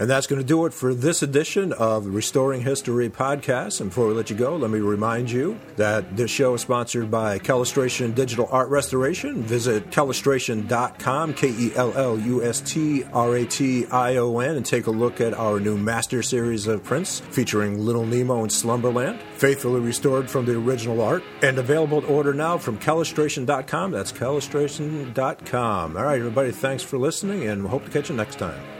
And 0.00 0.08
that's 0.08 0.26
going 0.26 0.40
to 0.40 0.46
do 0.46 0.64
it 0.64 0.72
for 0.72 0.94
this 0.94 1.22
edition 1.22 1.74
of 1.74 2.06
Restoring 2.06 2.62
History 2.62 3.10
podcast. 3.10 3.82
And 3.82 3.90
before 3.90 4.06
we 4.06 4.14
let 4.14 4.30
you 4.30 4.36
go, 4.36 4.56
let 4.56 4.70
me 4.70 4.78
remind 4.78 5.30
you 5.30 5.60
that 5.76 6.16
this 6.16 6.30
show 6.30 6.54
is 6.54 6.62
sponsored 6.62 7.10
by 7.10 7.38
Kellustration 7.38 8.12
Digital 8.12 8.48
Art 8.50 8.70
Restoration. 8.70 9.42
Visit 9.42 9.90
kellustration.com, 9.90 11.34
K 11.34 11.48
E 11.50 11.72
L 11.76 11.92
L 11.94 12.18
U 12.18 12.42
S 12.42 12.62
T 12.62 13.04
R 13.12 13.36
A 13.36 13.44
T 13.44 13.84
I 13.88 14.16
O 14.16 14.38
N, 14.38 14.56
and 14.56 14.64
take 14.64 14.86
a 14.86 14.90
look 14.90 15.20
at 15.20 15.34
our 15.34 15.60
new 15.60 15.76
master 15.76 16.22
series 16.22 16.66
of 16.66 16.82
prints 16.82 17.20
featuring 17.20 17.78
Little 17.78 18.06
Nemo 18.06 18.42
in 18.42 18.48
Slumberland, 18.48 19.20
faithfully 19.36 19.80
restored 19.80 20.30
from 20.30 20.46
the 20.46 20.56
original 20.56 21.02
art, 21.02 21.22
and 21.42 21.58
available 21.58 22.00
to 22.00 22.08
order 22.08 22.32
now 22.32 22.56
from 22.56 22.78
kellustration.com. 22.78 23.90
That's 23.90 24.12
kellustration.com. 24.12 25.96
All 25.98 26.04
right, 26.04 26.18
everybody, 26.18 26.52
thanks 26.52 26.82
for 26.82 26.96
listening, 26.96 27.46
and 27.46 27.64
we 27.64 27.68
hope 27.68 27.84
to 27.84 27.90
catch 27.90 28.08
you 28.08 28.16
next 28.16 28.38
time. 28.38 28.79